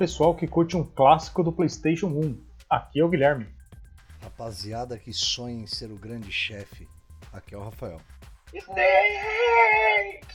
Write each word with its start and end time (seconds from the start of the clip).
Pessoal 0.00 0.34
que 0.34 0.46
curte 0.46 0.78
um 0.78 0.82
clássico 0.82 1.42
do 1.42 1.52
PlayStation 1.52 2.06
1. 2.06 2.34
Aqui 2.70 3.00
é 3.00 3.04
o 3.04 3.08
Guilherme. 3.10 3.46
Rapaziada 4.22 4.96
que 4.96 5.12
sonha 5.12 5.62
em 5.62 5.66
ser 5.66 5.92
o 5.92 5.98
grande 5.98 6.32
chefe. 6.32 6.88
Aqui 7.30 7.54
é 7.54 7.58
o 7.58 7.64
Rafael. 7.64 8.00
Snake! 8.54 10.26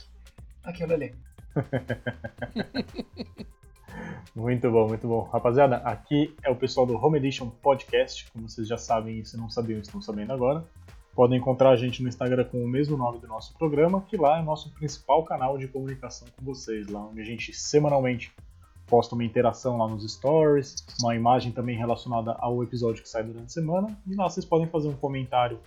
Aqui 0.62 0.84
é 0.84 0.86
o 0.86 0.88
Lele. 0.88 1.16
muito 4.36 4.70
bom, 4.70 4.86
muito 4.86 5.08
bom. 5.08 5.22
Rapaziada, 5.32 5.78
aqui 5.78 6.32
é 6.44 6.48
o 6.48 6.54
pessoal 6.54 6.86
do 6.86 6.94
Home 6.94 7.18
Edition 7.18 7.50
Podcast. 7.50 8.30
Como 8.30 8.48
vocês 8.48 8.68
já 8.68 8.78
sabem 8.78 9.18
e 9.18 9.24
se 9.24 9.36
não 9.36 9.50
sabiam, 9.50 9.80
estão 9.80 10.00
sabendo 10.00 10.32
agora. 10.32 10.64
Podem 11.12 11.40
encontrar 11.40 11.70
a 11.70 11.76
gente 11.76 12.04
no 12.04 12.08
Instagram 12.08 12.44
com 12.44 12.62
o 12.62 12.68
mesmo 12.68 12.96
nome 12.96 13.18
do 13.18 13.26
nosso 13.26 13.52
programa, 13.58 14.00
que 14.02 14.16
lá 14.16 14.38
é 14.38 14.42
o 14.42 14.44
nosso 14.44 14.72
principal 14.74 15.24
canal 15.24 15.58
de 15.58 15.66
comunicação 15.66 16.28
com 16.36 16.44
vocês, 16.44 16.86
lá 16.86 17.00
onde 17.00 17.20
a 17.20 17.24
gente 17.24 17.52
semanalmente 17.52 18.32
posta 18.86 19.14
uma 19.14 19.24
interação 19.24 19.78
lá 19.78 19.88
nos 19.88 20.10
stories, 20.12 20.76
uma 21.02 21.14
imagem 21.14 21.52
também 21.52 21.76
relacionada 21.76 22.36
ao 22.38 22.62
episódio 22.62 23.02
que 23.02 23.08
sai 23.08 23.24
durante 23.24 23.46
a 23.46 23.50
semana, 23.50 23.88
e 24.06 24.14
lá 24.14 24.28
vocês 24.28 24.46
podem 24.46 24.68
fazer 24.68 24.88
um 24.88 24.96
comentário 24.96 25.58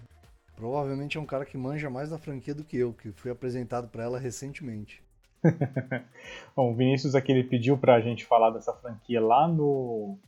Provavelmente 0.55 1.17
é 1.17 1.21
um 1.21 1.25
cara 1.25 1.45
que 1.45 1.57
manja 1.57 1.89
mais 1.89 2.09
da 2.09 2.17
franquia 2.17 2.53
do 2.53 2.63
que 2.63 2.77
eu, 2.77 2.93
que 2.93 3.11
fui 3.11 3.31
apresentado 3.31 3.87
para 3.87 4.03
ela 4.03 4.19
recentemente. 4.19 5.03
Bom, 6.55 6.71
o 6.71 6.75
Vinícius 6.75 7.15
aqui 7.15 7.31
ele 7.31 7.43
pediu 7.43 7.77
pra 7.77 8.01
gente 8.01 8.25
falar 8.25 8.51
dessa 8.51 8.73
franquia 8.73 9.21
lá 9.21 9.47
no. 9.47 10.19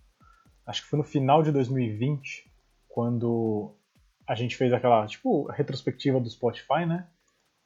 Acho 0.66 0.84
que 0.84 0.90
foi 0.90 0.98
no 0.98 1.04
final 1.04 1.44
de 1.44 1.52
2020, 1.52 2.50
quando 2.88 3.76
a 4.28 4.34
gente 4.34 4.56
fez 4.56 4.72
aquela, 4.72 5.06
tipo, 5.06 5.46
retrospectiva 5.52 6.20
do 6.20 6.30
Spotify, 6.30 6.86
né? 6.88 7.08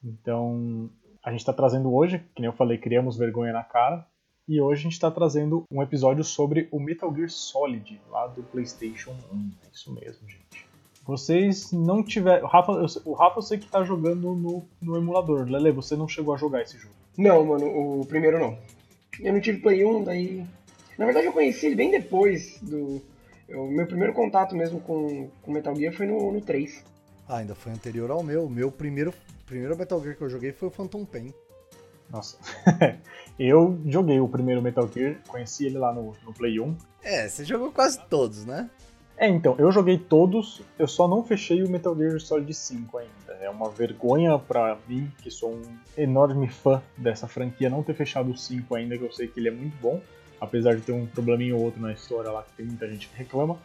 Então, 0.04 0.90
a 1.24 1.32
gente 1.32 1.40
está 1.40 1.54
trazendo 1.54 1.94
hoje, 1.94 2.20
que 2.36 2.42
nem 2.42 2.50
eu 2.50 2.56
falei, 2.56 2.78
criamos 2.78 3.18
vergonha 3.18 3.54
na 3.54 3.64
cara. 3.64 4.06
E 4.48 4.62
hoje 4.62 4.80
a 4.80 4.84
gente 4.84 4.94
está 4.94 5.12
trazendo 5.12 5.66
um 5.70 5.82
episódio 5.84 6.24
sobre 6.24 6.70
o 6.72 6.80
Metal 6.80 7.14
Gear 7.14 7.30
Solid, 7.30 8.00
lá 8.10 8.28
do 8.28 8.42
PlayStation 8.44 9.12
1. 9.12 9.52
É 9.66 9.70
isso 9.74 9.94
mesmo, 9.94 10.30
gente. 10.30 10.66
Vocês 11.06 11.74
não 11.74 12.02
tiveram. 12.02 12.46
O 12.46 12.48
Rafa, 12.48 12.72
eu, 12.72 12.86
o 13.04 13.14
Rafa 13.14 13.40
eu 13.40 13.42
sei 13.42 13.58
que 13.58 13.68
tá 13.68 13.84
jogando 13.84 14.34
no, 14.34 14.64
no 14.82 14.96
emulador. 14.96 15.50
Lele, 15.50 15.72
você 15.74 15.98
não 15.98 16.08
chegou 16.08 16.34
a 16.34 16.38
jogar 16.38 16.62
esse 16.62 16.78
jogo? 16.78 16.94
Não, 17.18 17.46
mano, 17.46 17.66
o 17.66 18.06
primeiro 18.06 18.40
não. 18.40 18.58
Eu 19.20 19.34
não 19.34 19.42
tive 19.42 19.60
Play 19.60 19.84
1, 19.84 20.04
daí. 20.06 20.46
Na 20.98 21.04
verdade 21.04 21.28
eu 21.28 21.34
conheci 21.34 21.66
ele 21.66 21.76
bem 21.76 21.92
depois 21.92 22.58
do. 22.62 23.02
O 23.50 23.68
meu 23.68 23.86
primeiro 23.86 24.14
contato 24.14 24.56
mesmo 24.56 24.80
com, 24.80 25.30
com 25.42 25.52
Metal 25.52 25.76
Gear 25.76 25.94
foi 25.94 26.06
no, 26.06 26.32
no 26.32 26.40
3. 26.40 26.86
Ah, 27.28 27.38
ainda 27.38 27.54
foi 27.54 27.74
anterior 27.74 28.12
ao 28.12 28.24
meu. 28.24 28.46
O 28.46 28.50
meu 28.50 28.72
primeiro 28.72 29.14
primeiro 29.46 29.78
Metal 29.78 30.02
Gear 30.02 30.16
que 30.16 30.22
eu 30.22 30.30
joguei 30.30 30.54
foi 30.54 30.70
o 30.70 30.72
Phantom 30.72 31.04
Pain. 31.04 31.34
Nossa. 32.10 32.38
eu 33.38 33.80
joguei 33.86 34.20
o 34.20 34.28
primeiro 34.28 34.62
Metal 34.62 34.88
Gear, 34.92 35.18
conheci 35.28 35.66
ele 35.66 35.78
lá 35.78 35.94
no, 35.94 36.14
no 36.24 36.34
Play 36.34 36.60
1. 36.60 36.76
É, 37.04 37.28
você 37.28 37.44
jogou 37.44 37.72
quase 37.72 38.00
todos, 38.08 38.46
né? 38.46 38.70
É, 39.18 39.28
então, 39.28 39.56
eu 39.58 39.72
joguei 39.72 39.98
todos, 39.98 40.62
eu 40.78 40.88
só 40.88 41.08
não 41.08 41.24
fechei 41.24 41.64
o 41.64 41.70
Metal 41.70 41.96
Gear 41.98 42.20
Solid 42.20 42.54
5 42.54 42.98
ainda. 43.00 43.34
É 43.42 43.50
uma 43.50 43.68
vergonha 43.70 44.38
pra 44.38 44.78
mim, 44.88 45.12
que 45.24 45.32
sou 45.32 45.54
um 45.54 45.62
enorme 45.98 46.48
fã 46.48 46.84
dessa 46.96 47.28
franquia, 47.28 47.68
não 47.68 47.82
ter 47.82 47.96
fechado 47.96 48.30
o 48.30 48.38
5 48.38 48.76
ainda, 48.76 48.96
que 48.96 49.04
eu 49.04 49.12
sei 49.12 49.28
que 49.28 49.40
ele 49.40 49.48
é 49.48 49.52
muito 49.52 49.76
bom. 49.82 50.00
Apesar 50.40 50.76
de 50.76 50.82
ter 50.82 50.92
um 50.92 51.08
probleminha 51.08 51.56
ou 51.56 51.64
outro 51.64 51.82
na 51.82 51.92
história 51.92 52.30
lá, 52.30 52.44
que 52.44 52.54
tem 52.58 52.66
muita 52.68 52.88
gente 52.88 53.08
que 53.08 53.18
reclama. 53.18 53.58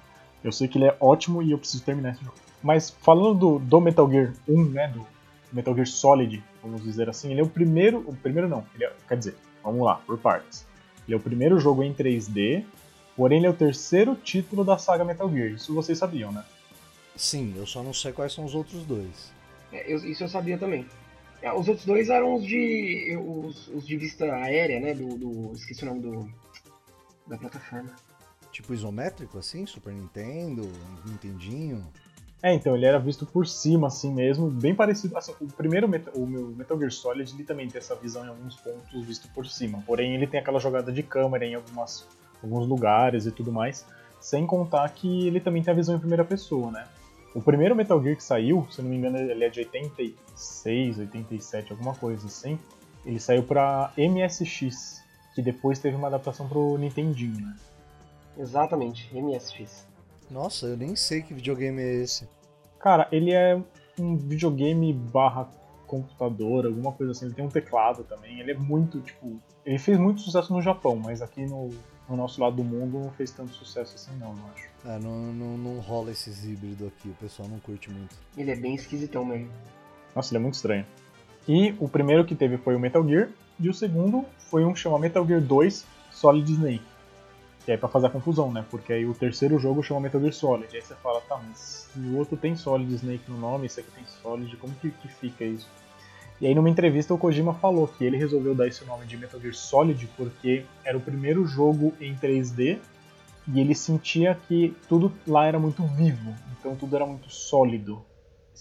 Eu 0.43 0.51
sei 0.51 0.67
que 0.67 0.79
ele 0.79 0.87
é 0.87 0.97
ótimo 0.99 1.43
e 1.43 1.51
eu 1.51 1.59
preciso 1.59 1.85
terminar 1.85 2.13
esse 2.13 2.25
jogo. 2.25 2.37
Mas 2.63 2.89
falando 2.89 3.35
do, 3.35 3.59
do 3.59 3.81
Metal 3.81 4.11
Gear 4.11 4.33
1, 4.49 4.65
né, 4.71 4.89
do 4.89 5.07
Metal 5.53 5.75
Gear 5.75 5.87
Solid, 5.87 6.43
vamos 6.63 6.83
dizer 6.83 7.09
assim, 7.09 7.31
ele 7.31 7.41
é 7.41 7.45
o 7.45 7.49
primeiro. 7.49 7.99
O 8.07 8.17
primeiro 8.17 8.49
não, 8.49 8.65
é, 8.81 8.93
quer 9.07 9.19
dizer, 9.19 9.37
vamos 9.63 9.85
lá, 9.85 9.97
por 9.97 10.19
partes. 10.19 10.67
Ele 11.07 11.15
é 11.15 11.17
o 11.17 11.21
primeiro 11.21 11.59
jogo 11.59 11.83
em 11.83 11.93
3D, 11.93 12.65
porém 13.17 13.39
ele 13.39 13.47
é 13.47 13.51
o 13.51 13.55
terceiro 13.55 14.15
título 14.15 14.65
da 14.65 14.79
saga 14.79 15.05
Metal 15.05 15.31
Gear. 15.31 15.51
Isso 15.51 15.75
vocês 15.75 15.99
sabiam, 15.99 16.33
né? 16.33 16.45
Sim, 17.17 17.53
eu 17.57 17.67
só 17.67 17.83
não 17.83 17.93
sei 17.93 18.13
quais 18.13 18.33
são 18.33 18.45
os 18.45 18.55
outros 18.55 18.85
dois. 18.85 19.33
É, 19.71 19.93
eu, 19.93 19.99
isso 19.99 20.25
eu 20.25 20.29
sabia 20.29 20.57
também. 20.57 20.87
É, 21.43 21.53
os 21.53 21.67
outros 21.69 21.85
dois 21.85 22.09
eram 22.09 22.37
os 22.37 22.47
de. 22.47 23.17
os, 23.17 23.69
os 23.69 23.87
de 23.87 23.97
vista 23.97 24.25
aérea, 24.33 24.81
né? 24.81 24.95
Do, 24.95 25.17
do, 25.19 25.53
Esqueci 25.53 25.83
o 25.83 25.87
nome 25.87 26.01
do. 26.01 26.31
da 27.27 27.37
plataforma. 27.37 27.91
Tipo 28.53 28.73
isométrico, 28.73 29.39
assim? 29.39 29.67
Super 29.67 29.93
Nintendo, 29.93 30.71
Nintendinho? 31.05 31.85
É, 32.43 32.53
então, 32.53 32.75
ele 32.75 32.85
era 32.85 32.99
visto 32.99 33.25
por 33.25 33.47
cima, 33.47 33.87
assim 33.87 34.13
mesmo, 34.13 34.51
bem 34.51 34.75
parecido. 34.75 35.17
Assim, 35.17 35.33
o 35.41 35.47
primeiro 35.47 35.89
o 36.15 36.27
meu 36.27 36.49
Metal 36.49 36.77
Gear 36.77 36.91
Solid 36.91 37.33
ele 37.33 37.45
também 37.45 37.69
tem 37.69 37.79
essa 37.79 37.95
visão 37.95 38.25
em 38.25 38.29
alguns 38.29 38.57
pontos 38.57 39.07
visto 39.07 39.29
por 39.33 39.47
cima. 39.47 39.83
Porém, 39.87 40.15
ele 40.15 40.27
tem 40.27 40.41
aquela 40.41 40.59
jogada 40.59 40.91
de 40.91 41.05
câmera 41.05 41.47
em 41.47 41.55
algumas, 41.55 42.05
alguns 42.43 42.67
lugares 42.67 43.27
e 43.27 43.31
tudo 43.31 43.53
mais. 43.53 43.87
Sem 44.21 44.45
contar 44.45 44.89
que 44.91 45.27
ele 45.27 45.39
também 45.39 45.63
tem 45.63 45.73
a 45.73 45.77
visão 45.77 45.95
em 45.95 46.01
primeira 46.01 46.25
pessoa, 46.25 46.73
né? 46.73 46.87
O 47.33 47.41
primeiro 47.41 47.77
Metal 47.77 48.03
Gear 48.03 48.17
que 48.17 48.25
saiu, 48.25 48.67
se 48.71 48.83
não 48.83 48.91
me 48.91 48.97
engano, 48.97 49.19
ele 49.19 49.45
é 49.45 49.49
de 49.49 49.61
86, 49.61 50.99
87, 50.99 51.73
alguma 51.73 51.95
coisa 51.95 52.27
assim. 52.27 52.59
Ele 53.07 53.21
saiu 53.21 53.45
pra 53.45 53.93
MSX, 53.97 55.03
que 55.35 55.41
depois 55.41 55.79
teve 55.79 55.97
uma 55.97 56.09
adaptação 56.09 56.49
pro 56.49 56.77
Nintendinho, 56.77 57.41
né? 57.41 57.57
Exatamente, 58.37 59.09
MSX. 59.15 59.92
Nossa, 60.33 60.67
eu 60.67 60.77
nem 60.77 60.97
sei 60.97 61.23
que 61.23 61.35
videogame 61.35 61.83
é 61.83 61.95
esse. 62.03 62.27
Cara, 62.79 63.07
ele 63.13 63.33
é 63.33 63.61
um 63.99 64.17
videogame 64.17 64.93
barra 64.93 65.49
computador, 65.87 66.65
alguma 66.65 66.93
coisa 66.93 67.13
assim. 67.13 67.27
Ele 67.27 67.35
tem 67.35 67.45
um 67.45 67.51
teclado 67.51 68.03
também. 68.05 68.41
Ele 68.41 68.53
é 68.53 68.55
muito, 68.55 69.01
tipo. 69.01 69.39
Ele 69.65 69.79
fez 69.79 69.99
muito 69.99 70.23
sucesso 70.23 70.53
no 70.53 70.63
Japão, 70.63 70.97
mas 70.97 71.21
aqui 71.21 71.45
no, 71.45 71.69
no 72.09 72.17
nosso 72.17 72.41
lado 72.41 72.57
do 72.57 72.65
mundo 72.65 72.99
não 72.99 73.11
fez 73.11 73.31
tanto 73.31 73.53
sucesso 73.53 73.95
assim, 73.95 74.11
não, 74.19 74.31
eu 74.31 74.45
acho. 74.53 74.69
É, 74.85 74.99
não, 74.99 75.33
não, 75.33 75.59
não 75.59 75.81
rola 75.81 76.11
esses 76.11 76.45
híbridos 76.45 76.89
aqui, 76.89 77.11
o 77.11 77.15
pessoal 77.15 77.49
não 77.49 77.61
curte 77.61 77.91
muito. 77.91 78.17
Ele 78.37 78.51
é 78.51 78.57
bem 78.57 78.75
esquisitão 78.75 79.25
mesmo. 79.25 79.51
Nossa, 80.17 80.33
ele 80.33 80.39
é 80.39 80.43
muito 80.43 80.55
estranho. 80.55 80.85
E 81.47 81.75
o 81.79 81.89
primeiro 81.89 82.25
que 82.25 82.35
teve 82.35 82.57
foi 82.59 82.75
o 82.75 82.81
Metal 82.81 83.07
Gear, 83.07 83.29
e 83.61 83.69
o 83.69 83.75
segundo 83.75 84.25
foi 84.39 84.65
um 84.65 84.73
que 84.73 84.81
chama 84.81 84.99
Metal 84.99 85.25
Gear 85.25 85.41
2 85.41 85.87
Solid 86.11 86.51
Snake. 86.51 86.92
Que 87.65 87.73
é 87.73 87.77
pra 87.77 87.89
fazer 87.89 88.09
a 88.09 88.11
confusão, 88.11 88.53
né? 88.53 88.65
Porque 88.71 88.93
aí 88.93 89.07
o 89.07 89.15
terceiro 89.15 89.59
jogo 89.59 89.83
chama 89.83 90.01
Metal 90.01 90.21
Gear 90.21 90.33
Solid. 90.33 90.75
Aí 90.75 90.83
você 90.83 90.95
fala, 90.97 91.21
tá, 91.21 91.37
mas 91.37 91.89
o 91.97 92.17
outro 92.17 92.37
tem 92.37 92.57
Solid 92.57 92.93
Snake 92.95 93.31
no 93.31 93.39
nome, 93.39 93.67
esse 93.67 93.81
aqui 93.81 93.91
tem 93.93 94.05
Solid, 94.23 94.57
como 94.57 94.75
que, 94.75 94.91
que 94.91 95.09
fica 95.09 95.45
isso? 95.45 95.69
E 96.41 96.47
aí 96.49 96.57
numa 96.57 96.69
entrevista 96.69 97.15
o 97.15 97.19
Kojima 97.19 97.55
falou 97.55 97.87
que 97.87 98.05
ele 98.05 98.17
resolveu 98.17 98.53
dar 98.53 98.67
esse 98.67 98.85
nome 98.85 99.07
de 99.07 99.17
Metal 99.17 99.41
Gear 99.41 99.55
Solid 99.55 100.09
porque 100.17 100.65
era 100.85 100.99
o 100.99 101.01
primeiro 101.01 101.47
jogo 101.47 101.95
em 102.01 102.17
3D 102.17 102.81
e 103.47 103.61
ele 103.61 103.77
sentia 103.77 104.35
que 104.49 104.75
tudo 104.89 105.13
lá 105.25 105.47
era 105.47 105.59
muito 105.59 105.85
vivo, 105.85 106.35
então 106.59 106.75
tudo 106.75 106.97
era 106.97 107.07
muito 107.07 107.31
sólido. 107.31 108.05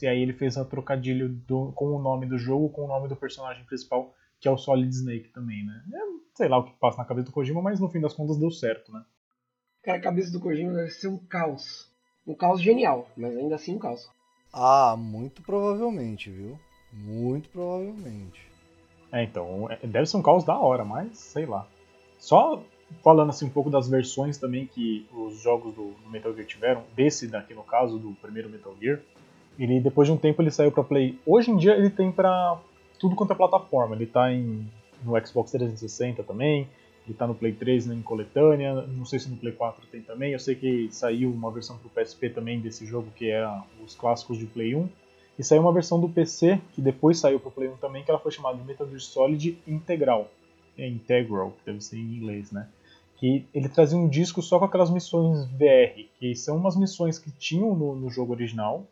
E 0.01 0.07
aí 0.07 0.21
ele 0.21 0.33
fez 0.33 0.57
a 0.57 0.65
trocadilho 0.65 1.29
do, 1.29 1.71
com 1.73 1.95
o 1.95 2.01
nome 2.01 2.25
do 2.25 2.37
jogo, 2.37 2.69
com 2.69 2.85
o 2.85 2.87
nome 2.87 3.07
do 3.07 3.15
personagem 3.15 3.63
principal, 3.65 4.13
que 4.41 4.47
é 4.47 4.51
o 4.51 4.57
Solid 4.57 4.89
Snake 4.89 5.29
também, 5.29 5.63
né? 5.63 5.83
É, 5.93 5.99
sei 6.33 6.49
lá 6.49 6.57
o 6.57 6.63
que 6.63 6.73
passa 6.79 6.97
na 6.97 7.05
cabeça 7.05 7.27
do 7.27 7.31
Kojima, 7.31 7.61
mas 7.61 7.79
no 7.79 7.87
fim 7.87 8.01
das 8.01 8.13
contas 8.13 8.37
deu 8.37 8.49
certo, 8.49 8.91
né? 8.91 9.05
Cara, 9.83 9.99
a 9.99 10.01
cabeça 10.01 10.31
do 10.31 10.39
Kojima 10.39 10.73
deve 10.73 10.89
ser 10.89 11.07
um 11.07 11.17
caos. 11.17 11.89
Um 12.25 12.33
caos 12.33 12.59
genial, 12.59 13.07
mas 13.15 13.37
ainda 13.37 13.55
assim 13.55 13.75
um 13.75 13.79
caos. 13.79 14.09
Ah, 14.51 14.95
muito 14.97 15.43
provavelmente, 15.43 16.31
viu? 16.31 16.59
Muito 16.91 17.49
provavelmente. 17.49 18.41
É, 19.11 19.23
então, 19.23 19.69
é, 19.69 19.77
deve 19.85 20.07
ser 20.07 20.17
um 20.17 20.21
caos 20.23 20.43
da 20.43 20.57
hora, 20.57 20.83
mas 20.83 21.19
sei 21.19 21.45
lá. 21.45 21.67
Só 22.17 22.63
falando 23.03 23.29
assim 23.29 23.45
um 23.45 23.49
pouco 23.49 23.69
das 23.69 23.87
versões 23.87 24.37
também 24.37 24.65
que 24.65 25.07
os 25.13 25.39
jogos 25.39 25.73
do, 25.75 25.91
do 25.91 26.09
Metal 26.09 26.33
Gear 26.33 26.47
tiveram, 26.47 26.83
desse 26.95 27.27
daqui 27.27 27.53
no 27.53 27.63
caso, 27.63 27.99
do 27.99 28.13
primeiro 28.15 28.49
Metal 28.49 28.75
Gear, 28.81 28.99
ele 29.59 29.79
depois 29.79 30.07
de 30.07 30.13
um 30.13 30.17
tempo 30.17 30.41
ele 30.41 30.51
saiu 30.51 30.71
para 30.71 30.83
Play. 30.83 31.19
Hoje 31.25 31.51
em 31.51 31.57
dia 31.57 31.75
ele 31.75 31.89
tem 31.89 32.11
para 32.11 32.59
tudo 33.01 33.15
quanto 33.15 33.33
é 33.33 33.35
plataforma. 33.35 33.95
Ele 33.95 34.05
tá 34.05 34.31
em, 34.31 34.63
no 35.03 35.19
Xbox 35.25 35.51
360 35.51 36.23
também, 36.23 36.69
ele 37.07 37.17
tá 37.17 37.25
no 37.25 37.33
Play 37.33 37.51
3 37.51 37.87
né, 37.87 37.95
em 37.95 38.01
coletânea, 38.01 38.75
não 38.83 39.05
sei 39.05 39.19
se 39.19 39.27
no 39.27 39.35
Play 39.35 39.51
4 39.51 39.83
tem 39.87 40.01
também. 40.01 40.31
Eu 40.31 40.39
sei 40.39 40.53
que 40.53 40.87
saiu 40.91 41.31
uma 41.31 41.49
versão 41.49 41.77
pro 41.79 41.89
PSP 41.89 42.29
também 42.29 42.61
desse 42.61 42.85
jogo, 42.85 43.09
que 43.15 43.27
era 43.27 43.63
os 43.83 43.95
clássicos 43.95 44.37
de 44.37 44.45
Play 44.45 44.75
1. 44.75 44.87
E 45.39 45.43
saiu 45.43 45.61
uma 45.61 45.73
versão 45.73 45.99
do 45.99 46.07
PC, 46.07 46.61
que 46.73 46.81
depois 46.81 47.17
saiu 47.17 47.39
pro 47.39 47.49
Play 47.49 47.69
1 47.69 47.77
também, 47.77 48.03
que 48.03 48.11
ela 48.11 48.19
foi 48.19 48.31
chamada 48.31 48.57
de 48.57 48.63
Metal 48.63 48.87
Gear 48.87 48.99
Solid 48.99 49.57
Integral. 49.67 50.29
É 50.77 50.87
Integral, 50.87 51.51
que 51.51 51.65
deve 51.65 51.81
ser 51.81 51.97
em 51.97 52.17
inglês, 52.17 52.51
né? 52.51 52.69
Que 53.17 53.45
ele 53.53 53.67
trazia 53.67 53.97
um 53.97 54.07
disco 54.07 54.41
só 54.41 54.59
com 54.59 54.65
aquelas 54.65 54.91
missões 54.91 55.45
VR, 55.47 56.07
que 56.19 56.35
são 56.35 56.57
umas 56.57 56.75
missões 56.75 57.17
que 57.17 57.31
tinham 57.31 57.75
no, 57.75 57.95
no 57.95 58.09
jogo 58.09 58.33
original, 58.33 58.85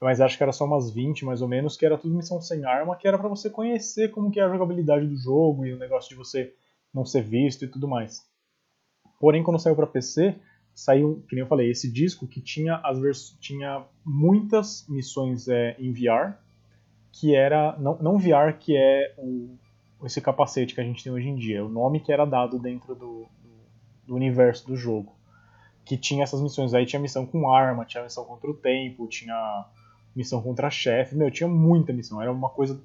mas 0.00 0.20
acho 0.20 0.36
que 0.36 0.42
era 0.42 0.52
só 0.52 0.64
umas 0.64 0.90
20 0.90 1.24
mais 1.24 1.40
ou 1.40 1.48
menos, 1.48 1.76
que 1.76 1.86
era 1.86 1.96
tudo 1.96 2.14
missão 2.14 2.40
sem 2.40 2.64
arma, 2.64 2.96
que 2.96 3.08
era 3.08 3.18
para 3.18 3.28
você 3.28 3.48
conhecer 3.48 4.10
como 4.10 4.30
que 4.30 4.40
é 4.40 4.44
a 4.44 4.48
jogabilidade 4.48 5.06
do 5.06 5.16
jogo 5.16 5.64
e 5.64 5.72
o 5.72 5.78
negócio 5.78 6.10
de 6.10 6.16
você 6.16 6.54
não 6.92 7.04
ser 7.04 7.22
visto 7.22 7.64
e 7.64 7.68
tudo 7.68 7.88
mais. 7.88 8.22
Porém, 9.18 9.42
quando 9.42 9.58
saiu 9.58 9.74
para 9.74 9.86
PC, 9.86 10.38
saiu, 10.74 11.24
que 11.28 11.34
nem 11.34 11.42
eu 11.42 11.48
falei, 11.48 11.70
esse 11.70 11.90
disco 11.90 12.26
que 12.26 12.40
tinha 12.40 12.76
as 12.76 12.98
tinha 13.40 13.84
muitas 14.04 14.86
missões 14.88 15.48
é, 15.48 15.76
em 15.78 15.92
VR, 15.92 16.36
que 17.12 17.34
era 17.34 17.76
não, 17.78 17.96
não 17.98 18.18
VR 18.18 18.58
que 18.58 18.76
é 18.76 19.14
o, 19.16 19.56
esse 20.04 20.20
capacete 20.20 20.74
que 20.74 20.80
a 20.80 20.84
gente 20.84 21.02
tem 21.02 21.12
hoje 21.12 21.28
em 21.28 21.36
dia, 21.36 21.58
é 21.58 21.62
o 21.62 21.68
nome 21.68 22.00
que 22.00 22.12
era 22.12 22.24
dado 22.24 22.58
dentro 22.58 22.94
do, 22.94 23.26
do, 23.42 23.56
do 24.06 24.14
universo 24.14 24.66
do 24.66 24.76
jogo, 24.76 25.14
que 25.84 25.96
tinha 25.96 26.24
essas 26.24 26.40
missões. 26.40 26.74
Aí 26.74 26.84
tinha 26.84 27.00
missão 27.00 27.24
com 27.24 27.50
arma, 27.50 27.84
tinha 27.84 28.02
missão 28.02 28.24
contra 28.24 28.50
o 28.50 28.54
tempo, 28.54 29.06
tinha 29.06 29.64
missão 30.14 30.40
contra 30.40 30.70
chefe, 30.70 31.16
meu, 31.16 31.30
tinha 31.30 31.48
muita 31.48 31.92
missão, 31.92 32.22
era 32.22 32.30
uma 32.30 32.48
coisa 32.48 32.80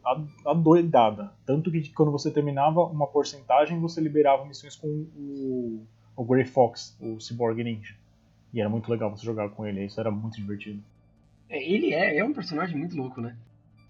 adoidada. 0.45 1.31
Tanto 1.45 1.71
que 1.71 1.89
quando 1.89 2.11
você 2.11 2.31
terminava 2.31 2.83
uma 2.83 3.07
porcentagem, 3.07 3.79
você 3.79 4.01
liberava 4.01 4.45
missões 4.45 4.75
com 4.75 4.87
o, 4.87 5.85
o 6.15 6.23
Grey 6.23 6.45
Fox, 6.45 6.97
o 6.99 7.19
Cyborg 7.19 7.63
Ninja. 7.63 7.95
E 8.53 8.59
era 8.59 8.69
muito 8.69 8.89
legal 8.89 9.15
você 9.15 9.25
jogar 9.25 9.49
com 9.49 9.65
ele, 9.65 9.85
isso 9.85 9.99
era 9.99 10.09
muito 10.09 10.37
divertido. 10.37 10.81
É, 11.47 11.63
ele 11.63 11.93
é, 11.93 12.17
é 12.17 12.23
um 12.23 12.33
personagem 12.33 12.77
muito 12.77 12.95
louco, 12.95 13.21
né? 13.21 13.35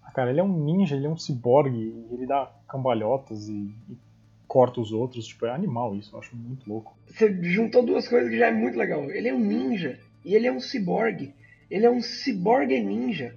Ah, 0.02 0.10
cara, 0.10 0.30
ele 0.30 0.40
é 0.40 0.44
um 0.44 0.64
ninja, 0.64 0.96
ele 0.96 1.06
é 1.06 1.10
um 1.10 1.16
ciborgue, 1.16 1.94
ele 2.10 2.26
dá 2.26 2.50
cambalhotas 2.68 3.48
e, 3.48 3.72
e 3.88 3.96
corta 4.46 4.80
os 4.80 4.92
outros, 4.92 5.26
tipo, 5.26 5.46
é 5.46 5.50
animal 5.50 5.94
isso, 5.94 6.14
eu 6.14 6.18
acho 6.18 6.34
muito 6.34 6.68
louco. 6.68 6.94
Você 7.06 7.42
juntou 7.42 7.84
duas 7.84 8.08
coisas 8.08 8.28
que 8.28 8.38
já 8.38 8.48
é 8.48 8.52
muito 8.52 8.76
legal. 8.76 9.08
Ele 9.10 9.28
é 9.28 9.34
um 9.34 9.38
ninja 9.38 9.98
e 10.24 10.34
ele 10.34 10.46
é 10.46 10.52
um 10.52 10.60
ciborgue. 10.60 11.32
Ele 11.70 11.86
é 11.86 11.90
um 11.90 12.00
ciborgue 12.00 12.80
ninja. 12.80 13.34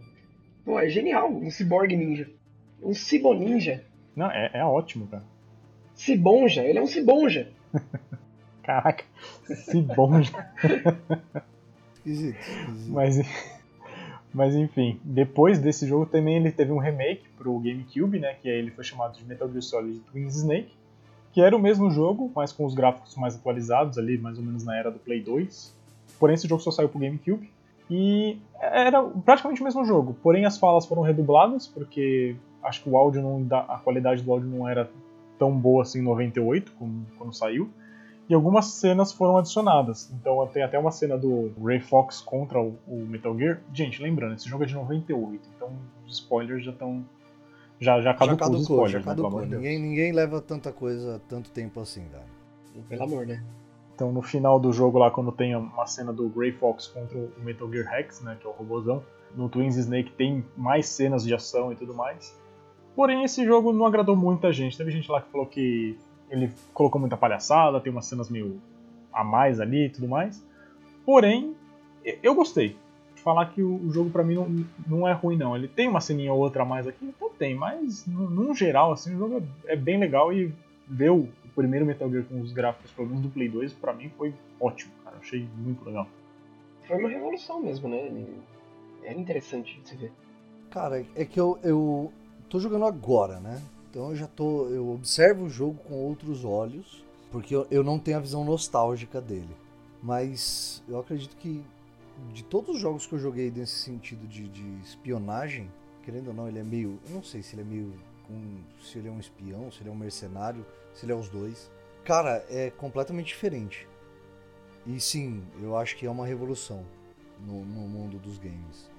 Pô, 0.66 0.80
é 0.80 0.90
genial, 0.90 1.30
um 1.30 1.52
ciborgue 1.52 1.96
ninja. 1.96 2.30
Um 2.82 2.94
ciboninja. 2.94 3.84
Não, 4.16 4.30
é, 4.30 4.50
é 4.54 4.66
ótimo, 4.66 5.08
cara. 5.08 5.24
Cibonja, 5.96 6.64
ele 6.64 6.80
é 6.80 6.82
um 6.82 6.88
cibonja. 6.88 7.50
Caraca, 8.64 9.04
cibonja. 9.46 10.32
esquisito, 11.96 12.38
esquisito. 12.40 12.92
Mas, 12.92 13.18
mas 14.34 14.56
enfim, 14.56 15.00
depois 15.04 15.60
desse 15.60 15.86
jogo 15.86 16.06
também 16.06 16.38
ele 16.38 16.52
teve 16.52 16.72
um 16.72 16.78
remake 16.78 17.28
pro 17.38 17.60
GameCube, 17.60 18.20
né? 18.20 18.36
Que 18.42 18.50
aí 18.50 18.58
ele 18.58 18.72
foi 18.72 18.84
chamado 18.84 19.18
de 19.18 19.26
Metal 19.26 19.50
Gear 19.50 19.62
Solid 19.62 20.00
Twins 20.12 20.36
Snake. 20.36 20.72
Que 21.32 21.42
era 21.42 21.56
o 21.56 21.60
mesmo 21.60 21.90
jogo, 21.90 22.32
mas 22.36 22.52
com 22.52 22.64
os 22.64 22.76
gráficos 22.76 23.16
mais 23.16 23.36
atualizados 23.36 23.98
ali, 23.98 24.18
mais 24.18 24.38
ou 24.38 24.44
menos 24.44 24.64
na 24.64 24.78
era 24.78 24.92
do 24.92 25.00
Play 25.00 25.20
2. 25.22 25.76
Porém, 26.20 26.36
esse 26.36 26.48
jogo 26.48 26.62
só 26.62 26.70
saiu 26.70 26.90
pro 26.90 27.00
GameCube. 27.00 27.50
E 27.90 28.38
era 28.60 29.04
praticamente 29.04 29.62
o 29.62 29.64
mesmo 29.64 29.84
jogo, 29.86 30.16
porém 30.24 30.46
as 30.46 30.58
falas 30.58 30.86
foram 30.86 31.02
redubladas, 31.02 31.68
porque 31.68 32.36
acho 32.64 32.82
que 32.82 32.90
o 32.90 32.98
áudio 32.98 33.22
não 33.22 33.46
a 33.68 33.78
qualidade 33.78 34.24
do 34.24 34.32
áudio 34.32 34.50
não 34.50 34.68
era 34.68 34.90
tão 35.38 35.52
boa 35.52 35.84
assim 35.84 36.00
em 36.00 36.04
98, 36.04 36.72
como 36.78 37.06
quando 37.18 37.34
saiu. 37.34 37.70
E 38.30 38.34
algumas 38.34 38.66
cenas 38.68 39.12
foram 39.12 39.38
adicionadas. 39.38 40.10
Então 40.14 40.48
tem 40.48 40.64
até 40.64 40.80
uma 40.80 40.92
cena 40.92 41.18
do 41.18 41.52
Ray 41.62 41.82
Fox 41.82 42.22
contra 42.22 42.62
o, 42.62 42.78
o 42.88 43.06
Metal 43.06 43.38
Gear. 43.38 43.60
Gente, 43.74 44.02
lembrando, 44.02 44.36
esse 44.36 44.48
jogo 44.48 44.64
é 44.64 44.68
de 44.68 44.74
98, 44.74 45.50
então 45.56 45.70
os 46.08 46.14
spoilers 46.14 46.64
já 46.64 46.72
estão 46.72 47.04
já, 47.80 48.00
já 48.00 48.14
caducou, 48.14 48.28
já 48.28 48.38
caducou 48.38 48.56
os 48.56 48.62
spoilers, 48.62 48.92
já 48.92 49.02
caducou. 49.02 49.42
Né, 49.42 49.58
ninguém, 49.58 49.80
ninguém 49.80 50.12
leva 50.14 50.40
tanta 50.40 50.72
coisa 50.72 51.22
tanto 51.28 51.52
tempo 51.52 51.82
assim, 51.82 52.06
cara. 52.06 52.26
Pelo 52.88 53.04
amor, 53.04 53.28
né? 53.28 53.44
Então 53.96 54.12
no 54.12 54.22
final 54.22 54.60
do 54.60 54.72
jogo 54.74 54.98
lá, 54.98 55.12
quando 55.12 55.32
tem 55.32 55.56
uma 55.56 55.86
cena 55.86 56.12
do 56.12 56.28
Grey 56.30 56.52
Fox 56.52 56.88
contra 56.88 57.18
o 57.18 57.32
Metal 57.40 57.72
Gear 57.72 57.90
Rex, 57.90 58.22
né, 58.22 58.38
que 58.40 58.46
é 58.46 58.50
o 58.50 58.54
robôzão, 58.54 59.04
no 59.36 59.50
Twins 59.50 59.76
Snake 59.76 60.12
tem 60.12 60.44
mais 60.56 60.88
cenas 60.88 61.24
de 61.24 61.34
ação 61.34 61.72
e 61.72 61.76
tudo 61.76 61.94
mais. 61.94 62.36
Porém, 62.96 63.24
esse 63.24 63.44
jogo 63.44 63.74
não 63.74 63.86
agradou 63.86 64.16
muita 64.16 64.52
gente. 64.54 64.78
Teve 64.78 64.92
gente 64.92 65.10
lá 65.12 65.22
que 65.22 65.32
falou 65.32 65.48
que 65.48 65.98
ele 66.30 66.52
colocou 66.74 67.00
muita 67.00 67.18
palhaçada, 67.18 67.80
tem 67.80 67.92
umas 67.92 68.06
cenas 68.06 68.30
meio 68.30 68.62
a 69.12 69.24
mais 69.24 69.60
ali 69.60 69.86
e 69.86 69.90
tudo 69.90 70.08
mais. 70.08 70.44
Porém, 71.06 71.56
eu 72.22 72.36
gostei. 72.36 72.76
Falar 73.16 73.48
que 73.48 73.64
o 73.64 73.90
jogo 73.92 74.10
para 74.10 74.24
mim 74.24 74.36
não, 74.36 74.66
não 74.86 75.08
é 75.08 75.14
ruim 75.14 75.38
não. 75.38 75.56
Ele 75.56 75.68
tem 75.68 75.88
uma 75.88 76.02
ceninha 76.02 76.34
ou 76.34 76.40
outra 76.40 76.64
a 76.64 76.66
mais 76.66 76.88
aqui, 76.88 77.06
então 77.06 77.30
tem, 77.30 77.56
mas 77.56 78.06
no 78.06 78.54
geral 78.54 78.92
assim 78.92 79.16
o 79.16 79.18
jogo 79.18 79.44
é, 79.66 79.74
é 79.74 79.76
bem 79.76 79.98
legal 79.98 80.34
e 80.34 80.54
ver 80.88 81.12
o 81.12 81.30
primeiro 81.56 81.86
Metal 81.86 82.10
Gear 82.10 82.26
com 82.26 82.42
os 82.42 82.52
gráficos, 82.52 82.92
pelo 82.92 83.08
menos 83.08 83.24
do 83.24 83.30
Play 83.30 83.50
2, 83.50 83.74
pra 83.74 83.94
mim 83.94 84.10
foi 84.18 84.34
ótimo, 84.60 84.92
cara. 85.04 85.18
Achei 85.18 85.48
muito 85.58 85.86
legal. 85.86 86.08
Foi 86.88 86.98
uma 86.98 87.10
revolução 87.10 87.62
mesmo, 87.62 87.88
né? 87.88 88.06
Ele... 88.06 88.42
Era 89.04 89.20
interessante 89.20 89.80
de 89.82 89.90
se 89.90 89.96
ver. 89.96 90.12
Cara, 90.70 91.06
é 91.16 91.26
que 91.26 91.40
eu, 91.40 91.60
eu 91.62 92.12
tô 92.50 92.60
jogando 92.60 92.86
agora, 92.86 93.40
né? 93.40 93.62
Então 93.90 94.10
eu 94.10 94.16
já 94.16 94.28
tô. 94.28 94.68
Eu 94.70 94.90
observo 94.92 95.46
o 95.46 95.50
jogo 95.50 95.78
com 95.88 95.94
outros 95.96 96.44
olhos, 96.46 97.04
porque 97.32 97.54
eu, 97.54 97.68
eu 97.70 97.84
não 97.84 98.00
tenho 98.00 98.18
a 98.18 98.22
visão 98.22 98.44
nostálgica 98.44 99.22
dele. 99.22 99.56
Mas 100.02 100.84
eu 100.88 101.00
acredito 101.00 101.36
que 101.38 101.64
de 102.34 102.44
todos 102.44 102.76
os 102.76 102.82
jogos 102.82 103.06
que 103.06 103.14
eu 103.14 103.20
joguei 103.20 103.52
nesse 103.52 103.74
sentido 103.74 104.28
de, 104.28 104.48
de 104.48 104.82
espionagem, 104.82 105.70
querendo 106.04 106.30
ou 106.30 106.34
não, 106.34 106.48
ele 106.48 106.60
é 106.60 106.64
meio. 106.64 107.00
Eu 107.08 107.16
não 107.16 107.24
sei 107.24 107.42
se 107.42 107.56
ele 107.56 107.62
é 107.62 107.66
meio. 107.66 107.94
Um, 108.30 108.62
se 108.82 108.98
ele 108.98 109.08
é 109.08 109.12
um 109.12 109.20
espião, 109.20 109.72
se 109.72 109.82
ele 109.82 109.90
é 109.90 109.92
um 109.92 109.96
mercenário 109.96 110.66
se 110.94 111.06
ele 111.06 111.12
é 111.12 111.16
os 111.16 111.30
dois. 111.30 111.70
Cara, 112.04 112.46
é 112.50 112.70
completamente 112.70 113.28
diferente. 113.28 113.88
E 114.86 115.00
sim, 115.00 115.44
eu 115.62 115.78
acho 115.78 115.96
que 115.96 116.06
é 116.06 116.10
uma 116.10 116.26
revolução 116.26 116.84
no, 117.40 117.64
no 117.66 117.88
mundo 117.88 118.18
dos 118.20 118.38
games. 118.38 118.90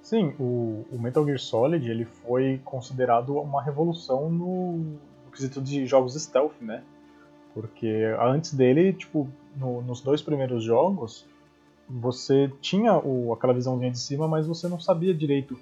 Sim, 0.00 0.34
o, 0.38 0.84
o, 0.90 0.98
Metal 0.98 1.24
Gear 1.24 1.38
Solid 1.38 1.88
ele 1.88 2.04
foi 2.04 2.60
considerado 2.64 3.36
uma 3.38 3.62
revolução 3.62 4.30
no, 4.30 4.78
no 4.78 5.30
quesito 5.30 5.60
de 5.60 5.86
jogos 5.86 6.14
stealth, 6.20 6.60
né? 6.60 6.82
Porque 7.54 8.04
antes 8.20 8.54
dele, 8.54 8.92
tipo, 8.92 9.28
no, 9.56 9.82
nos 9.82 10.00
dois 10.00 10.22
primeiros 10.22 10.64
jogos, 10.64 11.26
você 11.88 12.50
tinha 12.60 12.96
o, 12.96 13.32
aquela 13.32 13.52
visãozinha 13.52 13.90
de 13.90 13.98
cima, 13.98 14.26
mas 14.26 14.46
você 14.46 14.68
não 14.68 14.80
sabia 14.80 15.14
direito 15.14 15.58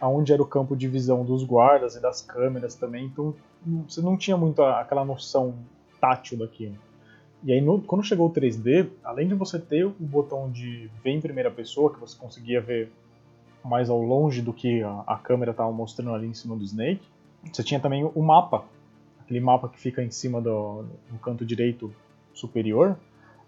aonde 0.00 0.32
era 0.32 0.42
o 0.42 0.46
campo 0.46 0.76
de 0.76 0.88
visão 0.88 1.24
dos 1.24 1.42
guardas 1.44 1.96
e 1.96 2.00
das 2.00 2.22
câmeras 2.22 2.74
também, 2.74 3.06
então 3.06 3.34
você 3.88 4.00
não 4.00 4.16
tinha 4.16 4.36
muito 4.36 4.62
aquela 4.62 5.04
noção 5.04 5.54
tátil 6.00 6.38
daquilo. 6.38 6.76
E 7.42 7.52
aí, 7.52 7.60
no, 7.60 7.80
quando 7.82 8.04
chegou 8.04 8.28
o 8.28 8.32
3D, 8.32 8.88
além 9.04 9.28
de 9.28 9.34
você 9.34 9.58
ter 9.58 9.84
o 9.84 9.90
botão 9.98 10.50
de 10.50 10.90
ver 11.02 11.10
em 11.10 11.20
primeira 11.20 11.50
pessoa, 11.50 11.92
que 11.92 12.00
você 12.00 12.16
conseguia 12.16 12.60
ver 12.60 12.90
mais 13.64 13.90
ao 13.90 14.00
longe 14.00 14.40
do 14.40 14.52
que 14.52 14.82
a, 14.82 15.04
a 15.06 15.16
câmera 15.16 15.50
estava 15.50 15.70
mostrando 15.72 16.14
ali 16.14 16.26
em 16.26 16.34
cima 16.34 16.56
do 16.56 16.64
Snake, 16.64 17.06
você 17.52 17.62
tinha 17.62 17.80
também 17.80 18.04
o 18.04 18.22
mapa, 18.22 18.64
aquele 19.20 19.40
mapa 19.40 19.68
que 19.68 19.78
fica 19.78 20.02
em 20.02 20.10
cima 20.10 20.40
do 20.40 20.84
no 21.10 21.18
canto 21.18 21.44
direito 21.44 21.92
superior. 22.32 22.96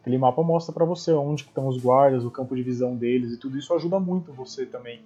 Aquele 0.01 0.19
mapa 0.19 0.43
mostra 0.43 0.73
para 0.73 0.85
você 0.85 1.13
onde 1.13 1.43
estão 1.43 1.67
os 1.67 1.77
guardas, 1.77 2.25
o 2.25 2.31
campo 2.31 2.55
de 2.55 2.63
visão 2.63 2.97
deles 2.97 3.33
e 3.33 3.37
tudo 3.37 3.59
isso 3.59 3.75
ajuda 3.75 3.99
muito 3.99 4.33
você 4.33 4.65
também 4.65 5.01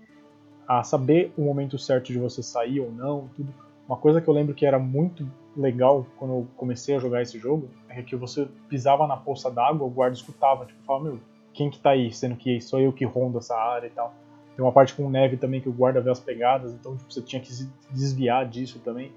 a 0.66 0.82
saber 0.82 1.32
o 1.36 1.42
momento 1.42 1.78
certo 1.78 2.06
de 2.06 2.18
você 2.18 2.42
sair 2.42 2.80
ou 2.80 2.90
não, 2.90 3.28
tudo. 3.36 3.52
Uma 3.86 3.96
coisa 3.96 4.20
que 4.20 4.28
eu 4.28 4.34
lembro 4.34 4.54
que 4.54 4.64
era 4.64 4.78
muito 4.78 5.28
legal 5.56 6.06
quando 6.18 6.32
eu 6.32 6.48
comecei 6.56 6.96
a 6.96 6.98
jogar 6.98 7.22
esse 7.22 7.38
jogo 7.38 7.68
é 7.88 8.02
que 8.02 8.16
você 8.16 8.48
pisava 8.68 9.06
na 9.06 9.16
poça 9.16 9.50
d'água, 9.50 9.86
o 9.86 9.90
guarda 9.90 10.16
escutava, 10.16 10.64
tipo, 10.64 10.82
falava, 10.84 11.04
meu, 11.04 11.20
quem 11.52 11.68
que 11.68 11.78
tá 11.78 11.90
aí? 11.90 12.12
Sendo 12.12 12.36
que 12.36 12.60
sou 12.60 12.80
eu 12.80 12.92
que 12.92 13.04
rondo 13.04 13.38
essa 13.38 13.56
área 13.56 13.86
e 13.86 13.90
tal. 13.90 14.14
Tem 14.56 14.64
uma 14.64 14.72
parte 14.72 14.94
com 14.94 15.08
neve 15.08 15.36
também 15.36 15.60
que 15.60 15.68
o 15.68 15.72
guarda 15.72 16.00
vê 16.00 16.10
as 16.10 16.20
pegadas, 16.20 16.72
então 16.72 16.96
tipo, 16.96 17.12
você 17.12 17.22
tinha 17.22 17.40
que 17.40 17.52
se 17.52 17.70
desviar 17.90 18.48
disso 18.48 18.78
também. 18.80 19.12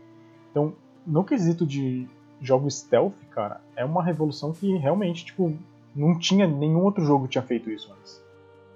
Então, 0.51 0.73
no 1.05 1.23
quesito 1.23 1.65
de 1.65 2.07
jogo 2.41 2.69
stealth, 2.69 3.13
cara, 3.31 3.61
é 3.75 3.85
uma 3.85 4.03
revolução 4.03 4.51
que 4.51 4.75
realmente, 4.77 5.25
tipo, 5.25 5.53
não 5.95 6.17
tinha 6.17 6.47
nenhum 6.47 6.83
outro 6.83 7.03
jogo 7.05 7.25
que 7.25 7.31
tinha 7.31 7.43
feito 7.43 7.69
isso 7.69 7.91
antes. 7.93 8.24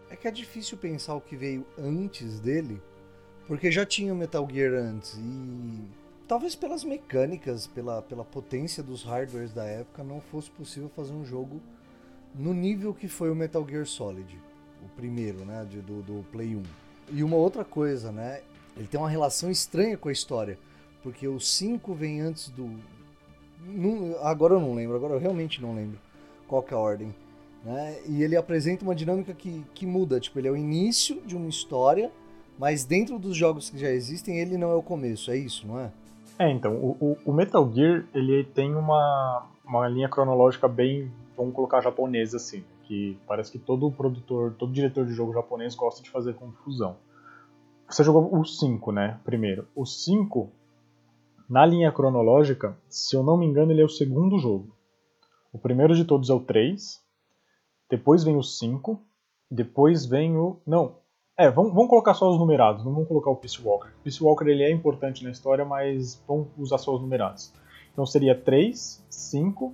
É 0.09 0.15
que 0.15 0.27
é 0.27 0.31
difícil 0.31 0.77
pensar 0.77 1.15
o 1.15 1.21
que 1.21 1.35
veio 1.35 1.65
antes 1.77 2.39
dele, 2.39 2.81
porque 3.47 3.71
já 3.71 3.85
tinha 3.85 4.13
o 4.13 4.15
Metal 4.15 4.47
Gear 4.51 4.73
antes 4.73 5.15
e 5.17 5.87
talvez 6.27 6.55
pelas 6.55 6.83
mecânicas, 6.83 7.67
pela, 7.67 8.01
pela 8.01 8.23
potência 8.23 8.83
dos 8.83 9.03
hardwares 9.03 9.53
da 9.53 9.65
época, 9.65 10.03
não 10.03 10.21
fosse 10.21 10.49
possível 10.49 10.89
fazer 10.95 11.13
um 11.13 11.25
jogo 11.25 11.61
no 12.35 12.53
nível 12.53 12.93
que 12.93 13.07
foi 13.07 13.31
o 13.31 13.35
Metal 13.35 13.65
Gear 13.67 13.85
Solid, 13.85 14.39
o 14.83 14.89
primeiro, 14.89 15.43
né, 15.45 15.65
de, 15.69 15.81
do, 15.81 16.01
do 16.01 16.25
Play 16.31 16.55
1. 16.55 16.63
E 17.11 17.23
uma 17.23 17.35
outra 17.35 17.65
coisa, 17.65 18.11
né, 18.11 18.41
ele 18.77 18.87
tem 18.87 18.99
uma 18.99 19.09
relação 19.09 19.49
estranha 19.49 19.97
com 19.97 20.09
a 20.09 20.11
história, 20.11 20.57
porque 21.01 21.27
o 21.27 21.39
5 21.39 21.93
vem 21.93 22.21
antes 22.21 22.49
do... 22.49 22.69
Não, 23.65 24.15
agora 24.23 24.53
eu 24.53 24.59
não 24.59 24.73
lembro, 24.73 24.95
agora 24.95 25.15
eu 25.15 25.19
realmente 25.19 25.61
não 25.61 25.75
lembro 25.75 25.99
qual 26.47 26.65
é 26.69 26.73
a 26.73 26.77
ordem. 26.77 27.15
Né? 27.63 27.97
E 28.07 28.23
ele 28.23 28.35
apresenta 28.35 28.83
uma 28.83 28.95
dinâmica 28.95 29.33
que, 29.33 29.63
que 29.73 29.85
muda. 29.85 30.19
Tipo, 30.19 30.39
ele 30.39 30.47
é 30.47 30.51
o 30.51 30.57
início 30.57 31.21
de 31.25 31.35
uma 31.35 31.47
história, 31.47 32.11
mas 32.57 32.85
dentro 32.85 33.19
dos 33.19 33.35
jogos 33.35 33.69
que 33.69 33.77
já 33.77 33.89
existem, 33.89 34.39
ele 34.39 34.57
não 34.57 34.71
é 34.71 34.75
o 34.75 34.83
começo. 34.83 35.31
É 35.31 35.37
isso, 35.37 35.67
não 35.67 35.79
é? 35.79 35.91
É, 36.37 36.49
então, 36.49 36.75
o, 36.75 37.17
o 37.25 37.33
Metal 37.33 37.69
Gear, 37.73 38.05
ele 38.13 38.45
tem 38.45 38.73
uma, 38.73 39.45
uma 39.65 39.87
linha 39.89 40.07
cronológica 40.07 40.69
bem, 40.69 41.11
vamos 41.35 41.53
colocar 41.53 41.81
japonesa 41.81 42.37
assim, 42.37 42.63
que 42.83 43.17
parece 43.27 43.51
que 43.51 43.59
todo 43.59 43.91
produtor, 43.91 44.55
todo 44.57 44.71
diretor 44.71 45.05
de 45.05 45.13
jogo 45.13 45.33
japonês 45.33 45.75
gosta 45.75 46.01
de 46.01 46.09
fazer 46.09 46.35
confusão. 46.35 46.95
Você 47.89 48.03
jogou 48.03 48.39
o 48.39 48.45
5, 48.45 48.91
né? 48.91 49.19
Primeiro. 49.25 49.67
O 49.75 49.85
5, 49.85 50.49
na 51.49 51.65
linha 51.65 51.91
cronológica, 51.91 52.77
se 52.87 53.15
eu 53.15 53.23
não 53.23 53.35
me 53.35 53.45
engano, 53.45 53.71
ele 53.71 53.81
é 53.81 53.85
o 53.85 53.89
segundo 53.89 54.37
jogo. 54.37 54.75
O 55.51 55.57
primeiro 55.57 55.95
de 55.95 56.05
todos 56.05 56.29
é 56.29 56.33
o 56.33 56.39
3, 56.39 57.01
depois 57.89 58.23
vem 58.23 58.37
o 58.37 58.43
5, 58.43 59.01
depois 59.49 60.05
vem 60.05 60.37
o. 60.37 60.61
Não. 60.65 60.97
É, 61.35 61.49
vamos, 61.49 61.73
vamos 61.73 61.89
colocar 61.89 62.13
só 62.13 62.29
os 62.29 62.37
numerados, 62.37 62.83
não 62.83 62.93
vamos 62.93 63.07
colocar 63.07 63.31
o 63.31 63.35
Peace 63.35 63.61
Walker. 63.61 63.87
O 63.87 64.03
Peace 64.03 64.21
Walker 64.21 64.45
ele 64.45 64.61
é 64.61 64.71
importante 64.71 65.23
na 65.23 65.31
história, 65.31 65.63
mas 65.63 66.21
vamos 66.27 66.49
usar 66.57 66.77
só 66.77 66.93
os 66.93 67.01
numerados. 67.01 67.53
Então 67.91 68.05
seria 68.05 68.35
3, 68.35 69.03
5, 69.09 69.73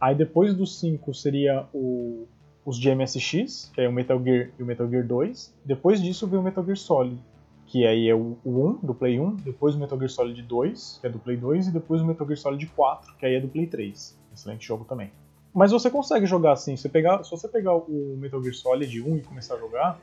aí 0.00 0.14
depois 0.14 0.54
do 0.54 0.66
5 0.66 1.14
seria 1.14 1.66
o, 1.72 2.26
os 2.64 2.78
de 2.78 2.94
MSX, 2.94 3.70
que 3.74 3.80
é 3.80 3.88
o 3.88 3.92
Metal 3.92 4.22
Gear 4.22 4.50
e 4.58 4.62
o 4.62 4.66
Metal 4.66 4.88
Gear 4.88 5.06
2. 5.06 5.54
Depois 5.64 6.00
disso 6.00 6.26
vem 6.26 6.38
o 6.38 6.42
Metal 6.42 6.62
Gear 6.62 6.76
Solid, 6.76 7.18
que 7.66 7.86
aí 7.86 8.08
é 8.08 8.14
o, 8.14 8.36
o 8.44 8.68
1 8.68 8.86
do 8.86 8.94
Play 8.94 9.18
1, 9.18 9.36
depois 9.36 9.74
o 9.74 9.78
Metal 9.78 9.98
Gear 9.98 10.10
Solid 10.10 10.42
2, 10.42 10.98
que 11.00 11.06
é 11.06 11.10
do 11.10 11.18
Play 11.18 11.38
2, 11.38 11.68
e 11.68 11.70
depois 11.72 12.02
o 12.02 12.04
Metal 12.04 12.26
Gear 12.26 12.38
Solid 12.38 12.66
4, 12.66 13.16
que 13.16 13.24
aí 13.24 13.34
é 13.34 13.40
do 13.40 13.48
Play 13.48 13.66
3. 13.66 14.18
Excelente 14.34 14.66
jogo 14.66 14.84
também. 14.84 15.10
Mas 15.54 15.70
você 15.70 15.90
consegue 15.90 16.26
jogar 16.26 16.52
assim, 16.52 16.76
você 16.76 16.88
pegar, 16.88 17.22
se 17.24 17.30
você 17.30 17.46
pegar 17.46 17.74
o 17.74 18.16
Metal 18.18 18.42
Gear 18.42 18.54
Solid 18.54 19.02
1 19.02 19.16
e 19.16 19.20
começar 19.20 19.54
a 19.54 19.58
jogar, 19.58 20.00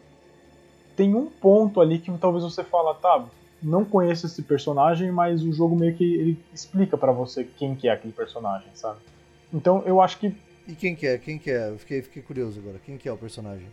tem 0.95 1.15
um 1.15 1.25
ponto 1.25 1.81
ali 1.81 1.97
que 1.97 2.11
talvez 2.17 2.43
você 2.43 2.63
fala, 2.63 2.93
tá, 2.93 3.25
não 3.61 3.83
conheço 3.83 4.25
esse 4.25 4.41
personagem, 4.43 5.11
mas 5.11 5.43
o 5.43 5.51
jogo 5.51 5.75
meio 5.75 5.95
que 5.95 6.03
ele 6.03 6.39
explica 6.53 6.97
para 6.97 7.11
você 7.11 7.43
quem 7.43 7.75
que 7.75 7.87
é 7.87 7.91
aquele 7.91 8.13
personagem, 8.13 8.69
sabe? 8.73 8.99
Então 9.53 9.81
eu 9.85 10.01
acho 10.01 10.19
que 10.19 10.35
E 10.67 10.75
quem 10.75 10.95
que 10.95 11.07
é? 11.07 11.17
Quem 11.17 11.39
que 11.39 11.49
é? 11.49 11.69
Eu 11.69 11.79
fiquei, 11.79 12.01
fiquei 12.01 12.21
curioso 12.21 12.59
agora. 12.59 12.79
Quem 12.85 12.97
que 12.97 13.09
é 13.09 13.11
o 13.11 13.17
personagem? 13.17 13.67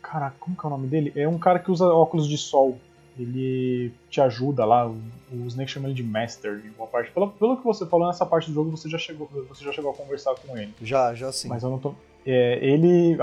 Caraca, 0.00 0.36
como 0.38 0.56
que 0.56 0.64
é 0.64 0.68
o 0.68 0.70
nome 0.70 0.86
dele? 0.86 1.12
É 1.16 1.26
um 1.26 1.38
cara 1.38 1.58
que 1.58 1.70
usa 1.70 1.86
óculos 1.86 2.28
de 2.28 2.38
sol. 2.38 2.78
Ele 3.18 3.92
te 4.08 4.20
ajuda 4.20 4.64
lá, 4.64 4.86
o, 4.88 4.96
o 5.32 5.46
Snake 5.48 5.70
chama 5.70 5.88
ele 5.88 5.94
de 5.94 6.02
Master 6.04 6.62
em 6.64 6.70
uma 6.78 6.86
parte. 6.86 7.10
Pelo, 7.10 7.28
pelo 7.30 7.56
que 7.56 7.64
você 7.64 7.84
falou 7.86 8.06
nessa 8.06 8.24
parte 8.24 8.48
do 8.48 8.54
jogo, 8.54 8.70
você 8.70 8.88
já 8.88 8.98
chegou, 8.98 9.28
você 9.48 9.64
já 9.64 9.72
chegou 9.72 9.90
a 9.90 9.94
conversar 9.94 10.34
com 10.36 10.56
ele. 10.56 10.72
Já, 10.80 11.12
já 11.14 11.32
sim. 11.32 11.48
Mas 11.48 11.62
eu 11.62 11.70
não 11.70 11.78
tô. 11.78 11.94
É, 12.24 12.58
ele, 12.64 13.16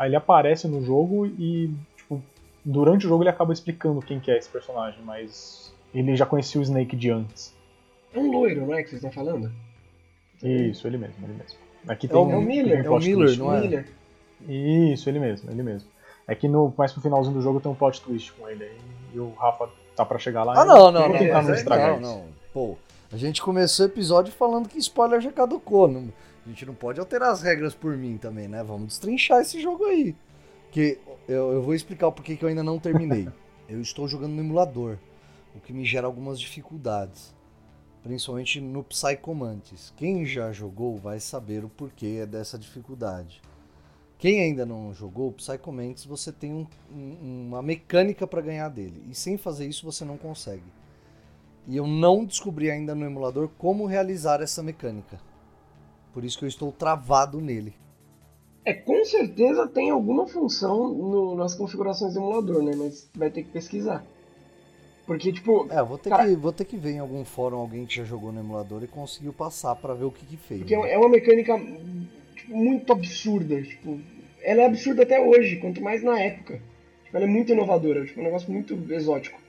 ele 0.00 0.16
aparece 0.16 0.66
no 0.66 0.82
jogo 0.82 1.26
e, 1.26 1.70
tipo, 1.96 2.22
durante 2.64 3.04
o 3.04 3.08
jogo 3.08 3.22
ele 3.22 3.30
acaba 3.30 3.52
explicando 3.52 4.00
quem 4.00 4.18
que 4.18 4.30
é 4.30 4.38
esse 4.38 4.48
personagem, 4.48 5.00
mas 5.04 5.74
ele 5.94 6.16
já 6.16 6.24
conhecia 6.24 6.60
o 6.60 6.64
Snake 6.64 6.96
de 6.96 7.10
antes. 7.10 7.54
É 8.14 8.18
um 8.18 8.30
loiro, 8.30 8.66
não 8.66 8.74
é 8.74 8.82
que 8.82 8.90
vocês 8.90 9.04
estão 9.04 9.12
falando? 9.12 9.52
Isso, 10.42 10.86
ele 10.86 10.98
mesmo, 10.98 11.16
ele 11.24 11.34
mesmo. 11.34 11.58
Aqui 11.88 12.06
É 12.06 12.08
tem 12.10 12.18
o- 12.18 12.24
um- 12.24 12.30
é 12.32 12.36
o 12.36 12.42
Miller, 12.42 12.80
tem 12.82 12.90
um 12.90 12.94
é 12.94 12.96
o 12.96 13.00
Miller, 13.00 13.38
não 13.38 13.54
é? 13.54 13.60
Miller. 13.60 13.88
Isso, 14.48 15.08
ele 15.08 15.18
mesmo, 15.18 15.50
ele 15.50 15.62
mesmo. 15.62 15.88
É 16.26 16.34
que 16.34 16.48
no, 16.48 16.72
mais 16.76 16.92
pro 16.92 17.02
finalzinho 17.02 17.34
do 17.34 17.42
jogo 17.42 17.60
tem 17.60 17.70
um 17.70 17.74
plot 17.74 18.00
twist 18.00 18.32
com 18.32 18.48
ele 18.48 18.64
aí 18.64 18.78
e 19.14 19.18
o 19.18 19.32
Rafa 19.34 19.68
tá 19.94 20.04
pra 20.04 20.18
chegar 20.18 20.42
lá. 20.44 20.54
Ah, 20.60 20.64
e 20.64 20.68
não, 20.68 20.90
não, 20.90 21.08
não. 21.08 21.08
não 21.08 21.16
é- 21.16 21.54
estragar 21.54 22.00
não, 22.00 22.18
não. 22.18 22.24
Pô, 22.52 22.76
a 23.12 23.16
gente 23.16 23.42
começou 23.42 23.86
o 23.86 23.88
episódio 23.88 24.32
falando 24.32 24.68
que 24.68 24.78
spoiler 24.78 25.20
já 25.20 25.30
caducou. 25.30 25.86
não- 25.88 26.12
a 26.44 26.48
gente 26.48 26.66
não 26.66 26.74
pode 26.74 27.00
alterar 27.00 27.30
as 27.30 27.40
regras 27.42 27.74
por 27.74 27.96
mim 27.96 28.18
também, 28.18 28.48
né? 28.48 28.62
Vamos 28.62 28.88
destrinchar 28.88 29.40
esse 29.40 29.60
jogo 29.60 29.84
aí. 29.86 30.14
Que 30.70 30.98
eu, 31.26 31.52
eu 31.52 31.62
vou 31.62 31.74
explicar 31.74 32.06
o 32.08 32.12
porquê 32.12 32.36
que 32.36 32.44
eu 32.44 32.48
ainda 32.48 32.62
não 32.62 32.78
terminei. 32.78 33.28
eu 33.68 33.80
estou 33.80 34.06
jogando 34.06 34.32
no 34.32 34.40
emulador, 34.42 34.98
o 35.54 35.60
que 35.60 35.72
me 35.72 35.84
gera 35.86 36.06
algumas 36.06 36.38
dificuldades. 36.38 37.34
Principalmente 38.02 38.60
no 38.60 38.84
Psychomantis. 38.84 39.92
Quem 39.96 40.26
já 40.26 40.52
jogou 40.52 40.98
vai 40.98 41.18
saber 41.18 41.64
o 41.64 41.70
porquê 41.70 42.26
dessa 42.26 42.58
dificuldade. 42.58 43.40
Quem 44.24 44.40
ainda 44.40 44.64
não 44.64 44.94
jogou, 44.94 45.28
o 45.28 45.32
Psychomantis 45.32 46.06
você 46.06 46.32
tem 46.32 46.50
um- 46.50 46.66
um- 46.90 47.46
uma 47.48 47.60
mecânica 47.60 48.26
para 48.26 48.40
ganhar 48.40 48.70
dele. 48.70 49.04
E 49.10 49.14
sem 49.14 49.36
fazer 49.36 49.66
isso 49.66 49.84
você 49.84 50.02
não 50.02 50.16
consegue. 50.16 50.62
E 51.68 51.76
eu 51.76 51.86
não 51.86 52.24
descobri 52.24 52.70
ainda 52.70 52.94
no 52.94 53.04
emulador 53.04 53.50
como 53.58 53.84
realizar 53.84 54.40
essa 54.40 54.62
mecânica. 54.62 55.20
Por 56.14 56.24
isso 56.24 56.38
que 56.38 56.44
eu 56.46 56.48
estou 56.48 56.72
travado 56.72 57.38
nele. 57.38 57.74
É, 58.64 58.72
com 58.72 59.04
certeza 59.04 59.66
tem 59.68 59.90
alguma 59.90 60.26
função 60.26 60.88
no- 60.88 61.34
nas 61.34 61.54
configurações 61.54 62.14
do 62.14 62.20
emulador, 62.20 62.62
né? 62.62 62.72
Mas 62.74 63.06
vai 63.14 63.30
ter 63.30 63.42
que 63.42 63.50
pesquisar. 63.50 64.02
Porque, 65.06 65.30
tipo, 65.34 65.66
É, 65.70 65.82
vou 65.82 65.98
ter, 65.98 66.08
Cara- 66.08 66.26
que, 66.26 66.34
vou 66.34 66.50
ter 66.50 66.64
que 66.64 66.78
ver 66.78 66.92
em 66.92 66.98
algum 66.98 67.26
fórum 67.26 67.58
alguém 67.58 67.84
que 67.84 67.96
já 67.96 68.04
jogou 68.04 68.32
no 68.32 68.40
emulador 68.40 68.82
e 68.82 68.86
conseguiu 68.86 69.34
passar 69.34 69.76
para 69.76 69.92
ver 69.92 70.04
o 70.04 70.10
que, 70.10 70.24
que 70.24 70.38
fez. 70.38 70.60
porque 70.60 70.74
né? 70.78 70.92
é 70.92 70.96
uma 70.96 71.10
mecânica 71.10 71.58
tipo, 72.34 72.56
muito 72.56 72.90
absurda. 72.90 73.60
Tipo, 73.62 74.00
ela 74.44 74.62
é 74.62 74.66
absurda 74.66 75.02
até 75.02 75.18
hoje, 75.18 75.56
quanto 75.56 75.82
mais 75.82 76.02
na 76.02 76.20
época. 76.20 76.60
Tipo, 77.04 77.16
ela 77.16 77.24
é 77.24 77.28
muito 77.28 77.50
inovadora, 77.50 78.04
tipo, 78.04 78.20
um 78.20 78.24
negócio 78.24 78.52
muito 78.52 78.78
exótico. 78.92 79.40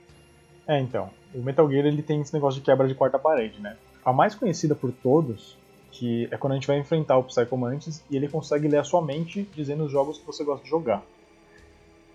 É, 0.66 0.80
então. 0.80 1.10
O 1.34 1.42
Metal 1.42 1.70
Gear 1.70 1.86
ele 1.86 2.02
tem 2.02 2.20
esse 2.20 2.32
negócio 2.32 2.60
de 2.60 2.64
quebra 2.64 2.88
de 2.88 2.94
quarta 2.94 3.18
parede, 3.18 3.60
né? 3.60 3.76
A 4.04 4.12
mais 4.12 4.34
conhecida 4.34 4.74
por 4.74 4.90
todos, 4.90 5.56
que 5.92 6.28
é 6.30 6.36
quando 6.36 6.52
a 6.52 6.54
gente 6.56 6.66
vai 6.66 6.78
enfrentar 6.78 7.18
o 7.18 7.24
Psycho 7.24 7.56
Mantis 7.56 8.02
e 8.10 8.16
ele 8.16 8.28
consegue 8.28 8.66
ler 8.66 8.78
a 8.78 8.84
sua 8.84 9.02
mente 9.02 9.48
dizendo 9.54 9.84
os 9.84 9.92
jogos 9.92 10.18
que 10.18 10.26
você 10.26 10.42
gosta 10.42 10.64
de 10.64 10.70
jogar. 10.70 11.02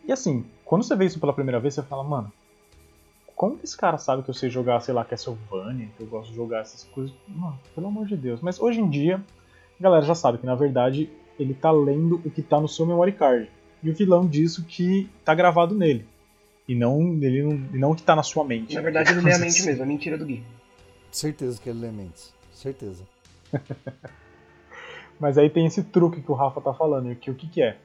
E 0.05 0.11
assim, 0.11 0.43
quando 0.65 0.83
você 0.83 0.95
vê 0.95 1.05
isso 1.05 1.19
pela 1.19 1.33
primeira 1.33 1.59
vez, 1.59 1.75
você 1.75 1.83
fala, 1.83 2.03
mano, 2.03 2.31
como 3.35 3.57
que 3.57 3.65
esse 3.65 3.77
cara 3.77 3.97
sabe 3.97 4.23
que 4.23 4.29
eu 4.29 4.33
sei 4.33 4.49
jogar, 4.49 4.79
sei 4.81 4.93
lá, 4.93 5.05
Castlevania, 5.05 5.89
que 5.95 6.03
eu 6.03 6.07
gosto 6.07 6.29
de 6.29 6.35
jogar 6.35 6.61
essas 6.61 6.83
coisas? 6.85 7.13
Mano, 7.27 7.59
pelo 7.75 7.87
amor 7.87 8.07
de 8.07 8.15
Deus. 8.15 8.41
Mas 8.41 8.59
hoje 8.59 8.79
em 8.79 8.89
dia, 8.89 9.21
a 9.79 9.83
galera 9.83 10.05
já 10.05 10.15
sabe 10.15 10.37
que 10.37 10.45
na 10.45 10.55
verdade 10.55 11.09
ele 11.41 11.53
tá 11.53 11.71
lendo 11.71 12.21
o 12.23 12.29
que 12.29 12.41
tá 12.41 12.59
no 12.59 12.67
seu 12.67 12.85
memory 12.85 13.13
card. 13.13 13.49
E 13.83 13.89
o 13.89 13.95
vilão 13.95 14.27
disso 14.27 14.63
que 14.65 15.09
tá 15.25 15.33
gravado 15.33 15.73
nele. 15.73 16.05
E 16.67 16.75
não, 16.75 17.01
ele 17.21 17.41
não, 17.43 17.51
e 17.73 17.77
não 17.77 17.91
o 17.91 17.95
que 17.95 18.03
tá 18.03 18.15
na 18.15 18.23
sua 18.23 18.43
mente. 18.43 18.75
Na 18.75 18.81
verdade, 18.81 19.11
ele 19.11 19.21
lê 19.21 19.33
a 19.33 19.39
mente 19.39 19.63
mesmo, 19.63 19.83
é 19.83 19.85
mentira 19.85 20.17
do 20.17 20.25
Gui. 20.25 20.43
Certeza 21.11 21.59
que 21.59 21.69
ele 21.69 21.79
lê 21.79 21.91
mentes. 21.91 22.33
Certeza. 22.51 23.03
Mas 25.19 25.37
aí 25.37 25.49
tem 25.49 25.65
esse 25.65 25.83
truque 25.83 26.21
que 26.21 26.31
o 26.31 26.35
Rafa 26.35 26.61
tá 26.61 26.73
falando, 26.73 27.15
que 27.15 27.29
o 27.29 27.35
que, 27.35 27.47
que 27.47 27.61
é? 27.61 27.77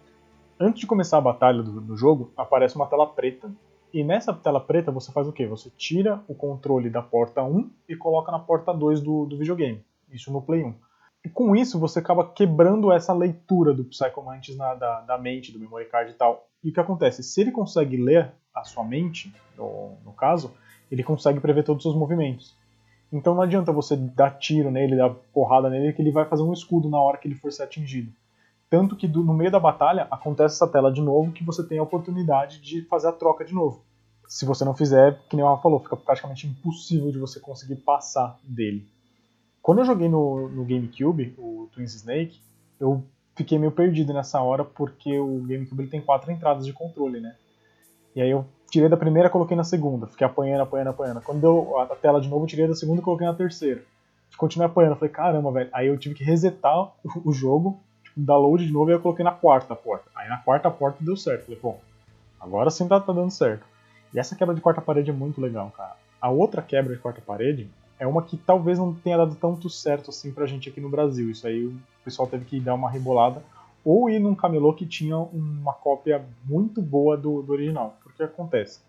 Antes 0.59 0.81
de 0.81 0.87
começar 0.87 1.19
a 1.19 1.21
batalha 1.21 1.63
do, 1.63 1.81
do 1.81 1.97
jogo, 1.97 2.31
aparece 2.37 2.77
uma 2.77 2.87
tela 2.87 3.07
preta, 3.07 3.51
e 3.93 4.05
nessa 4.05 4.33
tela 4.33 4.61
preta 4.61 4.91
você 4.91 5.13
faz 5.13 5.27
o 5.27 5.33
quê? 5.33 5.47
Você 5.47 5.71
tira 5.77 6.23
o 6.29 6.35
controle 6.35 6.91
da 6.91 7.03
porta 7.03 7.43
1 7.43 7.71
e 7.89 7.97
coloca 7.97 8.31
na 8.31 8.39
porta 8.39 8.73
2 8.73 9.01
do, 9.01 9.27
do 9.27 9.39
videogame. 9.39 9.83
Isso 10.13 10.33
no 10.33 10.43
Play 10.43 10.63
1. 10.63 10.75
E 11.27 11.29
com 11.29 11.57
isso 11.57 11.77
você 11.81 11.99
acaba 11.99 12.25
quebrando 12.25 12.93
essa 12.93 13.13
leitura 13.13 13.75
do 13.75 13.83
Psychomantis 13.83 14.57
na, 14.57 14.77
da, 14.77 15.01
da 15.01 15.19
mente, 15.19 15.51
do 15.51 15.59
memory 15.59 15.87
card 15.87 16.13
e 16.13 16.15
tal. 16.15 16.47
E 16.63 16.71
o 16.71 16.73
que 16.73 16.79
acontece? 16.79 17.21
Se 17.25 17.41
ele 17.41 17.51
consegue 17.51 17.97
ler 17.97 18.31
a 18.55 18.63
sua 18.63 18.85
mente, 18.85 19.35
no, 19.59 19.97
no 20.05 20.13
caso, 20.13 20.53
ele 20.89 21.03
consegue 21.03 21.41
prever 21.41 21.65
todos 21.65 21.85
os 21.85 21.91
seus 21.91 21.99
movimentos. 22.01 22.55
Então 23.13 23.35
não 23.35 23.43
adianta 23.43 23.73
você 23.73 23.97
dar 23.97 24.39
tiro 24.39 24.71
nele, 24.71 24.95
dar 24.97 25.11
porrada 25.11 25.69
nele, 25.69 25.93
que 25.93 26.01
ele 26.01 26.13
vai 26.13 26.25
fazer 26.27 26.45
um 26.45 26.53
escudo 26.53 26.89
na 26.89 27.01
hora 27.01 27.19
que 27.19 27.27
ele 27.27 27.35
for 27.35 27.51
ser 27.51 27.65
atingido. 27.65 28.13
Tanto 28.71 28.95
que 28.95 29.09
do- 29.09 29.25
no 29.25 29.35
meio 29.35 29.51
da 29.51 29.59
batalha 29.59 30.07
acontece 30.09 30.55
essa 30.55 30.69
tela 30.69 30.93
de 30.93 31.03
novo 31.03 31.33
que 31.33 31.43
você 31.43 31.67
tem 31.67 31.79
a 31.81 31.83
oportunidade 31.83 32.61
de 32.61 32.83
fazer 32.83 33.09
a 33.09 33.13
troca 33.13 33.45
de 33.45 33.53
novo. 33.53 33.85
Se 34.29 34.47
você 34.47 34.65
não 34.65 34.77
fizer, 34.77 35.21
que 35.29 35.35
nem 35.35 35.45
o 35.45 35.57
falou, 35.57 35.81
fica 35.81 35.97
praticamente 35.97 36.47
impossível 36.47 37.11
de 37.11 37.19
você 37.19 37.41
conseguir 37.41 37.77
passar 37.77 38.39
dele. 38.45 38.87
Quando 39.67 39.81
eu 39.81 39.85
joguei 39.85 40.09
no, 40.09 40.49
no 40.49 40.65
GameCube, 40.65 41.35
o 41.37 41.69
Twins 41.73 41.93
Snake, 41.93 42.41
eu 42.79 43.03
fiquei 43.35 43.59
meio 43.59 43.73
perdido 43.73 44.15
nessa 44.15 44.41
hora 44.41 44.65
porque 44.65 45.19
o 45.19 45.41
GameCube 45.41 45.89
tem 45.89 46.01
quatro 46.01 46.31
entradas 46.31 46.65
de 46.65 46.73
controle, 46.73 47.19
né? 47.19 47.35
E 48.15 48.23
aí 48.23 48.31
eu 48.31 48.47
tirei 48.71 48.89
da 48.89 48.97
primeira, 48.97 49.29
coloquei 49.29 49.57
na 49.57 49.65
segunda, 49.65 50.07
fiquei 50.07 50.25
apanhando, 50.25 50.61
apanhando, 50.61 50.91
apanhando. 50.91 51.21
Quando 51.21 51.41
deu 51.41 51.81
a 51.81 51.97
tela 51.97 52.21
de 52.21 52.29
novo, 52.29 52.45
eu 52.45 52.47
tirei 52.47 52.69
da 52.69 52.77
segunda 52.77 53.01
e 53.01 53.05
coloquei 53.05 53.27
na 53.27 53.35
terceira. 53.35 53.83
Continuei 54.37 54.71
apanhando, 54.71 54.95
falei, 54.95 55.13
caramba, 55.13 55.51
velho. 55.51 55.71
Aí 55.73 55.89
eu 55.89 55.99
tive 55.99 56.15
que 56.15 56.23
resetar 56.23 56.93
o, 57.25 57.33
jogo, 57.33 57.81
tipo, 58.05 58.21
dar 58.21 58.37
load 58.37 58.65
de 58.65 58.73
novo 58.73 58.93
e 58.93 58.95
eu 58.95 59.01
coloquei 59.01 59.25
na 59.25 59.33
quarta 59.33 59.75
porta. 59.75 60.09
Aí 60.15 60.29
na 60.29 60.37
quarta 60.37 60.71
porta 60.71 61.03
deu 61.03 61.17
certo. 61.17 61.47
Falei, 61.47 61.59
pô, 61.59 61.75
agora 62.39 62.71
sim 62.71 62.87
tá, 62.87 63.01
tá 63.01 63.13
dando 63.13 63.33
certo. 63.33 63.67
E 64.15 64.21
essa 64.21 64.37
quebra 64.37 64.55
de 64.55 64.61
quarta 64.61 64.81
parede 64.81 65.11
é 65.11 65.13
muito 65.13 65.41
legal, 65.41 65.73
cara. 65.77 65.97
A 66.21 66.31
outra 66.31 66.63
quebra 66.63 66.95
de 66.95 67.01
quarta 67.01 67.21
parede 67.21 67.69
é 67.99 68.07
uma 68.07 68.23
que 68.23 68.37
talvez 68.37 68.79
não 68.79 68.95
tenha 68.95 69.17
dado 69.17 69.35
tanto 69.35 69.71
certo 69.71 70.11
assim 70.11 70.31
pra 70.33 70.47
gente 70.47 70.69
aqui 70.69 70.81
no 70.81 70.89
Brasil. 70.89 71.31
Isso 71.31 71.47
aí 71.47 71.67
o 71.67 71.77
pessoal 72.05 72.29
teve 72.29 72.45
que 72.45 72.61
dar 72.61 72.75
uma 72.75 72.91
rebolada 72.91 73.43
ou 73.85 74.11
ir 74.11 74.19
num 74.19 74.35
camelô 74.35 74.73
que 74.75 74.85
tinha 74.85 75.17
uma 75.17 75.73
cópia 75.73 76.25
muito 76.45 76.83
boa 76.83 77.17
do, 77.17 77.43
do 77.43 77.53
original. 77.53 77.97
Porque 78.03 78.23
acontece. 78.23 78.81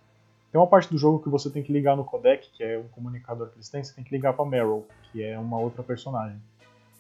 Tem 0.52 0.60
uma 0.60 0.68
parte 0.68 0.90
do 0.90 0.98
jogo 0.98 1.20
que 1.20 1.30
você 1.30 1.50
tem 1.50 1.62
que 1.62 1.72
ligar 1.72 1.96
no 1.96 2.04
codec, 2.04 2.50
que 2.52 2.64
é 2.64 2.80
um 2.80 2.88
comunicador 2.88 3.50
que 3.50 3.58
eles 3.58 3.70
têm, 3.70 3.84
você 3.84 3.94
tem 3.94 4.04
que 4.04 4.12
ligar 4.12 4.34
pra 4.34 4.46
Meryl, 4.46 4.86
que 5.12 5.22
é 5.22 5.38
uma 5.38 5.60
outra 5.60 5.84
personagem. 5.84 6.42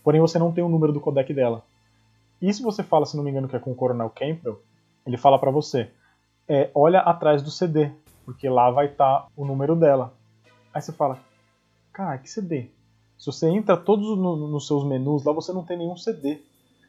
Porém, 0.04 0.22
você 0.22 0.38
não 0.38 0.52
tem 0.52 0.64
o 0.64 0.70
número 0.70 0.94
do 0.94 1.00
codec 1.00 1.34
dela. 1.34 1.64
E 2.42 2.54
se 2.54 2.62
você 2.62 2.84
fala, 2.84 3.06
se 3.06 3.18
não 3.18 3.24
me 3.24 3.32
engano, 3.32 3.48
que 3.48 3.56
é 3.56 3.60
com 3.60 3.72
o 3.72 3.76
Coronel 3.76 4.10
Campbell, 4.12 4.62
ele 5.06 5.18
fala 5.18 5.40
pra 5.40 5.50
você, 5.50 5.90
é, 6.48 6.70
olha 6.76 7.00
atrás 7.00 7.42
do 7.42 7.50
CD, 7.50 7.90
porque 8.26 8.48
lá 8.48 8.70
vai 8.70 8.88
estar 8.88 9.28
o 9.36 9.44
número 9.44 9.76
dela. 9.76 10.14
Aí 10.74 10.82
você 10.82 10.92
fala, 10.92 11.18
cara, 11.98 12.18
que 12.20 12.30
CD? 12.30 12.68
Se 13.18 13.25
você 13.25 13.48
entra 13.50 13.75
todos 13.75 14.18
no- 14.18 14.48
nos 14.48 14.68
seus 14.68 14.86
menus, 14.86 15.24
lá 15.24 15.34
você 15.34 15.51
não 15.51 15.63
tem 15.63 15.77
nenhum 15.77 15.98
CD. 15.98 16.39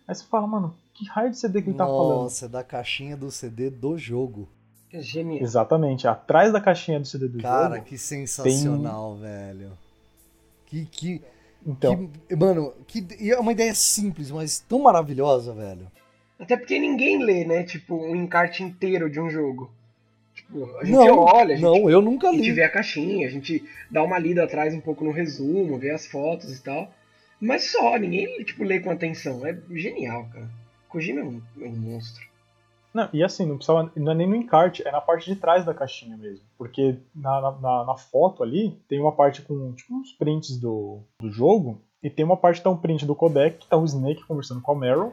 Aí 0.07 0.15
você 0.15 0.25
fala, 0.25 0.47
mano, 0.47 0.75
que 0.95 1.07
raio 1.07 1.31
de 1.31 1.39
CD 1.39 1.63
que 1.63 1.71
ele 1.71 1.77
tá 1.79 1.87
falando? 1.87 2.23
Nossa, 2.25 2.45
é 2.47 2.49
da 2.49 2.63
caixinha 2.63 3.17
do 3.17 3.31
CD 3.31 3.71
do 3.71 3.97
jogo. 3.97 4.49
É 4.93 5.01
genial. 5.01 5.43
Exatamente, 5.43 6.07
atrás 6.07 6.53
da 6.53 6.61
caixinha 6.61 6.99
do 7.01 7.07
CD 7.07 7.29
do 7.29 7.39
Cara, 7.41 7.77
jogo. 7.77 7.87
que 7.87 7.97
sensacional, 7.99 9.17
velho. 9.17 9.73
Que, 10.67 10.85
que, 10.87 11.23
Então, 11.67 12.09
que- 12.29 12.37
Mano, 12.37 12.73
que, 12.87 13.07
é 13.31 13.39
uma 13.39 13.53
ideia 13.53 13.75
simples, 13.75 14.31
mas 14.31 14.61
tão 14.61 14.79
maravilhosa, 14.83 15.53
velho. 15.55 15.91
Até 16.39 16.57
porque 16.57 16.79
ninguém 16.79 17.23
lê, 17.23 17.45
né? 17.45 17.65
Tipo, 17.65 17.97
um 17.97 18.15
encarte 18.15 18.63
inteiro 18.63 19.11
de 19.11 19.21
um 19.21 19.29
jogo. 19.29 19.71
Tipo, 20.51 20.77
a 20.79 20.85
gente 20.85 20.95
não, 20.97 21.19
olha, 21.19 21.53
a 21.55 21.57
gente, 21.57 21.63
não, 21.63 21.91
eu 21.91 22.01
nunca 22.01 22.29
a 22.31 22.33
gente 22.33 22.43
li. 22.49 22.53
vê 22.53 22.63
a 22.65 22.71
caixinha, 22.71 23.27
a 23.27 23.31
gente 23.31 23.63
dá 23.91 24.03
uma 24.03 24.19
lida 24.19 24.43
atrás 24.45 24.75
um 24.75 24.81
pouco 24.81 25.05
no 25.05 25.11
resumo, 25.13 25.79
vê 25.79 25.91
as 25.91 26.07
fotos 26.07 26.59
e 26.59 26.63
tal. 26.63 26.91
Mas 27.41 27.71
só, 27.71 27.97
ninguém, 27.97 28.43
tipo, 28.45 28.65
lê 28.65 28.81
com 28.81 28.91
atenção. 28.91 29.47
É 29.47 29.57
genial, 29.71 30.27
cara. 30.33 30.49
Kojima 30.89 31.21
é 31.21 31.25
um, 31.25 31.43
é 31.61 31.67
um 31.69 31.77
monstro. 31.77 32.27
não, 32.95 33.09
e 33.13 33.23
assim, 33.23 33.45
não 33.47 33.57
precisava, 33.57 33.93
não 33.95 34.11
é 34.13 34.15
nem 34.15 34.27
no 34.27 34.35
encarte, 34.35 34.83
é 34.87 34.91
na 34.91 35.01
parte 35.01 35.27
de 35.33 35.37
trás 35.39 35.65
da 35.65 35.75
caixinha 35.75 36.17
mesmo. 36.17 36.45
Porque 36.57 36.97
na, 37.15 37.41
na- 37.41 37.59
na, 37.61 37.85
na 37.85 37.97
foto 37.97 38.43
ali 38.43 38.77
tem 38.89 38.99
uma 38.99 39.13
parte 39.13 39.43
com 39.43 39.73
tipo, 39.73 39.95
uns 39.95 40.13
prints 40.13 40.57
do, 40.59 41.01
do 41.21 41.31
jogo, 41.31 41.81
e 42.03 42.09
tem 42.09 42.25
uma 42.25 42.37
parte 42.37 42.57
que 42.59 42.65
tá 42.65 42.71
um 42.71 42.77
print 42.77 43.05
do 43.05 43.15
codec, 43.15 43.59
que 43.59 43.69
tá 43.69 43.77
o 43.77 43.85
Snake 43.85 44.25
conversando 44.27 44.61
com 44.63 44.73
a 44.73 44.77
Meryl. 44.77 45.13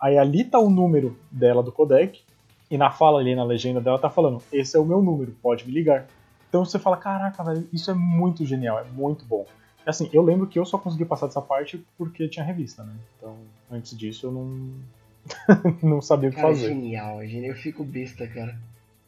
Aí 0.00 0.16
ali 0.16 0.44
tá 0.44 0.58
o 0.58 0.70
número 0.70 1.18
dela 1.30 1.62
do 1.62 1.72
codec, 1.72 2.22
e 2.70 2.76
na 2.76 2.90
fala 2.90 3.20
ali, 3.20 3.34
na 3.34 3.44
legenda 3.44 3.80
dela, 3.80 3.98
tá 3.98 4.10
falando: 4.10 4.42
Esse 4.52 4.76
é 4.76 4.80
o 4.80 4.84
meu 4.84 5.00
número, 5.02 5.36
pode 5.42 5.66
me 5.66 5.72
ligar. 5.72 6.06
Então 6.48 6.64
você 6.64 6.78
fala: 6.78 6.96
Caraca, 6.96 7.42
velho, 7.44 7.68
isso 7.72 7.90
é 7.90 7.94
muito 7.94 8.44
genial, 8.44 8.78
é 8.78 8.84
muito 8.84 9.24
bom. 9.24 9.46
E, 9.86 9.90
Assim, 9.90 10.08
eu 10.12 10.22
lembro 10.22 10.46
que 10.46 10.58
eu 10.58 10.64
só 10.64 10.78
consegui 10.78 11.04
passar 11.04 11.26
dessa 11.26 11.40
parte 11.42 11.84
porque 11.96 12.28
tinha 12.28 12.44
revista, 12.44 12.82
né? 12.82 12.92
Então, 13.18 13.36
antes 13.70 13.96
disso, 13.96 14.26
eu 14.26 14.32
não, 14.32 14.70
não 15.82 16.02
sabia 16.02 16.28
o 16.28 16.32
que 16.32 16.36
Cara, 16.38 16.48
é 16.48 16.54
fazer. 16.54 16.68
genial, 16.68 17.20
é 17.22 17.26
genial. 17.26 17.50
Eu 17.52 17.56
fico 17.56 17.84
besta, 17.84 18.26
cara. 18.26 18.56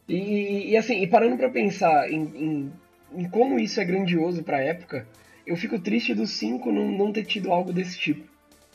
E, 0.07 0.71
e 0.71 0.77
assim, 0.77 1.01
e 1.01 1.07
parando 1.07 1.37
pra 1.37 1.49
pensar 1.49 2.09
em, 2.11 2.21
em, 2.21 2.73
em 3.13 3.29
como 3.29 3.59
isso 3.59 3.79
é 3.79 3.85
grandioso 3.85 4.41
pra 4.41 4.59
época, 4.61 5.05
eu 5.45 5.55
fico 5.55 5.79
triste 5.79 6.13
do 6.13 6.25
5 6.25 6.71
não, 6.71 6.89
não 6.91 7.11
ter 7.13 7.25
tido 7.25 7.51
algo 7.51 7.71
desse 7.73 7.97
tipo. 7.99 8.23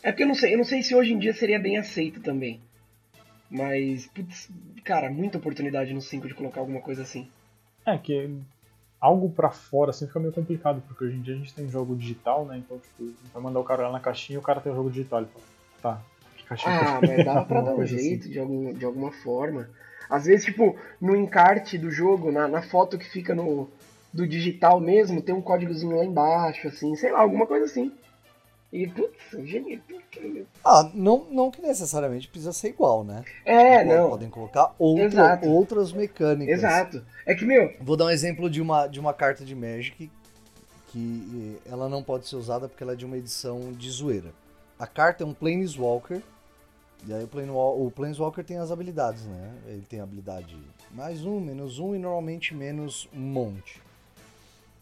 É 0.03 0.13
porque 0.13 0.23
eu 0.23 0.29
não 0.29 0.35
sei, 0.35 0.55
eu 0.55 0.59
não 0.59 0.65
sei 0.65 0.83
se 0.83 0.95
hoje 0.95 1.13
em 1.13 1.19
dia 1.19 1.33
seria 1.33 1.59
bem 1.59 1.77
aceito 1.79 2.21
também. 2.21 2.61
Mas, 3.55 4.09
putz, 4.09 4.51
cara, 4.83 5.09
muita 5.09 5.39
oportunidade 5.39 5.95
no 5.95 6.03
5 6.03 6.27
de 6.27 6.35
colocar 6.35 6.59
alguma 6.59 6.81
coisa 6.81 7.03
assim. 7.03 7.29
É, 7.87 7.97
que 7.97 8.29
algo 9.01 9.31
pra 9.31 9.49
fora 9.49 9.91
assim 9.91 10.09
fica 10.09 10.19
meio 10.19 10.33
complicado, 10.33 10.83
porque 10.89 11.05
hoje 11.05 11.17
em 11.17 11.21
dia 11.21 11.35
a 11.35 11.37
gente 11.37 11.55
tem 11.55 11.69
jogo 11.69 11.95
digital, 11.95 12.45
né? 12.45 12.59
Então, 12.59 12.79
tipo, 12.79 13.15
vai 13.33 13.41
mandar 13.41 13.61
o 13.61 13.65
cara 13.65 13.85
lá 13.85 13.93
na 13.93 14.01
caixinha 14.01 14.37
e 14.37 14.39
o 14.39 14.43
cara 14.43 14.61
tem 14.61 14.73
o 14.73 14.75
jogo 14.75 14.91
digital. 14.91 15.21
Ele 15.21 15.29
fala, 15.29 15.45
tá, 15.81 16.03
que 16.37 16.43
caixinha 16.43 16.75
Ah, 16.75 16.99
que 16.99 17.07
mas 17.07 17.25
dava 17.25 17.45
pra 17.45 17.61
dar 17.63 17.77
um 17.77 17.83
assim. 17.83 17.97
jeito 17.97 18.29
de, 18.29 18.41
algum, 18.41 18.73
de 18.73 18.85
alguma 18.85 19.13
forma. 19.13 19.71
Às 20.11 20.25
vezes, 20.25 20.47
tipo, 20.47 20.77
no 21.01 21.15
encarte 21.15 21.79
do 21.79 21.93
jogo, 21.93 22.33
na, 22.33 22.49
na 22.49 22.61
foto 22.61 22.99
que 22.99 23.09
fica 23.09 23.37
no 23.37 23.71
do 24.13 24.27
digital 24.27 24.81
mesmo, 24.81 25.23
tem 25.23 25.35
um 25.35 25.43
códigozinho 25.43 25.97
lá 25.97 26.05
embaixo, 26.05 26.67
assim, 26.69 26.97
sei 26.97 27.13
lá, 27.13 27.21
alguma 27.21 27.47
coisa 27.47 27.67
assim. 27.67 27.93
E, 28.75 28.89
putz, 28.89 29.47
genial. 29.49 29.81
Ah, 30.65 30.91
não, 30.93 31.27
não 31.31 31.49
que 31.51 31.63
necessariamente 31.63 32.27
precisa 32.29 32.53
ser 32.53 32.71
igual, 32.71 33.05
né? 33.05 33.25
É, 33.45 33.79
Podem- 33.79 33.97
não. 33.97 34.11
Podem 34.11 34.31
colocar 34.31 34.75
outra- 34.81 35.41
outras 35.45 35.93
mecânicas. 35.93 36.59
Exato. 36.59 37.05
É 37.25 37.35
que, 37.37 37.45
meu, 37.45 37.73
Vou 37.81 37.97
dar 37.97 38.07
um 38.07 38.11
exemplo 38.11 38.51
de 38.51 38.61
uma, 38.61 38.89
de 38.89 38.99
uma 38.99 39.15
carta 39.15 39.45
de 39.45 39.55
Magic 39.55 40.11
que 40.89 41.61
eh, 41.67 41.71
ela 41.71 41.89
não 41.89 42.03
pode 42.03 42.27
ser 42.27 42.35
usada 42.37 42.69
porque 42.69 42.83
ela 42.83 42.95
é 42.95 42.97
de 42.97 43.05
uma 43.05 43.17
edição 43.17 43.73
de 43.73 43.89
zoeira. 43.91 44.33
A 44.77 44.87
carta 44.89 45.23
é 45.23 45.27
um 45.27 45.33
Planeswalker. 45.35 46.21
E 47.07 47.13
aí 47.13 47.23
o, 47.23 47.29
Planewal- 47.29 47.81
o 47.81 47.91
Planeswalker 47.93 48.43
tem 48.45 48.59
as 48.59 48.73
habilidades, 48.73 49.25
né? 49.27 49.55
Ele 49.69 49.83
tem 49.89 50.01
a 50.01 50.03
habilidade 50.05 50.57
mais 50.91 51.25
um, 51.25 51.39
menos 51.39 51.79
um 51.79 51.95
e 51.95 51.99
normalmente 51.99 52.55
menos 52.55 53.09
um 53.15 53.21
monte. 53.21 53.81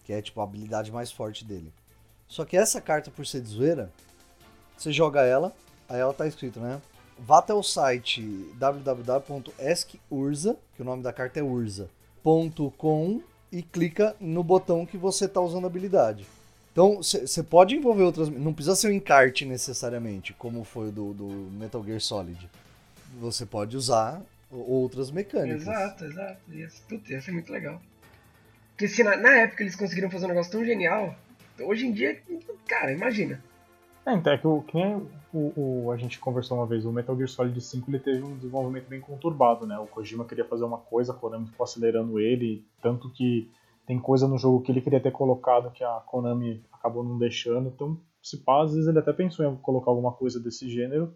Que 0.04 0.12
é 0.14 0.22
tipo 0.22 0.40
a 0.40 0.44
habilidade 0.44 0.90
mais 0.90 1.12
forte 1.12 1.44
dele. 1.44 1.72
Só 2.32 2.44
que 2.46 2.56
essa 2.56 2.80
carta, 2.80 3.10
por 3.10 3.26
ser 3.26 3.42
de 3.42 3.50
zoeira, 3.50 3.92
você 4.74 4.90
joga 4.90 5.20
ela, 5.20 5.52
aí 5.86 6.00
ela 6.00 6.14
tá 6.14 6.26
escrito, 6.26 6.58
né? 6.58 6.80
Vá 7.18 7.40
até 7.40 7.52
o 7.52 7.62
site 7.62 8.22
www.eskurza, 8.54 10.56
que 10.74 10.80
o 10.80 10.84
nome 10.84 11.02
da 11.02 11.12
carta 11.12 11.40
é 11.40 11.42
Urza, 11.42 11.90
.com 12.78 13.20
e 13.52 13.60
clica 13.60 14.16
no 14.18 14.42
botão 14.42 14.86
que 14.86 14.96
você 14.96 15.28
tá 15.28 15.42
usando 15.42 15.64
a 15.64 15.66
habilidade. 15.66 16.26
Então, 16.72 17.02
você 17.02 17.42
pode 17.42 17.76
envolver 17.76 18.04
outras... 18.04 18.30
Não 18.30 18.54
precisa 18.54 18.76
ser 18.76 18.88
um 18.88 18.92
encarte 18.92 19.44
necessariamente, 19.44 20.32
como 20.32 20.64
foi 20.64 20.90
do, 20.90 21.12
do 21.12 21.28
Metal 21.28 21.84
Gear 21.84 22.00
Solid. 22.00 22.48
Você 23.20 23.44
pode 23.44 23.76
usar 23.76 24.22
outras 24.50 25.10
mecânicas. 25.10 25.60
Exato, 25.60 26.06
exato. 26.06 26.38
Ia, 26.50 26.70
putz, 26.88 27.10
ia 27.10 27.20
ser 27.20 27.32
muito 27.32 27.52
legal. 27.52 27.78
Porque 28.70 28.88
se 28.88 29.04
na, 29.04 29.18
na 29.18 29.36
época 29.36 29.62
eles 29.62 29.76
conseguiram 29.76 30.08
fazer 30.08 30.24
um 30.24 30.28
negócio 30.28 30.50
tão 30.50 30.64
genial, 30.64 31.14
hoje 31.60 31.86
em 31.86 31.92
dia, 31.92 32.20
cara, 32.66 32.92
imagina. 32.92 33.42
É, 34.04 34.14
então, 34.14 34.32
é 34.32 34.38
que, 34.38 34.46
o, 34.46 34.62
que 34.62 34.78
o, 35.32 35.84
o- 35.86 35.92
a 35.92 35.96
gente 35.96 36.18
conversou 36.18 36.58
uma 36.58 36.66
vez, 36.66 36.84
o 36.84 36.92
Metal 36.92 37.16
Gear 37.16 37.28
Solid 37.28 37.60
5 37.60 37.88
ele 37.90 38.00
teve 38.00 38.22
um 38.22 38.34
desenvolvimento 38.36 38.88
bem 38.88 39.00
conturbado, 39.00 39.64
né? 39.66 39.78
O 39.78 39.86
Kojima 39.86 40.24
queria 40.24 40.44
fazer 40.44 40.64
uma 40.64 40.78
coisa, 40.78 41.12
a 41.12 41.16
Konami 41.16 41.46
ficou 41.46 41.62
acelerando 41.64 42.18
ele, 42.18 42.66
tanto 42.82 43.08
que 43.10 43.48
tem 43.86 43.98
coisa 44.00 44.26
no 44.26 44.38
jogo 44.38 44.60
que 44.62 44.72
ele 44.72 44.80
queria 44.80 45.00
ter 45.00 45.12
colocado 45.12 45.70
que 45.72 45.84
a 45.84 46.00
Konami 46.06 46.64
acabou 46.72 47.04
não 47.04 47.16
deixando. 47.18 47.68
Então, 47.68 48.00
se 48.20 48.38
pá, 48.38 48.62
às 48.62 48.72
vezes 48.72 48.88
ele 48.88 48.98
até 48.98 49.12
pensou 49.12 49.44
em 49.46 49.56
colocar 49.56 49.90
alguma 49.90 50.12
coisa 50.12 50.40
desse 50.40 50.68
gênero, 50.68 51.14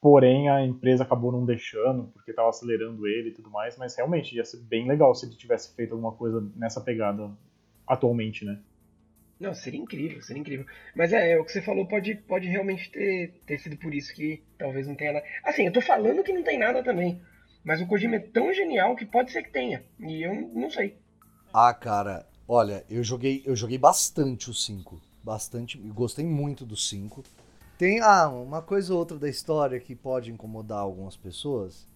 porém 0.00 0.48
a 0.48 0.64
empresa 0.64 1.04
acabou 1.04 1.30
não 1.30 1.44
deixando, 1.44 2.04
porque 2.12 2.30
estava 2.32 2.48
acelerando 2.48 3.06
ele 3.06 3.28
e 3.30 3.32
tudo 3.32 3.50
mais, 3.50 3.76
mas 3.76 3.94
realmente 3.96 4.34
ia 4.34 4.44
ser 4.44 4.58
bem 4.62 4.88
legal 4.88 5.14
se 5.14 5.26
ele 5.26 5.36
tivesse 5.36 5.74
feito 5.76 5.92
alguma 5.92 6.12
coisa 6.12 6.44
nessa 6.56 6.80
pegada 6.80 7.30
atualmente, 7.86 8.44
né? 8.44 8.60
Não, 9.40 9.54
seria 9.54 9.80
incrível, 9.80 10.20
seria 10.22 10.40
incrível. 10.42 10.66
Mas 10.94 11.14
é, 11.14 11.32
é, 11.32 11.40
o 11.40 11.44
que 11.44 11.50
você 11.50 11.62
falou 11.62 11.86
pode, 11.86 12.14
pode 12.14 12.46
realmente 12.46 12.90
ter, 12.90 13.40
ter 13.46 13.58
sido 13.58 13.74
por 13.78 13.94
isso 13.94 14.14
que 14.14 14.42
talvez 14.58 14.86
não 14.86 14.94
tenha 14.94 15.14
nada. 15.14 15.24
Assim, 15.42 15.64
eu 15.64 15.72
tô 15.72 15.80
falando 15.80 16.22
que 16.22 16.32
não 16.32 16.42
tem 16.42 16.58
nada 16.58 16.84
também. 16.84 17.18
Mas 17.64 17.80
o 17.80 17.86
Kojima 17.86 18.16
é 18.16 18.20
tão 18.20 18.52
genial 18.52 18.94
que 18.94 19.06
pode 19.06 19.32
ser 19.32 19.42
que 19.42 19.50
tenha. 19.50 19.82
E 19.98 20.22
eu 20.22 20.34
não 20.34 20.70
sei. 20.70 20.98
Ah, 21.54 21.72
cara, 21.72 22.26
olha, 22.46 22.84
eu 22.90 23.02
joguei, 23.02 23.42
eu 23.46 23.56
joguei 23.56 23.78
bastante 23.78 24.50
o 24.50 24.54
5. 24.54 25.00
Bastante, 25.22 25.78
gostei 25.78 26.24
muito 26.24 26.66
do 26.66 26.76
5. 26.76 27.24
Tem 27.78 28.00
ah, 28.00 28.28
uma 28.28 28.60
coisa 28.60 28.92
ou 28.92 28.98
outra 28.98 29.18
da 29.18 29.28
história 29.28 29.80
que 29.80 29.96
pode 29.96 30.30
incomodar 30.30 30.80
algumas 30.80 31.16
pessoas. 31.16 31.88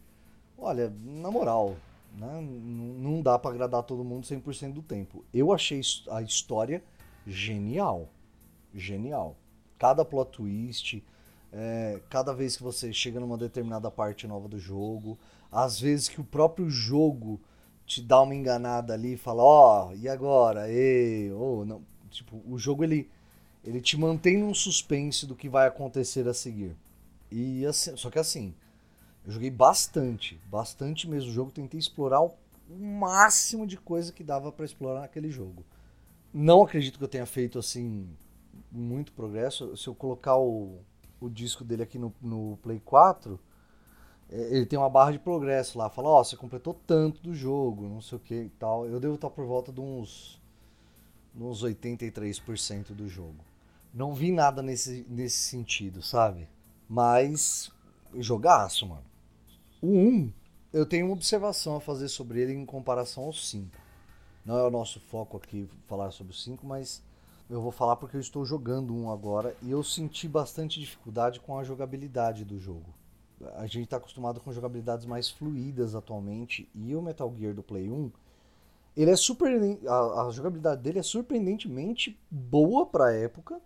Olha, 0.56 0.90
na 1.04 1.30
moral, 1.30 1.76
né, 2.16 2.40
não 2.40 3.20
dá 3.20 3.38
pra 3.38 3.50
agradar 3.50 3.82
todo 3.82 4.02
mundo 4.02 4.26
100% 4.26 4.72
do 4.72 4.82
tempo. 4.82 5.24
Eu 5.32 5.52
achei 5.52 5.82
a 6.10 6.22
história 6.22 6.82
genial. 7.26 8.08
Genial. 8.74 9.36
Cada 9.78 10.04
plot 10.04 10.30
twist, 10.32 11.04
é, 11.52 12.00
cada 12.08 12.32
vez 12.32 12.56
que 12.56 12.62
você 12.62 12.92
chega 12.92 13.20
numa 13.20 13.36
determinada 13.36 13.90
parte 13.90 14.26
nova 14.26 14.48
do 14.48 14.58
jogo, 14.58 15.18
às 15.50 15.80
vezes 15.80 16.08
que 16.08 16.20
o 16.20 16.24
próprio 16.24 16.68
jogo 16.68 17.40
te 17.86 18.02
dá 18.02 18.20
uma 18.20 18.34
enganada 18.34 18.94
ali 18.94 19.14
e 19.14 19.16
fala, 19.16 19.42
ó, 19.42 19.92
e 19.94 20.08
agora? 20.08 20.70
E, 20.70 21.30
ou 21.32 21.64
não, 21.64 21.82
tipo, 22.10 22.42
o 22.46 22.58
jogo 22.58 22.82
ele 22.82 23.10
ele 23.64 23.80
te 23.80 23.96
mantém 23.96 24.36
num 24.36 24.52
suspense 24.52 25.26
do 25.26 25.34
que 25.34 25.48
vai 25.48 25.66
acontecer 25.66 26.28
a 26.28 26.34
seguir. 26.34 26.76
E 27.30 27.64
assim, 27.64 27.96
só 27.96 28.10
que 28.10 28.18
assim, 28.18 28.54
eu 29.24 29.32
joguei 29.32 29.50
bastante, 29.50 30.38
bastante 30.50 31.08
mesmo 31.08 31.30
o 31.30 31.32
jogo, 31.32 31.50
tentei 31.50 31.80
explorar 31.80 32.20
o 32.20 32.34
máximo 32.68 33.66
de 33.66 33.78
coisa 33.78 34.12
que 34.12 34.22
dava 34.22 34.52
pra 34.52 34.66
explorar 34.66 35.00
naquele 35.00 35.30
jogo. 35.30 35.64
Não 36.36 36.62
acredito 36.62 36.98
que 36.98 37.04
eu 37.04 37.08
tenha 37.08 37.26
feito 37.26 37.60
assim 37.60 38.08
muito 38.72 39.12
progresso. 39.12 39.76
Se 39.76 39.86
eu 39.86 39.94
colocar 39.94 40.36
o, 40.36 40.80
o 41.20 41.30
disco 41.30 41.62
dele 41.62 41.84
aqui 41.84 41.96
no, 41.96 42.12
no 42.20 42.58
Play 42.60 42.80
4, 42.84 43.38
é, 44.28 44.56
ele 44.56 44.66
tem 44.66 44.76
uma 44.76 44.90
barra 44.90 45.12
de 45.12 45.20
progresso 45.20 45.78
lá, 45.78 45.88
fala, 45.88 46.08
ó, 46.08 46.24
você 46.24 46.36
completou 46.36 46.74
tanto 46.86 47.22
do 47.22 47.32
jogo, 47.32 47.88
não 47.88 48.00
sei 48.00 48.18
o 48.18 48.20
que 48.20 48.34
e 48.34 48.48
tal. 48.48 48.84
Eu 48.84 48.98
devo 48.98 49.14
estar 49.14 49.30
por 49.30 49.46
volta 49.46 49.72
de 49.72 49.80
uns, 49.80 50.42
uns 51.38 51.62
83% 51.62 52.88
do 52.88 53.08
jogo. 53.08 53.44
Não 53.92 54.12
vi 54.12 54.32
nada 54.32 54.60
nesse, 54.60 55.06
nesse 55.08 55.38
sentido, 55.38 56.02
sabe? 56.02 56.48
Mas, 56.88 57.70
jogaço, 58.16 58.88
mano. 58.88 59.04
O 59.80 59.86
1, 59.86 60.32
eu 60.72 60.84
tenho 60.84 61.06
uma 61.06 61.14
observação 61.14 61.76
a 61.76 61.80
fazer 61.80 62.08
sobre 62.08 62.40
ele 62.40 62.54
em 62.54 62.66
comparação 62.66 63.22
ao 63.22 63.32
5. 63.32 63.83
Não 64.44 64.58
é 64.58 64.62
o 64.62 64.70
nosso 64.70 65.00
foco 65.00 65.38
aqui 65.38 65.66
falar 65.86 66.10
sobre 66.10 66.32
o 66.32 66.36
5, 66.36 66.66
mas 66.66 67.02
eu 67.48 67.62
vou 67.62 67.72
falar 67.72 67.96
porque 67.96 68.16
eu 68.16 68.20
estou 68.20 68.44
jogando 68.44 68.94
um 68.94 69.10
agora 69.10 69.56
e 69.62 69.70
eu 69.70 69.82
senti 69.82 70.28
bastante 70.28 70.78
dificuldade 70.78 71.40
com 71.40 71.58
a 71.58 71.64
jogabilidade 71.64 72.44
do 72.44 72.58
jogo. 72.58 72.92
A 73.56 73.66
gente 73.66 73.84
está 73.84 73.96
acostumado 73.96 74.40
com 74.40 74.52
jogabilidades 74.52 75.06
mais 75.06 75.30
fluídas 75.30 75.94
atualmente 75.94 76.68
e 76.74 76.94
o 76.94 77.00
Metal 77.00 77.32
Gear 77.36 77.54
do 77.54 77.62
Play 77.62 77.90
1 77.90 78.10
ele 78.96 79.10
é 79.10 79.16
super 79.16 79.50
a, 79.88 80.22
a 80.22 80.30
jogabilidade 80.30 80.82
dele 80.82 81.00
é 81.00 81.02
surpreendentemente 81.02 82.18
boa 82.30 82.86
para 82.86 83.06
a 83.06 83.12
época 83.12 83.60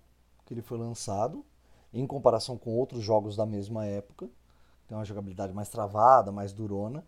que 0.46 0.54
ele 0.54 0.62
foi 0.62 0.78
lançado 0.78 1.44
em 1.92 2.06
comparação 2.06 2.56
com 2.56 2.74
outros 2.74 3.02
jogos 3.02 3.36
da 3.36 3.44
mesma 3.44 3.84
época. 3.84 4.28
Tem 4.86 4.96
uma 4.96 5.04
jogabilidade 5.04 5.52
mais 5.52 5.68
travada 5.68 6.32
mais 6.32 6.52
durona 6.52 7.04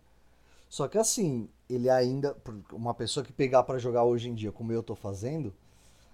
só 0.71 0.87
que 0.87 0.97
assim 0.97 1.49
ele 1.69 1.89
ainda. 1.89 2.33
Uma 2.71 2.93
pessoa 2.93 3.25
que 3.25 3.33
pegar 3.33 3.61
para 3.63 3.77
jogar 3.77 4.05
hoje 4.05 4.29
em 4.29 4.33
dia, 4.33 4.53
como 4.53 4.71
eu 4.71 4.81
tô 4.81 4.95
fazendo, 4.95 5.53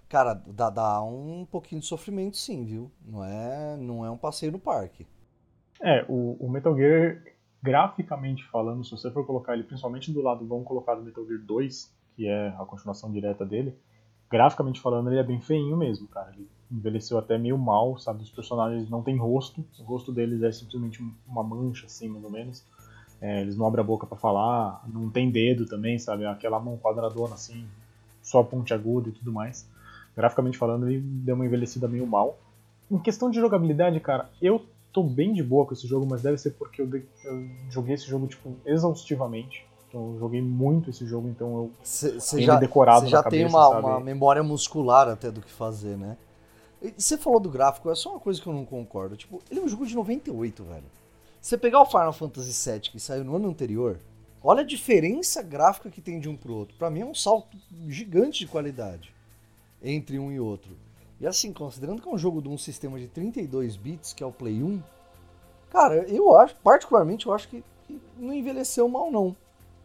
cara, 0.08 0.34
dá, 0.34 0.68
dá 0.68 1.00
um 1.00 1.46
pouquinho 1.48 1.80
de 1.80 1.86
sofrimento 1.86 2.36
sim, 2.36 2.64
viu? 2.64 2.90
Não 3.06 3.24
é, 3.24 3.76
não 3.76 4.04
é 4.04 4.10
um 4.10 4.16
passeio 4.16 4.50
no 4.50 4.58
parque. 4.58 5.06
É, 5.80 6.04
o, 6.08 6.36
o 6.40 6.50
Metal 6.50 6.76
Gear, 6.76 7.22
graficamente 7.62 8.44
falando, 8.48 8.84
se 8.84 8.90
você 8.90 9.08
for 9.12 9.24
colocar 9.24 9.54
ele 9.54 9.62
principalmente 9.62 10.10
do 10.10 10.20
lado, 10.20 10.44
vamos 10.44 10.66
colocar 10.66 10.96
do 10.96 11.04
Metal 11.04 11.24
Gear 11.24 11.40
2, 11.40 11.94
que 12.16 12.26
é 12.26 12.48
a 12.48 12.64
continuação 12.64 13.12
direta 13.12 13.46
dele, 13.46 13.78
graficamente 14.28 14.80
falando, 14.80 15.08
ele 15.08 15.20
é 15.20 15.24
bem 15.24 15.40
feinho 15.40 15.76
mesmo, 15.76 16.08
cara. 16.08 16.32
Ele 16.34 16.48
envelheceu 16.68 17.16
até 17.16 17.38
meio 17.38 17.56
mal, 17.56 17.96
sabe? 17.96 18.24
Os 18.24 18.30
personagens 18.32 18.90
não 18.90 19.04
têm 19.04 19.16
rosto, 19.16 19.64
o 19.78 19.84
rosto 19.84 20.12
deles 20.12 20.42
é 20.42 20.50
simplesmente 20.50 21.00
uma 21.28 21.44
mancha, 21.44 21.86
assim, 21.86 22.08
mais 22.08 22.24
ou 22.24 22.30
menos. 22.30 22.66
É, 23.20 23.40
eles 23.40 23.56
não 23.56 23.66
abrem 23.66 23.82
a 23.82 23.86
boca 23.86 24.06
para 24.06 24.16
falar, 24.16 24.82
não 24.86 25.10
tem 25.10 25.30
dedo 25.30 25.66
também, 25.66 25.98
sabe? 25.98 26.24
Aquela 26.24 26.60
mão 26.60 26.76
quadradona, 26.76 27.34
assim, 27.34 27.66
só 28.22 28.42
ponte 28.42 28.72
aguda 28.72 29.08
e 29.08 29.12
tudo 29.12 29.32
mais. 29.32 29.68
Graficamente 30.16 30.58
falando, 30.58 30.88
ele 30.88 31.00
deu 31.00 31.34
uma 31.34 31.44
envelhecida 31.44 31.88
meio 31.88 32.06
mal. 32.06 32.38
Em 32.90 32.98
questão 32.98 33.30
de 33.30 33.40
jogabilidade, 33.40 33.98
cara, 34.00 34.30
eu 34.40 34.64
tô 34.92 35.02
bem 35.02 35.32
de 35.32 35.42
boa 35.42 35.66
com 35.66 35.74
esse 35.74 35.86
jogo, 35.86 36.06
mas 36.08 36.22
deve 36.22 36.38
ser 36.38 36.50
porque 36.52 36.82
eu, 36.82 36.88
eu 37.24 37.48
joguei 37.70 37.94
esse 37.94 38.06
jogo, 38.06 38.26
tipo, 38.26 38.56
exaustivamente. 38.64 39.66
Então, 39.88 40.12
eu 40.12 40.18
joguei 40.18 40.42
muito 40.42 40.90
esse 40.90 41.06
jogo, 41.06 41.28
então 41.28 41.56
eu 41.56 41.70
cê, 41.82 42.20
cê 42.20 42.42
já, 42.42 42.56
decorado 42.56 43.06
Você 43.06 43.08
já 43.08 43.22
cabeça, 43.22 43.44
tem 43.44 43.46
uma, 43.46 43.68
uma, 43.68 44.00
memória 44.00 44.42
muscular 44.42 45.08
até 45.08 45.30
do 45.30 45.40
que 45.40 45.50
fazer, 45.50 45.96
né? 45.96 46.16
Você 46.96 47.16
falou 47.16 47.40
do 47.40 47.48
gráfico, 47.48 47.90
é 47.90 47.94
só 47.94 48.10
uma 48.10 48.20
coisa 48.20 48.40
que 48.40 48.46
eu 48.46 48.52
não 48.52 48.64
concordo. 48.64 49.16
Tipo, 49.16 49.42
ele 49.50 49.60
é 49.60 49.62
um 49.62 49.68
jogo 49.68 49.86
de 49.86 49.96
98, 49.96 50.62
velho. 50.62 50.84
Você 51.40 51.56
pegar 51.56 51.80
o 51.80 51.86
Final 51.86 52.12
Fantasy 52.12 52.70
VII, 52.70 52.80
que 52.80 53.00
saiu 53.00 53.24
no 53.24 53.36
ano 53.36 53.48
anterior, 53.48 53.98
olha 54.42 54.62
a 54.62 54.66
diferença 54.66 55.42
gráfica 55.42 55.90
que 55.90 56.00
tem 56.00 56.18
de 56.18 56.28
um 56.28 56.36
pro 56.36 56.54
outro. 56.54 56.76
Para 56.76 56.90
mim 56.90 57.00
é 57.00 57.06
um 57.06 57.14
salto 57.14 57.56
gigante 57.88 58.40
de 58.40 58.46
qualidade 58.46 59.14
entre 59.82 60.18
um 60.18 60.32
e 60.32 60.40
outro. 60.40 60.76
E 61.20 61.26
assim, 61.26 61.52
considerando 61.52 62.02
que 62.02 62.08
é 62.08 62.12
um 62.12 62.18
jogo 62.18 62.42
de 62.42 62.48
um 62.48 62.58
sistema 62.58 62.98
de 62.98 63.08
32 63.08 63.76
bits, 63.76 64.12
que 64.12 64.22
é 64.22 64.26
o 64.26 64.32
Play 64.32 64.62
1, 64.62 64.82
cara, 65.70 65.96
eu 66.08 66.36
acho, 66.36 66.54
particularmente, 66.56 67.26
eu 67.26 67.32
acho 67.32 67.48
que, 67.48 67.62
não 68.18 68.32
envelheceu 68.32 68.88
mal, 68.88 69.10
não 69.10 69.34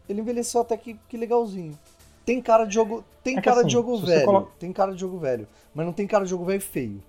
ele 0.08 0.20
envelheceu 0.20 0.60
até 0.60 0.76
que, 0.76 0.94
que 1.08 1.16
legalzinho. 1.16 1.78
Tem 2.24 2.40
cara 2.40 2.64
de 2.64 2.74
jogo, 2.74 3.04
tem 3.22 3.38
é 3.38 3.42
cara 3.42 3.58
assim, 3.58 3.66
de 3.66 3.72
jogo 3.72 3.98
velho, 3.98 4.24
coloca... 4.24 4.52
tem 4.58 4.72
cara 4.72 4.92
de 4.92 5.00
jogo 5.00 5.18
velho, 5.18 5.46
mas 5.74 5.84
não 5.84 5.92
tem 5.92 6.06
cara 6.06 6.24
de 6.24 6.30
jogo 6.30 6.44
velho 6.44 6.60
feio. 6.60 7.02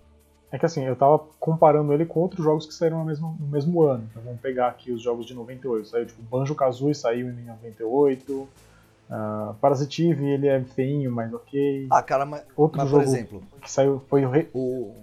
É 0.55 0.57
que 0.57 0.65
assim, 0.65 0.85
eu 0.85 0.95
tava 0.95 1.19
comparando 1.37 1.91
ele 1.91 2.05
com 2.05 2.21
outros 2.21 2.41
jogos 2.41 2.65
que 2.65 2.73
saíram 2.73 2.99
no 2.99 3.05
mesmo, 3.05 3.35
no 3.37 3.47
mesmo 3.47 3.81
ano. 3.81 4.07
Então 4.09 4.23
vamos 4.23 4.39
pegar 4.39 4.69
aqui 4.69 4.89
os 4.89 5.01
jogos 5.01 5.25
de 5.25 5.33
98. 5.33 5.85
Saiu 5.85 6.05
tipo 6.05 6.21
Banjo-Kazooie 6.21 6.95
saiu 6.95 7.29
em 7.29 7.43
98. 7.43 8.31
Uh, 8.31 8.47
ah, 9.09 9.55
Parasitive, 9.59 10.25
ele 10.25 10.47
é 10.47 10.63
feinho, 10.63 11.11
mas 11.11 11.33
ok. 11.33 11.87
Ah, 11.91 12.01
cara, 12.01 12.25
mas, 12.25 12.45
Outro 12.55 12.77
mas 12.77 12.89
jogo 12.89 13.03
por 13.03 13.09
exemplo, 13.09 13.43
que 13.61 13.69
saiu 13.69 14.01
foi 14.07 14.25
o, 14.25 14.29
Re... 14.29 14.47
o 14.53 14.93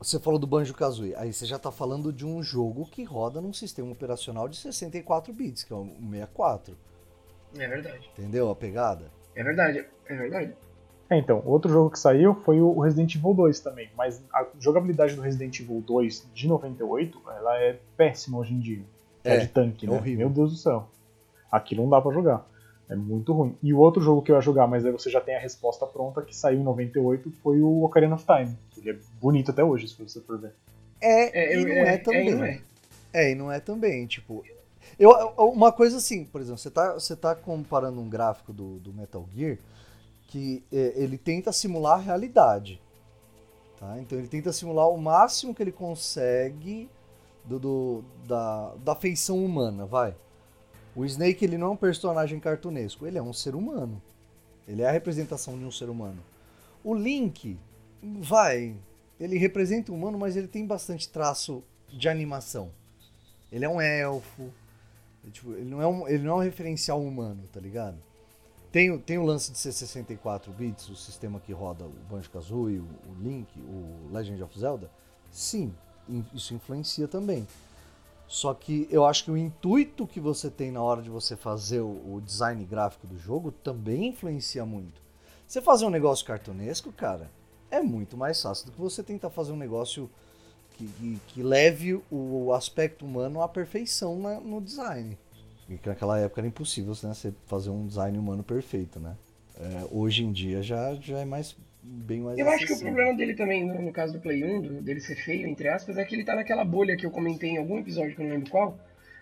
você 0.00 0.18
falou 0.18 0.40
do 0.40 0.46
Banjo-Kazooie. 0.46 1.14
Aí 1.14 1.32
você 1.32 1.46
já 1.46 1.56
tá 1.56 1.70
falando 1.70 2.12
de 2.12 2.26
um 2.26 2.42
jogo 2.42 2.84
que 2.90 3.04
roda 3.04 3.40
num 3.40 3.52
sistema 3.52 3.92
operacional 3.92 4.48
de 4.48 4.56
64 4.56 5.32
bits, 5.32 5.62
que 5.62 5.72
é 5.72 5.76
o 5.76 5.84
64. 5.84 6.76
É 7.56 7.68
verdade. 7.68 8.10
Entendeu 8.18 8.50
a 8.50 8.56
pegada? 8.56 9.04
É 9.36 9.44
verdade, 9.44 9.86
é 10.06 10.16
verdade. 10.16 10.52
É, 11.08 11.16
então, 11.16 11.40
outro 11.44 11.70
jogo 11.70 11.90
que 11.90 11.98
saiu 11.98 12.34
foi 12.34 12.60
o 12.60 12.80
Resident 12.80 13.14
Evil 13.14 13.32
2 13.32 13.60
também, 13.60 13.88
mas 13.96 14.20
a 14.32 14.44
jogabilidade 14.58 15.14
do 15.14 15.22
Resident 15.22 15.60
Evil 15.60 15.80
2 15.80 16.28
de 16.34 16.48
98, 16.48 17.22
ela 17.36 17.58
é 17.58 17.78
péssima 17.96 18.38
hoje 18.38 18.54
em 18.54 18.58
dia. 18.58 18.82
É, 19.22 19.36
é 19.36 19.38
de 19.38 19.48
tanque, 19.48 19.86
é 19.86 19.90
né? 19.90 19.96
Horrível. 19.96 20.26
Meu 20.26 20.34
Deus 20.34 20.52
do 20.52 20.58
céu. 20.58 20.88
Aquilo 21.50 21.82
não 21.82 21.90
dá 21.90 22.00
para 22.00 22.12
jogar. 22.12 22.46
É 22.88 22.96
muito 22.96 23.32
ruim. 23.32 23.56
E 23.62 23.72
o 23.72 23.78
outro 23.78 24.02
jogo 24.02 24.22
que 24.22 24.32
eu 24.32 24.36
ia 24.36 24.42
jogar, 24.42 24.66
mas 24.66 24.84
aí 24.84 24.90
você 24.90 25.08
já 25.08 25.20
tem 25.20 25.36
a 25.36 25.40
resposta 25.40 25.86
pronta, 25.86 26.22
que 26.22 26.34
saiu 26.34 26.60
em 26.60 26.64
98, 26.64 27.30
foi 27.42 27.60
o 27.60 27.84
Ocarina 27.84 28.14
of 28.16 28.24
Time. 28.24 28.56
Ele 28.76 28.90
é 28.90 28.96
bonito 29.20 29.50
até 29.52 29.62
hoje, 29.62 29.88
se 29.88 30.02
você 30.02 30.20
for 30.20 30.38
ver. 30.38 30.52
É, 31.00 31.54
é 31.54 31.60
e 31.60 31.64
não 31.64 31.72
é, 31.72 31.94
é 31.94 31.98
também. 31.98 32.28
É, 32.28 32.34
não 32.34 32.44
é. 32.44 32.60
é, 33.12 33.30
e 33.30 33.34
não 33.34 33.52
é 33.52 33.60
também. 33.60 34.06
Tipo, 34.06 34.44
eu, 34.98 35.10
uma 35.36 35.70
coisa 35.70 35.98
assim, 35.98 36.24
por 36.24 36.40
exemplo, 36.40 36.58
você 36.58 36.68
está 36.68 36.94
você 36.94 37.14
tá 37.14 37.34
comparando 37.34 38.00
um 38.00 38.08
gráfico 38.08 38.52
do, 38.52 38.78
do 38.78 38.92
Metal 38.92 39.24
Gear 39.34 39.58
que 40.26 40.62
é, 40.72 40.92
ele 40.96 41.16
tenta 41.16 41.52
simular 41.52 41.98
a 41.98 42.02
realidade. 42.02 42.80
Tá? 43.78 43.98
Então 44.00 44.18
ele 44.18 44.28
tenta 44.28 44.52
simular 44.52 44.88
o 44.88 44.98
máximo 44.98 45.54
que 45.54 45.62
ele 45.62 45.72
consegue 45.72 46.88
do, 47.44 47.58
do, 47.58 48.04
da, 48.26 48.74
da 48.76 48.94
feição 48.94 49.44
humana, 49.44 49.86
vai. 49.86 50.14
O 50.94 51.04
Snake 51.04 51.44
ele 51.44 51.58
não 51.58 51.68
é 51.68 51.70
um 51.70 51.76
personagem 51.76 52.40
cartunesco, 52.40 53.06
ele 53.06 53.18
é 53.18 53.22
um 53.22 53.32
ser 53.32 53.54
humano. 53.54 54.00
Ele 54.66 54.82
é 54.82 54.88
a 54.88 54.92
representação 54.92 55.58
de 55.58 55.64
um 55.64 55.70
ser 55.70 55.88
humano. 55.88 56.22
O 56.82 56.94
Link, 56.94 57.58
vai, 58.02 58.74
ele 59.20 59.38
representa 59.38 59.92
o 59.92 59.94
humano, 59.94 60.18
mas 60.18 60.36
ele 60.36 60.48
tem 60.48 60.66
bastante 60.66 61.08
traço 61.08 61.62
de 61.88 62.08
animação. 62.08 62.70
Ele 63.52 63.64
é 63.64 63.68
um 63.68 63.80
elfo, 63.80 64.50
Tipo, 65.30 65.52
ele, 65.52 65.64
não 65.64 65.82
é 65.82 65.86
um, 65.86 66.08
ele 66.08 66.22
não 66.22 66.34
é 66.34 66.36
um 66.36 66.44
referencial 66.44 67.02
humano, 67.02 67.42
tá 67.52 67.60
ligado? 67.60 67.96
Tem, 68.72 68.98
tem 68.98 69.18
o 69.18 69.24
lance 69.24 69.50
de 69.52 69.58
ser 69.58 69.72
64 69.72 70.52
bits, 70.52 70.88
o 70.88 70.96
sistema 70.96 71.40
que 71.40 71.52
roda 71.52 71.84
o 71.84 71.92
Banjo-Kazooie, 72.10 72.78
o, 72.78 72.82
o 72.82 73.22
Link, 73.22 73.48
o 73.58 74.12
Legend 74.12 74.42
of 74.42 74.58
Zelda. 74.58 74.90
Sim, 75.30 75.74
isso 76.34 76.54
influencia 76.54 77.08
também. 77.08 77.46
Só 78.26 78.52
que 78.52 78.88
eu 78.90 79.04
acho 79.04 79.24
que 79.24 79.30
o 79.30 79.36
intuito 79.36 80.06
que 80.06 80.18
você 80.18 80.50
tem 80.50 80.72
na 80.72 80.82
hora 80.82 81.00
de 81.00 81.08
você 81.08 81.36
fazer 81.36 81.80
o, 81.80 82.20
design 82.24 82.64
gráfico 82.64 83.06
do 83.06 83.16
jogo 83.16 83.52
também 83.52 84.08
influencia 84.08 84.66
muito. 84.66 85.00
Você 85.46 85.62
fazer 85.62 85.86
um 85.86 85.90
negócio 85.90 86.26
cartunesco, 86.26 86.92
cara, 86.92 87.30
é 87.70 87.80
muito 87.80 88.16
mais 88.16 88.42
fácil 88.42 88.66
do 88.66 88.72
que 88.72 88.80
você 88.80 89.02
tentar 89.02 89.30
fazer 89.30 89.52
um 89.52 89.56
negócio 89.56 90.10
que, 90.76 90.86
que, 90.86 91.20
que 91.28 91.42
leve 91.42 92.02
o 92.10 92.52
aspecto 92.52 93.04
humano 93.04 93.40
à 93.40 93.48
perfeição 93.48 94.18
na, 94.18 94.40
no 94.40 94.60
design. 94.60 95.16
E 95.68 95.76
que 95.76 95.88
naquela 95.88 96.18
época 96.18 96.40
era 96.40 96.48
impossível 96.48 96.92
né, 97.02 97.14
você 97.14 97.34
fazer 97.46 97.70
um 97.70 97.86
design 97.86 98.16
humano 98.18 98.42
perfeito, 98.42 99.00
né? 99.00 99.16
É, 99.58 99.86
hoje 99.90 100.22
em 100.22 100.32
dia 100.32 100.62
já, 100.62 100.94
já 100.96 101.18
é 101.18 101.24
mais 101.24 101.56
bem 101.82 102.20
mais 102.20 102.38
Eu 102.38 102.48
acho 102.48 102.66
que 102.66 102.72
o 102.74 102.78
problema 102.78 103.14
dele 103.14 103.34
também, 103.34 103.64
no, 103.64 103.80
no 103.80 103.92
caso 103.92 104.12
do 104.12 104.20
Play 104.20 104.44
1, 104.44 104.60
do, 104.60 104.82
dele 104.82 105.00
ser 105.00 105.16
feio, 105.16 105.46
entre 105.46 105.68
aspas, 105.68 105.96
é 105.96 106.04
que 106.04 106.14
ele 106.14 106.24
tá 106.24 106.34
naquela 106.34 106.64
bolha 106.64 106.96
que 106.96 107.06
eu 107.06 107.10
comentei 107.10 107.50
em 107.50 107.58
algum 107.58 107.78
episódio 107.78 108.14
que 108.14 108.20
eu 108.20 108.26
não 108.26 108.32
lembro 108.32 108.50
qual, 108.50 108.78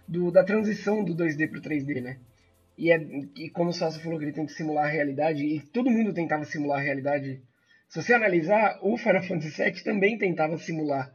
do, 0.09 0.30
da 0.30 0.42
transição 0.42 1.04
do 1.04 1.14
2D 1.14 1.48
pro 1.48 1.61
3D, 1.61 2.02
né? 2.02 2.18
E, 2.76 2.90
é, 2.90 2.98
e 3.37 3.48
como 3.50 3.70
o 3.70 3.72
Sasha 3.72 4.00
falou 4.00 4.18
que 4.18 4.24
ele 4.24 4.33
tem 4.33 4.46
que 4.46 4.52
simular 4.52 4.87
a 4.87 4.88
realidade, 4.88 5.44
e 5.44 5.61
todo 5.61 5.90
mundo 5.90 6.12
tentava 6.12 6.44
simular 6.44 6.80
a 6.80 6.83
realidade. 6.83 7.40
Se 7.88 8.02
você 8.02 8.12
analisar, 8.12 8.78
o 8.83 8.96
Final 8.96 9.22
Fantasy 9.22 9.62
VII 9.62 9.85
também 9.85 10.18
tentava 10.18 10.59
simular 10.59 11.14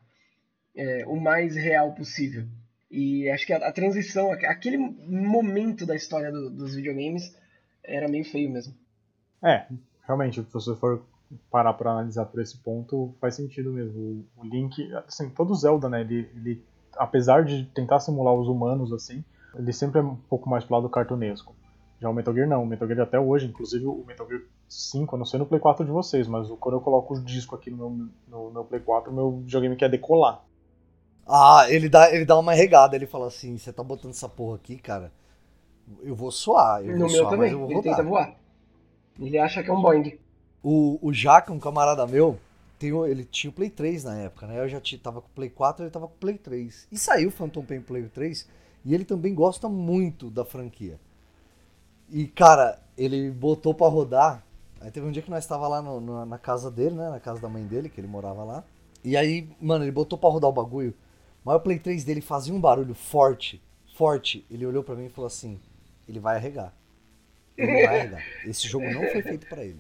é, 0.76 1.06
o 1.06 1.20
mais 1.20 1.56
real 1.56 1.94
possível. 1.94 2.48
E 2.89 3.30
acho 3.30 3.45
que 3.45 3.54
a, 3.54 3.58
a 3.67 3.71
transição, 3.71 4.32
aquele 4.32 4.78
momento 4.78 5.86
da 5.86 5.95
história 5.95 6.32
do, 6.32 6.49
dos 6.49 6.75
videogames 6.75 7.36
era 7.84 8.08
meio 8.08 8.25
feio 8.25 8.49
mesmo. 8.49 8.73
É, 9.41 9.67
realmente, 10.06 10.43
se 10.43 10.54
você 10.54 10.75
for 10.75 11.04
parar 11.52 11.73
para 11.73 11.91
analisar 11.91 12.25
por 12.25 12.41
esse 12.41 12.58
ponto, 12.58 13.15
faz 13.21 13.36
sentido 13.36 13.71
mesmo. 13.71 14.25
O, 14.36 14.43
Link, 14.45 14.91
assim, 15.08 15.30
todo 15.30 15.56
Zelda, 15.56 15.88
né, 15.88 16.02
ele, 16.02 16.30
ele, 16.36 16.63
apesar 16.97 17.43
de 17.43 17.65
tentar 17.65 17.99
simular 17.99 18.34
os 18.34 18.47
humanos, 18.47 18.91
assim, 18.91 19.23
ele 19.56 19.71
sempre 19.71 19.99
é 19.99 20.04
um 20.04 20.15
pouco 20.15 20.49
mais 20.49 20.63
pro 20.63 20.75
lado 20.75 20.89
cartunesco. 20.89 21.56
Já 21.99 22.10
o 22.10 22.13
Metal 22.13 22.34
Gear 22.34 22.47
não, 22.47 22.63
o 22.63 22.65
Metal 22.65 22.88
Gear 22.88 23.02
até 23.02 23.19
hoje, 23.19 23.45
inclusive 23.47 23.86
o 23.86 24.04
Metal 24.08 24.28
Gear 24.28 24.41
5, 24.67 25.13
eu 25.13 25.19
não 25.19 25.25
sei 25.25 25.39
no 25.39 25.45
Play 25.45 25.60
4 25.60 25.86
de 25.86 25.91
vocês, 25.91 26.28
mas 26.28 26.47
quando 26.60 26.75
eu 26.75 26.82
coloco 26.82 27.13
o 27.13 27.21
disco 27.21 27.56
aqui 27.56 27.69
no 27.69 27.78
meu, 27.78 28.10
no 28.28 28.52
meu 28.52 28.63
Play 28.63 28.82
4, 28.82 29.12
o 29.12 29.15
meu 29.15 29.39
videogame 29.39 29.75
quer 29.75 29.89
decolar. 29.89 30.43
Ah, 31.32 31.68
ele 31.70 31.88
dá, 31.88 32.12
ele 32.12 32.26
dá 32.26 32.38
uma 32.39 32.54
regada, 32.54 32.96
ele 32.96 33.06
fala 33.06 33.28
assim, 33.28 33.56
você 33.56 33.72
tá 33.72 33.84
botando 33.84 34.12
essa 34.12 34.28
porra 34.28 34.56
aqui, 34.56 34.78
cara, 34.78 35.12
eu 36.02 36.15
vou 36.15 36.32
suar, 36.32 36.84
eu 36.84 36.94
no 36.94 37.02
vou 37.02 37.08
meu 37.08 37.10
suar, 37.10 37.30
também, 37.30 37.63
ele 37.70 37.82
tenta 37.84 38.04
voar. 38.04 38.36
Ele 39.20 39.38
acha 39.38 39.62
que 39.62 39.70
é 39.70 39.74
um 39.74 39.82
Boeing. 39.82 40.18
O, 40.63 40.98
o 41.02 41.13
Jaca, 41.13 41.54
um 41.54 41.60
camarada 41.60 42.08
meu, 42.08 42.39
tem, 42.80 42.89
ele 43.06 43.26
tinha 43.26 43.52
o 43.52 43.54
Play 43.54 43.70
3 43.70 44.06
na 44.06 44.15
época, 44.15 44.48
né? 44.48 44.60
Eu 44.60 44.68
já 44.68 44.82
tinha, 44.82 45.00
tava 45.00 45.22
com 45.22 45.28
o 45.28 45.32
Play 45.32 45.50
4, 45.50 45.84
ele 45.84 45.92
tava 45.92 46.08
com 46.08 46.13
o 46.13 46.18
Play 46.18 46.38
3. 46.38 46.88
E 46.92 46.98
saiu 46.98 47.30
o 47.30 47.32
Phantom 47.32 47.63
Pain 47.63 47.82
Play 47.82 48.04
3, 48.04 48.48
e 48.86 48.96
ele 48.96 49.06
também 49.06 49.36
gosta 49.36 49.70
muito 49.70 50.30
da 50.32 50.44
franquia. 50.44 51.00
E, 52.10 52.26
cara, 52.28 52.80
ele 52.98 53.30
botou 53.30 53.74
para 53.74 53.88
rodar. 53.88 54.44
Aí 54.82 54.89
teve 54.89 55.06
um 55.06 55.12
dia 55.12 55.22
que 55.22 55.30
nós 55.30 55.44
estava 55.44 55.68
lá 55.68 55.82
no, 55.82 56.00
no, 56.00 56.26
na 56.26 56.38
casa 56.38 56.72
dele, 56.72 56.96
né? 56.96 57.10
Na 57.10 57.20
casa 57.20 57.39
da 57.39 57.50
mãe 57.50 57.63
dele, 57.65 57.89
que 57.89 58.00
ele 58.00 58.08
morava 58.08 58.44
lá. 58.44 58.63
E 59.04 59.15
aí, 59.15 59.48
mano, 59.62 59.84
ele 59.84 59.92
botou 59.92 60.18
para 60.18 60.30
rodar 60.30 60.50
o 60.50 60.54
bagulho. 60.54 60.94
Mas 61.43 61.56
o 61.56 61.60
Play 61.60 61.80
3 61.80 62.04
dele 62.04 62.21
fazia 62.21 62.54
um 62.54 62.60
barulho 62.60 62.93
forte, 62.93 63.62
forte. 63.95 64.45
Ele 64.49 64.65
olhou 64.65 64.84
para 64.84 64.95
mim 64.95 65.06
e 65.06 65.10
falou 65.10 65.28
assim: 65.28 65.60
ele 66.08 66.19
vai 66.19 66.38
arregar. 66.38 66.73
Ele 67.58 67.86
vai 67.86 67.99
arregar. 67.99 68.23
Esse 68.45 68.67
jogo 68.67 68.89
não 68.91 69.02
foi 69.12 69.21
feito 69.21 69.47
para 69.47 69.63
ele. 69.63 69.80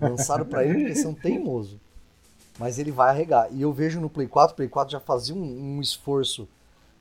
Lançaram 0.00 0.46
para 0.46 0.64
ele 0.64 0.80
porque 0.80 0.94
são 0.94 1.14
teimoso. 1.14 1.80
Mas 2.58 2.78
ele 2.78 2.90
vai 2.90 3.10
arregar. 3.10 3.48
E 3.52 3.62
eu 3.62 3.72
vejo 3.72 4.00
no 4.00 4.10
Play 4.10 4.26
4, 4.26 4.52
o 4.52 4.56
Play 4.56 4.68
4 4.68 4.92
já 4.92 5.00
fazia 5.00 5.34
um, 5.34 5.76
um 5.76 5.80
esforço 5.80 6.48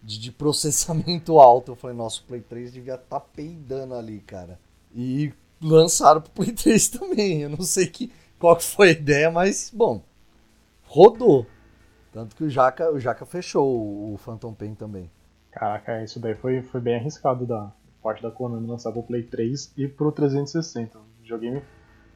de, 0.04 0.20
de, 0.20 0.32
processamento 0.32 1.40
alto. 1.42 1.72
Eu 1.72 1.76
falei, 1.76 1.96
nossa, 1.96 2.22
o 2.22 2.24
Play 2.24 2.42
3 2.42 2.74
devia 2.74 2.96
estar 2.96 3.20
tá 3.20 3.26
peidando 3.36 3.96
ali, 3.96 4.20
cara. 4.20 4.60
E 4.96 5.34
lançaram 5.62 6.22
pro 6.22 6.32
Play 6.32 6.52
3 6.52 6.90
também. 6.90 7.42
Eu 7.42 7.50
não 7.50 7.62
sei 7.62 7.88
que, 7.88 8.12
qual 8.38 8.56
que 8.56 8.64
foi 8.64 8.90
a 8.90 8.92
ideia, 8.92 9.32
mas, 9.32 9.72
bom, 9.74 10.04
rodou. 10.84 11.46
Tanto 12.18 12.36
que 12.36 12.44
o 12.44 12.50
Jaca, 12.50 12.92
o 12.92 13.00
Jaca 13.00 13.28
fechou 13.28 14.12
o 14.12 14.18
Phantom 14.18 14.52
Pain 14.52 14.74
também. 14.74 15.08
Caraca, 15.52 16.04
isso 16.04 16.20
daí 16.20 16.34
foi, 16.34 16.64
foi 16.64 16.82
bem 16.82 16.96
arriscado 16.96 17.46
da 17.46 17.72
parte 18.02 18.24
da 18.24 18.32
Konami 18.32 18.66
lançar 18.66 18.92
pro 18.92 19.04
Play 19.04 19.22
3 19.22 19.74
e 19.78 19.88
pro 19.88 20.12
360. 20.12 20.98
O 20.98 21.02
videogame 21.22 21.62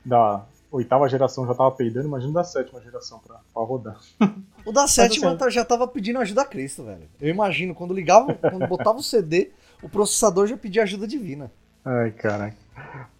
da 0.03 0.43
oitava 0.71 1.07
geração 1.07 1.45
já 1.45 1.53
tava 1.53 1.69
peidando, 1.69 2.07
imagina 2.07 2.33
da 2.33 2.43
sétima 2.43 2.81
geração 2.81 3.19
pra, 3.19 3.41
pra 3.53 3.63
rodar. 3.63 3.99
O 4.65 4.71
da 4.71 4.87
sétima 4.87 5.33
assim, 5.33 5.51
já 5.51 5.65
tava 5.65 5.87
pedindo 5.87 6.17
ajuda 6.17 6.41
a 6.41 6.45
Cristo, 6.45 6.83
velho. 6.83 7.07
Eu 7.19 7.29
imagino, 7.29 7.75
quando 7.75 7.93
ligava, 7.93 8.33
quando 8.33 8.67
botava 8.67 8.97
o 8.97 9.03
CD, 9.03 9.51
o 9.83 9.89
processador 9.89 10.47
já 10.47 10.57
pedia 10.57 10.81
ajuda 10.81 11.07
divina. 11.07 11.51
Ai, 11.85 12.11
caraca. 12.11 12.57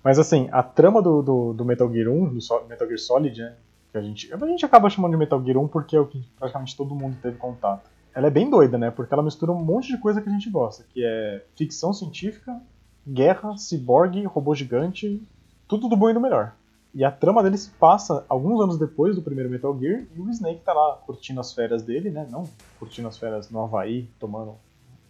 Mas 0.04 0.18
assim, 0.18 0.50
a 0.52 0.64
trama 0.64 1.02
do, 1.02 1.22
do, 1.22 1.54
do 1.54 1.66
Metal 1.66 1.92
Gear 1.92 2.10
1, 2.10 2.26
do 2.26 2.68
Metal 2.68 2.88
Gear 2.88 3.00
Solid, 3.00 3.40
né? 3.40 3.56
Que 3.92 3.98
a 3.98 4.02
gente, 4.02 4.34
a 4.34 4.38
gente 4.38 4.66
acaba 4.66 4.90
chamando 4.90 5.12
de 5.12 5.18
Metal 5.18 5.44
Gear 5.44 5.58
1 5.58 5.68
porque 5.68 5.96
é 5.96 6.00
o 6.00 6.08
que 6.08 6.24
praticamente 6.38 6.76
todo 6.78 6.96
mundo 6.96 7.18
teve 7.22 7.38
contato. 7.38 7.90
Ela 8.14 8.28
é 8.28 8.30
bem 8.30 8.50
doida, 8.50 8.78
né? 8.78 8.92
Porque 8.92 9.14
ela 9.14 9.24
mistura 9.24 9.52
um 9.52 9.64
monte 9.64 9.88
de 9.88 9.98
coisa 9.98 10.22
que 10.22 10.30
a 10.30 10.32
gente 10.32 10.50
gosta, 10.50 10.86
que 10.94 11.04
é 11.04 11.46
ficção 11.56 11.94
científica, 11.94 12.62
guerra, 13.08 13.58
ciborgue, 13.58 14.24
robô 14.26 14.54
gigante, 14.54 15.22
tudo 15.68 15.88
do 15.88 15.96
bom 15.96 16.10
e 16.10 16.14
do 16.14 16.20
melhor. 16.20 16.54
E 16.94 17.06
a 17.06 17.12
trama 17.12 17.42
dele 17.42 17.58
se 17.58 17.70
passa 17.72 18.26
alguns 18.28 18.62
anos 18.62 18.78
depois 18.78 19.16
do 19.16 19.22
primeiro 19.22 19.50
Metal 19.50 19.78
Gear 19.80 20.04
e 20.14 20.20
o 20.20 20.30
Snake 20.30 20.62
tá 20.62 20.74
lá 20.74 20.98
curtindo 21.06 21.40
as 21.40 21.54
férias 21.54 21.84
dele, 21.84 22.10
né? 22.10 22.28
Não 22.30 22.44
curtindo 22.78 23.08
as 23.08 23.18
férias 23.18 23.50
no 23.50 23.62
Havaí, 23.62 24.10
tomando 24.20 24.56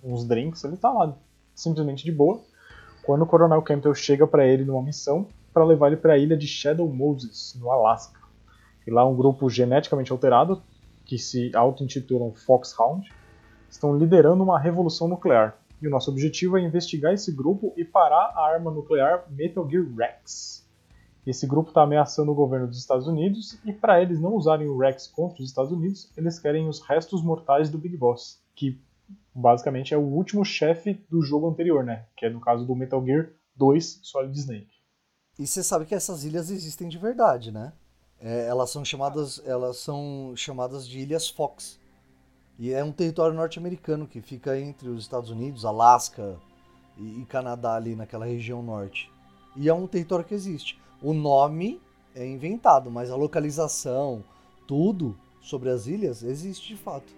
uns 0.03 0.23
drinks, 0.23 0.63
ele 0.63 0.77
tá 0.77 0.91
lá 0.91 1.15
simplesmente 1.55 2.03
de 2.03 2.11
boa. 2.11 2.39
Quando 3.03 3.23
o 3.23 3.25
Coronel 3.25 3.61
Campbell 3.63 3.95
chega 3.95 4.27
para 4.27 4.45
ele 4.45 4.63
numa 4.63 4.81
missão 4.81 5.25
para 5.51 5.65
levar 5.65 5.87
ele 5.87 5.97
para 5.97 6.13
a 6.13 6.17
ilha 6.17 6.37
de 6.37 6.47
Shadow 6.47 6.87
Moses, 6.87 7.57
no 7.59 7.71
Alasca. 7.71 8.20
E 8.85 8.91
lá 8.91 9.07
um 9.07 9.15
grupo 9.15 9.49
geneticamente 9.49 10.11
alterado, 10.11 10.61
que 11.05 11.17
se 11.17 11.55
auto-intitulam 11.55 12.33
Foxhound, 12.33 13.11
estão 13.69 13.97
liderando 13.97 14.43
uma 14.43 14.59
revolução 14.59 15.07
nuclear. 15.07 15.57
E 15.81 15.87
o 15.87 15.91
nosso 15.91 16.11
objetivo 16.11 16.57
é 16.57 16.61
investigar 16.61 17.13
esse 17.13 17.31
grupo 17.31 17.73
e 17.75 17.83
parar 17.83 18.33
a 18.35 18.45
arma 18.45 18.69
nuclear 18.69 19.25
Metal 19.29 19.67
Gear 19.69 19.85
Rex. 19.95 20.67
Esse 21.25 21.45
grupo 21.45 21.69
está 21.69 21.83
ameaçando 21.83 22.31
o 22.31 22.35
governo 22.35 22.67
dos 22.67 22.79
Estados 22.79 23.07
Unidos 23.07 23.59
e 23.63 23.71
para 23.71 24.01
eles 24.01 24.19
não 24.19 24.33
usarem 24.33 24.67
o 24.67 24.77
Rex 24.77 25.07
contra 25.07 25.41
os 25.41 25.49
Estados 25.49 25.71
Unidos, 25.71 26.11
eles 26.17 26.39
querem 26.39 26.67
os 26.67 26.79
restos 26.79 27.23
mortais 27.23 27.69
do 27.69 27.77
Big 27.77 27.95
Boss, 27.95 28.41
que 28.55 28.81
basicamente 29.33 29.93
é 29.93 29.97
o 29.97 30.01
último 30.01 30.43
chefe 30.43 30.93
do 31.09 31.21
jogo 31.21 31.47
anterior, 31.47 31.83
né? 31.83 32.05
Que 32.17 32.25
é 32.25 32.29
no 32.29 32.39
caso 32.39 32.65
do 32.65 32.75
Metal 32.75 33.03
Gear 33.05 33.29
2 33.55 33.99
Solid 34.01 34.37
Snake. 34.37 34.71
E 35.37 35.45
você 35.45 35.63
sabe 35.63 35.85
que 35.85 35.95
essas 35.95 36.23
ilhas 36.23 36.49
existem 36.49 36.87
de 36.87 36.97
verdade, 36.97 37.51
né? 37.51 37.71
É, 38.21 38.45
elas 38.47 38.69
são 38.69 38.85
chamadas, 38.85 39.41
elas 39.45 39.77
são 39.77 40.33
chamadas 40.35 40.87
de 40.87 40.99
Ilhas 40.99 41.29
Fox. 41.29 41.79
E 42.59 42.71
é 42.71 42.83
um 42.83 42.91
território 42.91 43.35
norte-americano 43.35 44.07
que 44.07 44.21
fica 44.21 44.59
entre 44.59 44.87
os 44.89 45.01
Estados 45.01 45.31
Unidos, 45.31 45.65
Alasca 45.65 46.37
e, 46.97 47.21
e 47.21 47.25
Canadá 47.25 47.75
ali 47.75 47.95
naquela 47.95 48.25
região 48.25 48.61
norte. 48.61 49.11
E 49.55 49.67
é 49.67 49.73
um 49.73 49.87
território 49.87 50.23
que 50.23 50.33
existe. 50.33 50.79
O 51.01 51.13
nome 51.13 51.81
é 52.13 52.25
inventado, 52.25 52.91
mas 52.91 53.09
a 53.09 53.15
localização, 53.15 54.23
tudo 54.67 55.17
sobre 55.41 55.69
as 55.69 55.87
ilhas 55.87 56.21
existe 56.21 56.75
de 56.75 56.77
fato. 56.77 57.11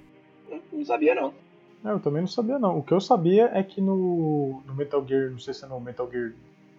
Não 0.71 0.85
sabia 0.85 1.13
não. 1.13 1.33
É, 1.83 1.91
eu 1.91 1.99
também 1.99 2.21
não 2.21 2.27
sabia 2.27 2.57
não. 2.57 2.77
O 2.79 2.83
que 2.83 2.93
eu 2.93 3.01
sabia 3.01 3.51
é 3.53 3.61
que 3.61 3.81
no, 3.81 4.61
no 4.65 4.73
Metal 4.73 5.05
Gear, 5.05 5.31
não 5.31 5.39
sei 5.39 5.53
se 5.53 5.65
é 5.65 5.67
no 5.67 5.79
Metal 5.81 6.09
Gear 6.09 6.33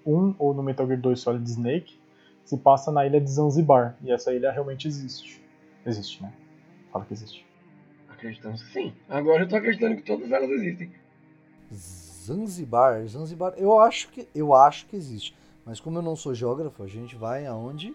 1 0.06 0.34
ou 0.38 0.54
no 0.54 0.62
Metal 0.62 0.86
Gear 0.86 1.00
2 1.00 1.20
Solid 1.20 1.50
Snake, 1.50 1.98
se 2.44 2.56
passa 2.56 2.92
na 2.92 3.06
ilha 3.06 3.20
de 3.20 3.30
Zanzibar. 3.30 3.96
E 4.02 4.12
essa 4.12 4.32
ilha 4.32 4.52
realmente 4.52 4.86
existe. 4.86 5.42
Existe, 5.84 6.22
né? 6.22 6.32
Fala 6.92 7.04
que 7.04 7.12
existe. 7.14 7.46
Acreditamos 8.08 8.62
que 8.62 8.72
sim. 8.72 8.92
Agora 9.08 9.42
eu 9.42 9.48
tô 9.48 9.56
acreditando 9.56 9.96
que 9.96 10.02
todas 10.02 10.30
elas 10.30 10.50
existem. 10.50 10.92
Zanzibar, 11.72 13.06
Zanzibar, 13.06 13.54
eu 13.56 13.78
acho 13.78 14.08
que 14.10 14.28
eu 14.34 14.54
acho 14.54 14.86
que 14.86 14.96
existe. 14.96 15.36
Mas 15.64 15.80
como 15.80 15.98
eu 15.98 16.02
não 16.02 16.16
sou 16.16 16.34
geógrafo, 16.34 16.82
a 16.82 16.86
gente 16.86 17.16
vai 17.16 17.46
aonde? 17.46 17.94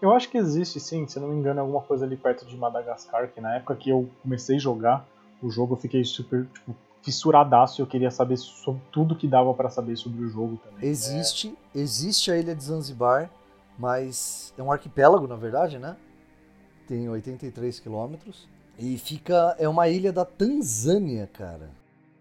eu 0.00 0.12
acho 0.12 0.30
que 0.30 0.38
existe 0.38 0.78
sim, 0.78 1.06
se 1.06 1.18
não 1.18 1.28
me 1.28 1.36
engano, 1.36 1.60
alguma 1.60 1.82
coisa 1.82 2.04
ali 2.04 2.16
perto 2.16 2.46
de 2.46 2.56
Madagascar, 2.56 3.28
que 3.28 3.40
na 3.40 3.56
época 3.56 3.74
que 3.74 3.90
eu 3.90 4.08
comecei 4.22 4.56
a 4.56 4.60
jogar 4.60 5.08
o 5.42 5.50
jogo 5.50 5.74
eu 5.74 5.78
fiquei 5.78 6.04
super 6.04 6.46
tipo, 6.46 6.76
fissuradaço 7.02 7.80
e 7.80 7.82
eu 7.82 7.86
queria 7.86 8.10
saber 8.10 8.36
sobre 8.36 8.82
tudo 8.92 9.16
que 9.16 9.26
dava 9.26 9.52
para 9.54 9.70
saber 9.70 9.96
sobre 9.96 10.24
o 10.24 10.28
jogo 10.28 10.58
também. 10.58 10.88
Existe, 10.88 11.56
é. 11.74 11.78
existe 11.78 12.30
a 12.30 12.36
ilha 12.36 12.54
de 12.54 12.64
Zanzibar, 12.64 13.30
mas 13.78 14.52
é 14.58 14.62
um 14.62 14.72
arquipélago, 14.72 15.26
na 15.26 15.36
verdade, 15.36 15.78
né? 15.78 15.96
Tem 16.86 17.08
83 17.08 17.78
quilômetros. 17.80 18.48
E 18.78 18.96
fica. 18.96 19.56
É 19.58 19.68
uma 19.68 19.88
ilha 19.88 20.12
da 20.12 20.24
Tanzânia, 20.24 21.28
cara. 21.32 21.70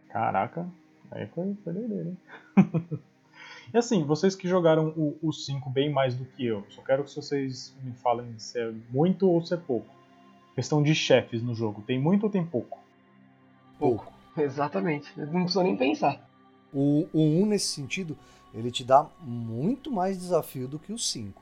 Caraca, 0.09 0.67
aí 1.11 1.27
foi, 1.27 1.55
foi 1.63 1.73
doideira, 1.73 2.09
hein? 2.09 2.17
e 3.73 3.77
assim, 3.77 4.03
vocês 4.03 4.35
que 4.35 4.47
jogaram 4.47 4.93
o 5.21 5.31
5 5.31 5.69
bem 5.69 5.91
mais 5.91 6.15
do 6.15 6.25
que 6.25 6.45
eu, 6.45 6.65
só 6.69 6.81
quero 6.81 7.03
que 7.03 7.13
vocês 7.13 7.75
me 7.83 7.91
falem 7.93 8.33
se 8.39 8.59
é 8.59 8.73
muito 8.89 9.29
ou 9.29 9.45
se 9.45 9.53
é 9.53 9.57
pouco. 9.57 9.93
Questão 10.55 10.81
de 10.81 10.95
chefes 10.95 11.43
no 11.43 11.53
jogo, 11.53 11.83
tem 11.83 11.99
muito 11.99 12.23
ou 12.23 12.29
tem 12.31 12.43
pouco? 12.43 12.79
Pouco. 13.77 14.11
Exatamente. 14.37 15.11
Não 15.17 15.43
precisa 15.43 15.63
nem 15.63 15.75
pensar. 15.75 16.27
O, 16.73 17.07
o 17.13 17.21
1, 17.21 17.45
nesse 17.45 17.67
sentido, 17.67 18.17
ele 18.53 18.71
te 18.71 18.83
dá 18.83 19.07
muito 19.21 19.91
mais 19.91 20.17
desafio 20.17 20.67
do 20.67 20.79
que 20.79 20.93
o 20.93 20.97
5. 20.97 21.41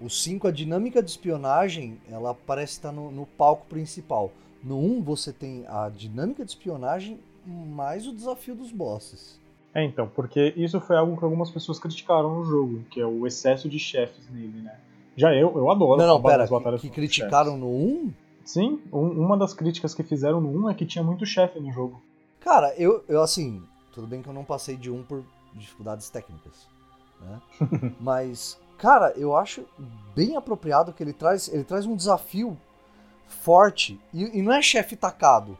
O 0.00 0.10
5, 0.10 0.48
a 0.48 0.50
dinâmica 0.50 1.02
de 1.02 1.10
espionagem, 1.10 2.00
ela 2.10 2.34
parece 2.34 2.72
estar 2.74 2.92
no, 2.92 3.10
no 3.10 3.24
palco 3.24 3.66
principal. 3.66 4.32
No 4.62 4.78
1, 4.78 5.02
você 5.02 5.32
tem 5.32 5.64
a 5.68 5.88
dinâmica 5.88 6.44
de 6.44 6.50
espionagem 6.50 7.20
mais 7.46 8.06
o 8.06 8.12
desafio 8.12 8.54
dos 8.54 8.70
bosses. 8.70 9.40
É, 9.74 9.82
então, 9.84 10.06
porque 10.08 10.52
isso 10.56 10.80
foi 10.80 10.96
algo 10.96 11.16
que 11.16 11.24
algumas 11.24 11.50
pessoas 11.50 11.78
criticaram 11.78 12.36
no 12.36 12.44
jogo, 12.44 12.84
que 12.90 13.00
é 13.00 13.06
o 13.06 13.26
excesso 13.26 13.68
de 13.68 13.78
chefes 13.78 14.28
nele, 14.30 14.60
né? 14.60 14.76
Já 15.16 15.34
eu, 15.34 15.52
eu 15.56 15.70
adoro. 15.70 16.00
Não, 16.00 16.06
não, 16.06 16.22
pera, 16.22 16.46
que, 16.46 16.88
que 16.88 16.90
criticaram 16.90 17.56
no 17.56 17.68
1? 17.68 18.12
Sim, 18.44 18.82
um, 18.92 19.08
uma 19.24 19.36
das 19.36 19.54
críticas 19.54 19.94
que 19.94 20.02
fizeram 20.02 20.40
no 20.40 20.66
1 20.66 20.70
é 20.70 20.74
que 20.74 20.86
tinha 20.86 21.04
muito 21.04 21.24
chefe 21.24 21.60
no 21.60 21.72
jogo. 21.72 22.02
Cara, 22.40 22.74
eu, 22.76 23.04
eu 23.08 23.22
assim, 23.22 23.62
tudo 23.92 24.06
bem 24.06 24.22
que 24.22 24.28
eu 24.28 24.34
não 24.34 24.44
passei 24.44 24.76
de 24.76 24.90
1 24.90 25.04
por 25.04 25.24
dificuldades 25.54 26.10
técnicas, 26.10 26.66
né? 27.20 27.40
Mas, 28.00 28.58
cara, 28.78 29.12
eu 29.16 29.36
acho 29.36 29.64
bem 30.14 30.36
apropriado 30.36 30.92
que 30.92 31.02
ele 31.02 31.12
traz, 31.12 31.48
ele 31.48 31.64
traz 31.64 31.86
um 31.86 31.96
desafio 31.96 32.58
forte 33.26 34.00
e, 34.12 34.38
e 34.38 34.42
não 34.42 34.52
é 34.52 34.62
chefe 34.62 34.96
tacado. 34.96 35.56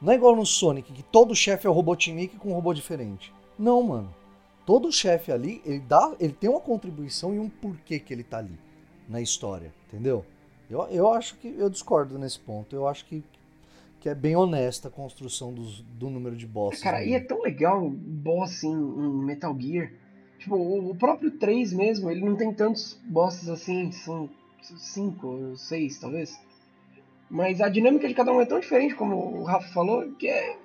Não 0.00 0.12
é 0.12 0.16
igual 0.16 0.36
no 0.36 0.46
Sonic, 0.46 0.92
que 0.92 1.02
todo 1.02 1.34
chefe 1.34 1.66
é 1.66 1.70
o 1.70 1.72
Robotnik 1.72 2.36
com 2.36 2.50
um 2.50 2.54
robô 2.54 2.72
diferente. 2.72 3.32
Não, 3.58 3.82
mano. 3.82 4.14
Todo 4.64 4.92
chefe 4.92 5.32
ali, 5.32 5.62
ele 5.64 5.80
dá, 5.80 6.14
ele 6.20 6.32
tem 6.32 6.48
uma 6.48 6.60
contribuição 6.60 7.34
e 7.34 7.38
um 7.38 7.48
porquê 7.48 7.98
que 7.98 8.12
ele 8.12 8.22
tá 8.22 8.38
ali 8.38 8.58
na 9.08 9.20
história, 9.20 9.72
entendeu? 9.86 10.24
Eu, 10.70 10.82
eu 10.90 11.10
acho 11.12 11.36
que 11.36 11.54
eu 11.56 11.70
discordo 11.70 12.18
nesse 12.18 12.38
ponto. 12.38 12.74
Eu 12.74 12.86
acho 12.86 13.04
que, 13.06 13.22
que 14.00 14.08
é 14.08 14.14
bem 14.14 14.36
honesta 14.36 14.88
a 14.88 14.90
construção 14.90 15.52
dos, 15.52 15.80
do 15.80 16.10
número 16.10 16.36
de 16.36 16.46
bosses. 16.46 16.82
Cara, 16.82 16.98
aí. 16.98 17.10
e 17.10 17.14
é 17.14 17.20
tão 17.20 17.42
legal 17.42 17.84
o 17.84 17.90
boss 17.90 18.62
em, 18.62 18.72
em, 18.72 19.24
Metal 19.24 19.56
Gear. 19.58 19.90
Tipo, 20.38 20.56
o, 20.56 20.90
o, 20.90 20.94
próprio 20.94 21.30
3 21.30 21.72
mesmo, 21.72 22.10
ele 22.10 22.24
não 22.24 22.36
tem 22.36 22.52
tantos 22.52 22.98
bosses 23.04 23.48
assim, 23.48 23.90
são 23.90 24.28
5, 24.62 25.56
6 25.56 25.98
talvez. 25.98 26.38
Mas 27.30 27.60
a 27.60 27.68
dinâmica 27.68 28.06
de 28.06 28.14
cada 28.14 28.32
um 28.32 28.40
é 28.40 28.46
tão 28.46 28.60
diferente, 28.60 28.94
como 28.94 29.16
o 29.16 29.44
Rafa 29.44 29.68
falou, 29.72 30.10
que 30.12 30.28
é. 30.28 30.56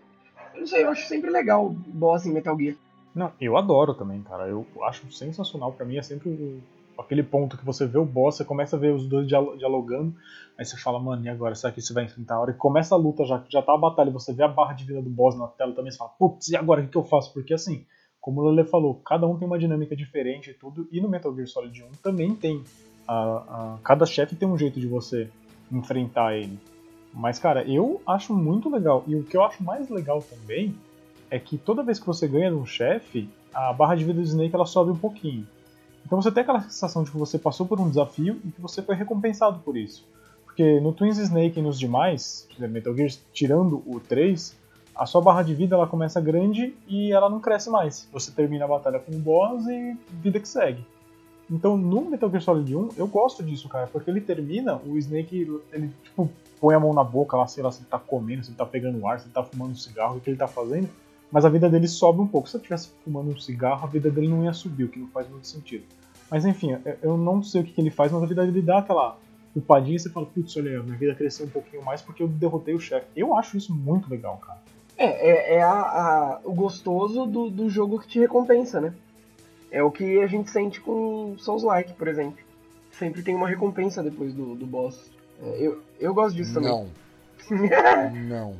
Eu 0.54 0.62
não 0.62 0.68
sei, 0.68 0.84
eu 0.84 0.90
acho 0.90 1.08
sempre 1.08 1.30
legal 1.30 1.66
o 1.66 1.70
boss 1.70 2.26
em 2.26 2.32
Metal 2.32 2.58
Gear. 2.58 2.76
Não, 3.16 3.32
eu 3.40 3.58
adoro 3.58 3.94
também, 3.94 4.22
cara. 4.22 4.48
Eu 4.48 4.66
acho 4.84 5.12
sensacional. 5.12 5.72
Pra 5.72 5.86
mim 5.86 5.98
é 5.98 6.02
sempre 6.02 6.62
aquele 6.98 7.24
ponto 7.24 7.58
que 7.58 7.66
você 7.66 7.86
vê 7.86 7.98
o 7.98 8.06
boss, 8.06 8.38
você 8.38 8.46
começa 8.46 8.76
a 8.76 8.80
ver 8.80 8.94
os 8.94 9.08
dois 9.08 9.28
dialogando, 9.28 10.16
aí 10.58 10.66
você 10.66 10.78
fala, 10.78 11.00
mano, 11.00 11.26
e 11.26 11.30
agora? 11.30 11.56
Será 11.56 11.72
que 11.74 11.82
você 11.82 11.94
vai 11.94 12.06
enfrentar? 12.06 12.36
A 12.36 12.42
hora 12.42 12.54
que 12.54 12.60
começa 12.60 12.94
a 12.96 12.98
luta, 12.98 13.26
já, 13.26 13.44
já 13.50 13.62
tá 13.62 13.74
a 13.74 13.78
batalha, 13.78 14.12
você 14.12 14.34
vê 14.34 14.44
a 14.44 14.48
barra 14.48 14.74
de 14.74 14.84
vida 14.84 15.02
do 15.02 15.10
boss 15.10 15.38
na 15.38 15.48
tela 15.48 15.74
também, 15.74 15.92
você 15.92 15.98
fala, 15.98 16.12
putz, 16.18 16.50
e 16.50 16.56
agora 16.56 16.82
o 16.82 16.88
que 16.88 16.98
eu 16.98 17.04
faço? 17.04 17.34
Porque 17.34 17.54
assim, 17.54 17.86
como 18.22 18.42
o 18.42 18.50
Lele 18.50 18.68
falou, 18.68 18.96
cada 19.06 19.28
um 19.28 19.38
tem 19.38 19.48
uma 19.48 19.60
dinâmica 19.60 19.96
diferente 19.96 20.52
e 20.52 20.54
tudo, 20.54 20.88
e 20.92 21.02
no 21.02 21.10
Metal 21.10 21.36
Gear 21.36 21.48
Solid 21.48 21.84
1 21.84 21.88
também 22.02 22.34
tem. 22.36 22.64
A, 23.06 23.16
a, 23.16 23.78
cada 23.84 24.06
chefe 24.06 24.36
tem 24.36 24.48
um 24.48 24.58
jeito 24.58 24.80
de 24.80 24.88
você 24.88 25.30
enfrentar 25.72 26.38
ele. 26.38 26.58
Mas, 27.14 27.38
cara, 27.38 27.64
eu 27.70 28.02
acho 28.08 28.34
muito 28.34 28.70
legal. 28.70 29.04
E 29.06 29.16
o 29.16 29.24
que 29.24 29.36
eu 29.38 29.44
acho 29.44 29.62
mais 29.62 29.90
legal 29.90 30.22
também 30.22 30.74
é 31.30 31.38
que 31.38 31.58
toda 31.58 31.84
vez 31.84 32.00
que 32.00 32.08
você 32.08 32.28
ganha 32.28 32.56
um 32.56 32.66
chefe, 32.66 33.30
a 33.54 33.74
barra 33.74 33.96
de 33.96 34.06
vida 34.06 34.20
do 34.20 34.26
Snake 34.26 34.56
ela 34.56 34.66
sobe 34.66 34.92
um 34.92 34.98
pouquinho. 34.98 35.46
Então 36.06 36.22
você 36.22 36.32
tem 36.32 36.42
aquela 36.42 36.62
sensação 36.62 37.04
de 37.04 37.12
que 37.12 37.18
você 37.18 37.40
passou 37.40 37.66
por 37.66 37.80
um 37.80 37.90
desafio 37.90 38.40
e 38.46 38.52
que 38.52 38.62
você 38.62 38.82
foi 38.82 38.96
recompensado 38.96 39.60
por 39.60 39.78
isso. 39.78 40.06
Porque 40.46 40.80
no 40.80 40.94
Twins 40.94 41.18
Snake 41.18 41.60
e 41.60 41.64
nos 41.64 41.80
demais, 41.80 42.48
Metal 42.60 42.96
Gear, 42.96 43.10
tirando 43.32 43.82
o 43.88 44.00
3, 44.00 44.56
a 44.96 45.06
sua 45.06 45.22
barra 45.22 45.42
de 45.42 45.56
vida 45.56 45.76
ela 45.76 45.88
começa 45.88 46.22
grande 46.22 46.76
e 46.88 47.12
ela 47.12 47.30
não 47.30 47.40
cresce 47.40 47.70
mais. 47.70 48.08
Você 48.12 48.32
termina 48.32 48.66
a 48.66 48.68
batalha 48.68 49.00
com 49.00 49.12
o 49.12 49.20
boss 49.20 49.66
e 49.68 49.98
vida 50.22 50.40
que 50.40 50.48
segue. 50.48 50.86
Então 51.50 51.76
no 51.76 52.10
Metal 52.10 52.30
Gear 52.30 52.42
Solid 52.42 52.76
1 52.76 52.90
eu 52.98 53.08
gosto 53.08 53.44
disso, 53.44 53.68
cara, 53.68 53.88
porque 53.88 54.10
ele 54.10 54.22
termina, 54.22 54.76
o 54.86 54.98
Snake 54.98 55.62
ele 55.72 55.92
tipo 56.04 56.30
põe 56.60 56.76
a 56.76 56.80
mão 56.80 56.94
na 56.94 57.04
boca 57.04 57.36
lá, 57.36 57.46
sei 57.48 57.62
lá 57.62 57.72
se 57.72 57.82
ele 57.82 57.90
tá 57.90 58.00
comendo, 58.00 58.44
se 58.44 58.52
ele 58.52 58.58
tá 58.58 58.66
pegando 58.66 59.06
ar, 59.06 59.20
se 59.20 59.26
ele 59.26 59.34
tá 59.34 59.44
fumando 59.44 59.72
um 59.72 59.76
cigarro, 59.76 60.18
o 60.18 60.22
que 60.22 60.30
ele 60.30 60.38
tá 60.38 60.48
fazendo, 60.48 60.90
mas 61.34 61.44
a 61.46 61.50
vida 61.50 61.68
dele 61.68 61.88
sobe 61.88 62.22
um 62.22 62.28
pouco. 62.28 62.48
Se 62.48 62.56
ele 62.56 62.62
estivesse 62.62 62.92
fumando 63.04 63.32
um 63.32 63.40
cigarro, 63.40 63.86
a 63.86 63.90
vida 63.90 64.12
dele 64.12 64.28
não 64.28 64.44
ia 64.44 64.54
subir, 64.54 64.84
o 64.84 64.88
que 64.88 65.00
não 65.00 65.08
faz 65.08 65.28
muito 65.28 65.48
sentido. 65.48 65.84
Mas 66.30 66.46
enfim, 66.46 66.78
eu 67.02 67.18
não 67.18 67.42
sei 67.42 67.62
o 67.62 67.64
que, 67.64 67.82
ele 67.82 67.90
faz, 67.90 68.12
mas 68.12 68.22
a 68.22 68.28
vida 68.28 68.46
dele 68.46 68.62
dá 68.62 68.78
aquela 68.78 69.18
upadinha 69.56 69.96
e 69.96 70.00
você 70.00 70.12
fala, 70.12 70.28
putz, 70.28 70.56
olha, 70.58 70.84
minha 70.84 70.96
vida 70.96 71.16
cresceu 71.16 71.48
um 71.48 71.50
pouquinho 71.50 71.84
mais 71.84 72.04
porque 72.04 72.22
eu 72.22 72.28
derrotei 72.28 72.76
o 72.76 72.80
chefe. 72.80 73.08
Eu 73.16 73.34
acho 73.34 73.58
isso 73.58 73.74
muito 73.74 74.08
legal, 74.12 74.38
cara. 74.38 74.60
É, 74.96 75.06
é, 75.06 75.56
é 75.56 75.64
a, 75.64 75.72
a, 75.72 76.40
o 76.44 76.54
gostoso 76.54 77.26
do, 77.26 77.50
do 77.50 77.68
jogo 77.68 78.00
que 78.00 78.08
te 78.08 78.20
recompensa, 78.20 78.80
né? 78.80 78.94
É 79.72 79.82
o 79.82 79.90
que 79.90 80.22
a 80.22 80.28
gente 80.28 80.52
sente 80.52 80.80
com 80.82 81.36
Souls-like, 81.40 81.94
por 81.94 82.08
exemplo. 82.08 82.38
Sempre 82.92 83.24
tem 83.24 83.34
uma 83.34 83.48
recompensa 83.48 84.04
depois 84.04 84.36
do, 84.36 84.54
do 84.54 84.68
boss. 84.68 85.12
É, 85.42 85.58
eu, 85.60 85.82
eu 86.00 86.14
gosto 86.14 86.36
disso 86.36 86.54
também. 86.54 86.70
Não. 86.70 86.90
não. 88.30 88.56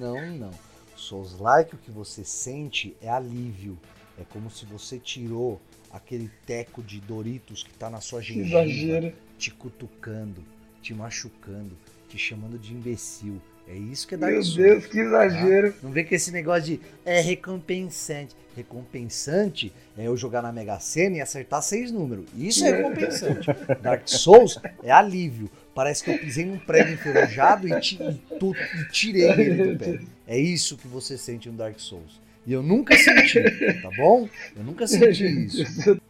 Não, 0.00 0.14
não, 0.14 0.36
não. 0.38 0.71
Souls-like, 1.02 1.74
o 1.74 1.78
que 1.78 1.90
você 1.90 2.24
sente 2.24 2.96
é 3.00 3.08
alívio. 3.08 3.78
É 4.18 4.24
como 4.24 4.50
se 4.50 4.64
você 4.64 4.98
tirou 4.98 5.60
aquele 5.90 6.30
teco 6.46 6.82
de 6.82 7.00
Doritos 7.00 7.62
que 7.62 7.72
tá 7.74 7.90
na 7.90 8.00
sua 8.00 8.22
gengiva, 8.22 9.12
te 9.38 9.50
cutucando, 9.50 10.42
te 10.80 10.94
machucando, 10.94 11.76
te 12.08 12.16
chamando 12.16 12.58
de 12.58 12.72
imbecil. 12.72 13.40
É 13.68 13.74
isso 13.74 14.06
que 14.08 14.14
é 14.14 14.18
Dark 14.18 14.34
Souls. 14.34 14.56
Meu 14.56 14.70
Deus, 14.70 14.86
que 14.86 14.98
exagero. 14.98 15.72
Tá? 15.72 15.78
Não 15.82 15.90
vem 15.92 16.04
com 16.04 16.14
esse 16.14 16.30
negócio 16.30 16.62
de 16.64 16.80
é 17.04 17.20
recompensante. 17.20 18.34
Recompensante 18.56 19.72
é 19.96 20.06
eu 20.06 20.16
jogar 20.16 20.42
na 20.42 20.52
Mega 20.52 20.78
Sena 20.80 21.16
e 21.16 21.20
acertar 21.20 21.62
seis 21.62 21.90
números. 21.90 22.26
Isso 22.36 22.64
é 22.64 22.72
recompensante. 22.76 23.46
Dark 23.80 24.08
Souls 24.08 24.58
é 24.82 24.90
alívio. 24.90 25.50
Parece 25.74 26.04
que 26.04 26.10
eu 26.10 26.18
pisei 26.18 26.44
num 26.44 26.58
prego 26.58 26.90
enferrujado 26.90 27.66
e, 27.66 27.80
ti, 27.80 27.98
e, 28.02 28.38
tu, 28.38 28.54
e 28.54 28.88
tirei 28.90 29.30
ele 29.30 29.72
do 29.72 29.78
pé. 29.78 30.00
É 30.26 30.38
isso 30.38 30.76
que 30.76 30.86
você 30.86 31.16
sente 31.16 31.48
no 31.48 31.56
Dark 31.56 31.78
Souls. 31.78 32.20
E 32.46 32.52
eu 32.52 32.62
nunca 32.62 32.96
senti, 32.96 33.40
tá 33.80 33.90
bom? 33.96 34.28
Eu 34.56 34.64
nunca 34.64 34.86
senti 34.86 35.46
isso. 35.46 36.00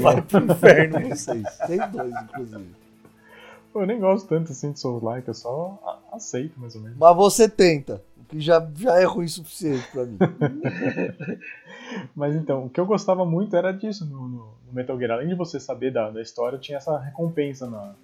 Vai 0.00 0.20
pro 0.20 0.44
inferno 0.44 1.08
vocês. 1.08 1.44
Tem 1.66 1.78
dois, 1.90 2.12
inclusive. 2.24 2.66
Eu 3.74 3.86
nem 3.86 4.00
gosto 4.00 4.28
tanto 4.28 4.50
assim 4.50 4.72
de 4.72 4.80
Souls 4.80 5.02
Like, 5.02 5.28
eu 5.28 5.34
só 5.34 6.02
aceito 6.12 6.58
mais 6.58 6.74
ou 6.74 6.82
menos. 6.82 6.98
Mas 6.98 7.16
você 7.16 7.48
tenta, 7.48 8.02
o 8.18 8.24
que 8.24 8.40
já, 8.40 8.68
já 8.76 9.00
é 9.00 9.04
ruim 9.04 9.26
o 9.26 9.28
suficiente 9.28 9.86
pra 9.92 10.04
mim. 10.04 10.18
Mas 12.14 12.34
então, 12.34 12.66
o 12.66 12.70
que 12.70 12.80
eu 12.80 12.86
gostava 12.86 13.24
muito 13.24 13.54
era 13.54 13.72
disso 13.72 14.04
no, 14.04 14.28
no, 14.28 14.54
no 14.66 14.72
Metal 14.72 14.98
Gear. 14.98 15.12
Além 15.12 15.28
de 15.28 15.34
você 15.36 15.60
saber 15.60 15.92
da, 15.92 16.10
da 16.10 16.20
história, 16.20 16.58
tinha 16.58 16.78
essa 16.78 16.98
recompensa 16.98 17.70
na, 17.70 17.94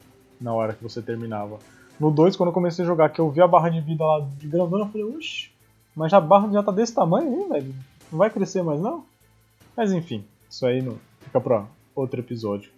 na 0.41 0.53
hora 0.53 0.73
que 0.75 0.83
você 0.83 1.01
terminava. 1.03 1.59
No 1.99 2.11
2, 2.11 2.37
quando 2.37 2.49
eu 2.51 2.53
comecei 2.53 2.85
a 2.85 2.89
jogar, 2.89 3.09
que 3.09 3.21
eu 3.21 3.31
vi 3.31 3.41
a 3.41 3.49
barra 3.49 3.71
de 3.71 3.81
vida 3.81 4.05
lá 4.05 4.21
de 4.21 4.47
grandona, 4.47 4.85
eu 4.85 4.89
falei, 4.89 5.07
uxe, 5.07 5.51
mas 5.95 6.13
a 6.13 6.21
barra 6.21 6.51
já 6.53 6.63
tá 6.63 6.71
desse 6.71 6.95
tamanho 6.95 7.29
aí, 7.29 7.49
velho. 7.49 7.75
Não 8.13 8.19
vai 8.19 8.31
crescer 8.31 8.63
mais 8.63 8.81
não? 8.81 9.05
Mas 9.77 9.93
enfim, 9.93 10.25
isso 10.49 10.67
aí 10.67 10.83
não 10.83 10.97
fica 11.21 11.41
pra 11.41 11.67
outro 11.95 12.21
episódio. 12.21 12.71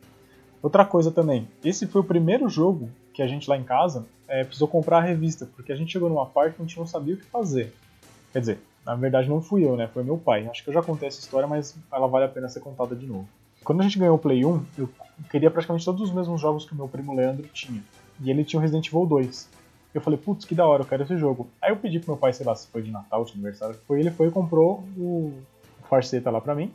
Outra 0.63 0.85
coisa 0.85 1.11
também, 1.11 1.49
esse 1.65 1.87
foi 1.87 2.01
o 2.01 2.05
primeiro 2.05 2.49
jogo 2.49 2.89
que 3.13 3.23
a 3.23 3.27
gente 3.27 3.49
lá 3.49 3.57
em 3.57 3.65
casa 3.65 4.07
é, 4.29 4.45
precisou 4.45 4.69
comprar 4.69 4.99
a 4.99 5.03
revista, 5.03 5.49
porque 5.57 5.73
a 5.73 5.77
gente 5.77 5.93
chegou 5.93 6.09
numa 6.09 6.27
parte 6.27 6.55
que 6.55 6.63
a 6.63 6.65
gente 6.65 6.79
não 6.79 6.87
sabia 6.87 7.15
o 7.15 7.17
que 7.17 7.25
fazer. 7.25 7.75
Quer 8.33 8.41
dizer, 8.41 8.59
na 8.85 8.95
verdade 8.95 9.29
não 9.29 9.41
fui 9.41 9.65
eu, 9.65 9.77
né? 9.77 9.89
Foi 9.89 10.03
meu 10.03 10.19
pai. 10.19 10.47
Acho 10.47 10.63
que 10.63 10.71
eu 10.71 10.75
já 10.75 10.83
contei 10.83 11.09
essa 11.09 11.21
história, 11.21 11.49
mas 11.49 11.77
ela 11.93 12.07
vale 12.07 12.25
a 12.25 12.29
pena 12.29 12.49
ser 12.49 12.61
contada 12.61 12.95
de 12.95 13.07
novo. 13.07 13.29
Quando 13.69 13.83
a 13.83 13.85
gente 13.85 13.99
ganhou 13.99 14.17
o 14.17 14.19
Play 14.19 14.47
1, 14.47 14.65
eu 14.79 14.89
queria 15.31 15.51
praticamente 15.51 15.85
todos 15.85 16.01
os 16.01 16.11
mesmos 16.11 16.41
jogos 16.41 16.65
que 16.65 16.73
o 16.73 16.75
meu 16.75 16.89
primo 16.89 17.15
Leandro 17.15 17.47
tinha. 17.49 17.85
E 18.19 18.31
ele 18.31 18.43
tinha 18.43 18.59
o 18.59 18.63
Resident 18.63 18.87
Evil 18.87 19.05
2. 19.05 19.47
Eu 19.93 20.01
falei, 20.01 20.19
putz, 20.19 20.47
que 20.47 20.55
da 20.55 20.67
hora, 20.67 20.85
eu 20.85 20.87
quero 20.87 21.03
esse 21.03 21.19
jogo. 21.19 21.47
Aí 21.61 21.71
eu 21.71 21.77
pedi 21.77 21.99
pro 21.99 22.13
meu 22.13 22.17
pai, 22.17 22.33
sei 22.33 22.47
lá, 22.47 22.57
se 22.57 22.67
foi 22.69 22.81
de 22.81 22.91
Natal, 22.91 23.23
de 23.27 23.33
aniversário, 23.35 23.79
foi 23.87 24.01
ele 24.01 24.11
foi 24.11 24.29
e 24.29 24.31
comprou 24.31 24.83
o 24.97 25.35
Farceta 25.87 26.31
lá 26.31 26.41
pra 26.41 26.55
mim. 26.55 26.73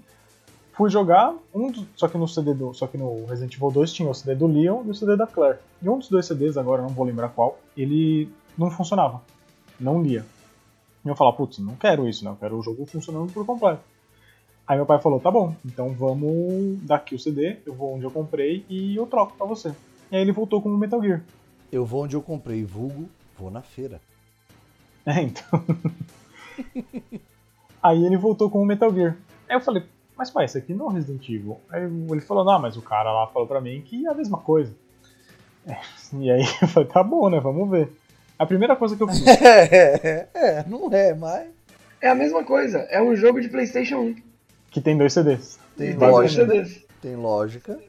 Fui 0.74 0.88
jogar, 0.88 1.34
um 1.52 1.72
do, 1.72 1.84
só 1.96 2.08
que 2.08 2.16
no 2.16 2.28
CD 2.28 2.54
do, 2.54 2.76
só 2.76 2.86
que 2.86 2.96
no 2.96 3.26
Resident 3.26 3.56
Evil 3.56 3.72
2 3.72 3.92
tinha 3.92 4.08
o 4.08 4.14
CD 4.14 4.36
do 4.36 4.46
Leon 4.46 4.84
e 4.86 4.92
o 4.92 4.94
CD 4.94 5.18
da 5.18 5.26
Claire. 5.26 5.58
E 5.82 5.90
um 5.90 5.98
dos 5.98 6.10
dois 6.10 6.28
CDs, 6.28 6.58
agora 6.58 6.84
não 6.84 6.90
vou 6.90 7.08
lembrar 7.08 7.30
qual, 7.30 7.58
ele 7.76 8.32
não 8.56 8.70
funcionava. 8.70 9.20
Não 9.80 10.00
lia. 10.00 10.24
E 11.04 11.10
eu 11.10 11.16
falava, 11.16 11.38
putz, 11.38 11.58
não 11.58 11.76
quero 11.76 12.08
isso, 12.08 12.24
né? 12.24 12.30
Eu 12.30 12.36
quero 12.36 12.56
o 12.56 12.62
jogo 12.62 12.86
funcionando 12.86 13.34
por 13.34 13.44
completo. 13.44 13.82
Aí 14.66 14.78
meu 14.78 14.86
pai 14.86 15.00
falou, 15.02 15.20
tá 15.20 15.30
bom, 15.30 15.54
então 15.66 15.90
vamos 15.90 16.80
dar 16.84 16.96
aqui 16.96 17.16
o 17.16 17.20
CD, 17.20 17.58
eu 17.66 17.74
vou 17.74 17.96
onde 17.96 18.06
eu 18.06 18.12
comprei 18.12 18.66
e 18.70 18.96
eu 18.96 19.06
troco 19.06 19.36
pra 19.36 19.46
você. 19.46 19.74
E 20.10 20.16
aí 20.16 20.22
ele 20.22 20.32
voltou 20.32 20.62
com 20.62 20.70
o 20.70 20.78
Metal 20.78 21.02
Gear. 21.02 21.22
Eu 21.70 21.86
vou 21.86 22.04
onde 22.04 22.16
eu 22.16 22.22
comprei, 22.22 22.64
vulgo, 22.64 23.10
vou 23.38 23.52
na 23.52 23.62
feira. 23.62 24.00
É, 25.06 25.22
então. 25.22 25.62
aí 27.84 28.06
ele 28.06 28.16
voltou 28.16 28.50
com 28.50 28.62
o 28.62 28.66
Metal 28.66 28.90
Gear. 28.94 29.18
Aí 29.50 29.58
eu 29.58 29.60
falei, 29.60 29.84
mas 30.16 30.30
pai, 30.30 30.46
esse 30.46 30.58
aqui 30.58 30.74
não 30.74 30.90
é 30.90 30.94
Resident 30.94 31.28
Evil. 31.28 31.60
Aí 31.70 31.84
ele 31.84 32.22
falou, 32.22 32.46
não, 32.46 32.58
mas 32.58 32.78
o 32.78 32.82
cara 32.82 33.12
lá 33.12 33.28
falou 33.28 33.46
pra 33.46 33.60
mim 33.60 33.82
que 33.82 34.08
é 34.08 34.10
a 34.10 34.14
mesma 34.14 34.38
coisa. 34.38 34.74
É, 35.68 35.76
e 36.16 36.32
aí 36.32 36.46
eu 36.62 36.70
falei, 36.70 36.88
tá 36.88 37.04
bom, 37.04 37.30
né, 37.30 37.42
vamos 37.42 37.70
ver. 37.70 37.92
A 38.40 38.46
primeira 38.46 38.78
coisa 38.78 38.96
que 38.96 39.04
eu 39.04 39.10
fiz. 39.10 39.28
é, 39.28 40.30
é, 40.34 40.64
não 40.66 40.90
é, 40.94 41.14
mas. 41.14 41.50
É 42.00 42.08
a 42.08 42.16
mesma 42.16 42.46
coisa, 42.46 42.80
é 42.90 43.02
um 43.02 43.14
jogo 43.14 43.42
de 43.42 43.50
PlayStation 43.50 43.98
1. 43.98 44.33
Que 44.74 44.82
tem 44.82 44.98
dois 44.98 45.14
CDs. 45.14 45.60
Tem 45.78 45.96
lógica. 45.96 46.46
CDs. 46.46 46.86
Tem 47.00 47.16
lógica. 47.16 47.80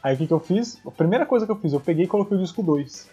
Aí 0.00 0.14
o 0.14 0.18
que, 0.18 0.26
que 0.28 0.32
eu 0.32 0.38
fiz? 0.38 0.80
A 0.86 0.90
primeira 0.90 1.26
coisa 1.26 1.44
que 1.44 1.50
eu 1.50 1.56
fiz, 1.56 1.72
eu 1.72 1.80
peguei 1.80 2.04
e 2.04 2.08
coloquei 2.08 2.36
o 2.36 2.40
disco 2.40 2.62
2. 2.62 3.10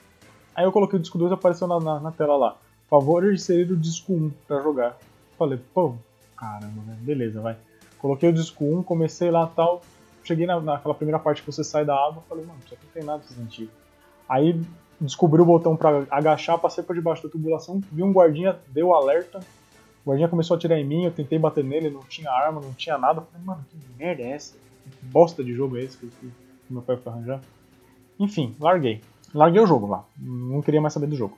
Aí 0.53 0.63
eu 0.63 0.71
coloquei 0.71 0.99
o 0.99 1.01
disco 1.01 1.17
2 1.17 1.31
e 1.31 1.33
apareceu 1.33 1.67
na, 1.67 1.79
na, 1.79 1.99
na, 1.99 2.11
tela 2.11 2.37
lá. 2.37 2.57
Favor 2.87 3.23
de 3.23 3.33
inserir 3.33 3.71
o 3.71 3.75
disco 3.75 4.13
1 4.13 4.31
pra 4.47 4.61
jogar. 4.61 4.97
Falei, 5.39 5.59
pô, 5.73 5.95
caramba, 6.37 6.83
né? 6.85 6.95
Beleza, 7.01 7.41
vai. 7.41 7.57
Coloquei 7.97 8.29
o 8.29 8.33
disco 8.33 8.63
1, 8.63 8.83
comecei 8.83 9.31
lá 9.31 9.47
tal. 9.47 9.81
Cheguei 10.23 10.45
na, 10.45 10.61
naquela 10.61 10.93
primeira 10.93 11.17
parte 11.17 11.41
que 11.41 11.51
você 11.51 11.63
sai 11.63 11.83
da 11.83 11.95
água, 11.95 12.23
falei, 12.29 12.45
mano, 12.45 12.59
isso 12.63 12.75
aqui 12.75 12.85
não 12.85 12.93
tem 12.93 13.03
nada 13.03 13.23
de 13.23 13.33
sentido. 13.33 13.71
Aí 14.29 14.61
descobri 15.01 15.41
o 15.41 15.45
botão 15.45 15.75
para 15.75 16.05
agachar, 16.11 16.59
passei 16.59 16.83
por 16.83 16.95
debaixo 16.95 17.23
da 17.23 17.29
tubulação, 17.29 17.81
vi 17.91 18.03
um 18.03 18.11
guardinha, 18.11 18.57
deu 18.67 18.93
alerta. 18.93 19.39
O 20.05 20.09
guardinha 20.09 20.29
começou 20.29 20.55
a 20.55 20.57
atirar 20.57 20.77
em 20.77 20.85
mim, 20.85 21.03
eu 21.03 21.11
tentei 21.11 21.39
bater 21.39 21.63
nele, 21.63 21.89
não 21.89 22.01
tinha 22.01 22.31
arma, 22.31 22.61
não 22.61 22.73
tinha 22.73 22.97
nada. 22.97 23.21
Falei, 23.21 23.45
mano, 23.45 23.65
que 23.69 23.77
merda 23.97 24.21
é 24.21 24.31
essa? 24.31 24.55
Que 24.83 25.05
bosta 25.05 25.43
de 25.43 25.53
jogo 25.53 25.77
é 25.77 25.83
esse 25.83 25.97
que, 25.97 26.07
que 26.07 26.31
meu 26.69 26.81
pai 26.81 26.95
foi 26.95 27.11
arranjar? 27.11 27.41
Enfim, 28.19 28.55
larguei 28.59 29.01
larguei 29.35 29.61
o 29.61 29.67
jogo 29.67 29.85
lá. 29.85 30.05
Não 30.17 30.61
queria 30.61 30.81
mais 30.81 30.93
saber 30.93 31.07
do 31.07 31.15
jogo. 31.15 31.37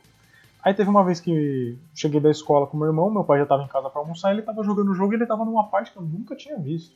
Aí 0.64 0.74
teve 0.74 0.90
uma 0.90 1.04
vez 1.04 1.20
que 1.20 1.78
cheguei 1.94 2.20
da 2.20 2.30
escola 2.30 2.68
com 2.68 2.78
meu 2.78 2.88
irmão, 2.88 3.10
meu 3.10 3.24
pai 3.24 3.38
já 3.38 3.44
estava 3.44 3.64
em 3.64 3.68
casa 3.68 3.90
para 3.90 4.02
almoçar, 4.02 4.32
ele 4.32 4.42
estava 4.42 4.64
jogando 4.64 4.92
o 4.92 4.96
jogo 4.96 5.14
e 5.14 5.16
ele 5.16 5.24
estava 5.24 5.46
numa 5.46 5.68
parte 5.68 5.92
que 5.92 5.98
eu 5.98 6.04
nunca 6.04 6.36
tinha 6.36 6.58
visto. 6.58 6.96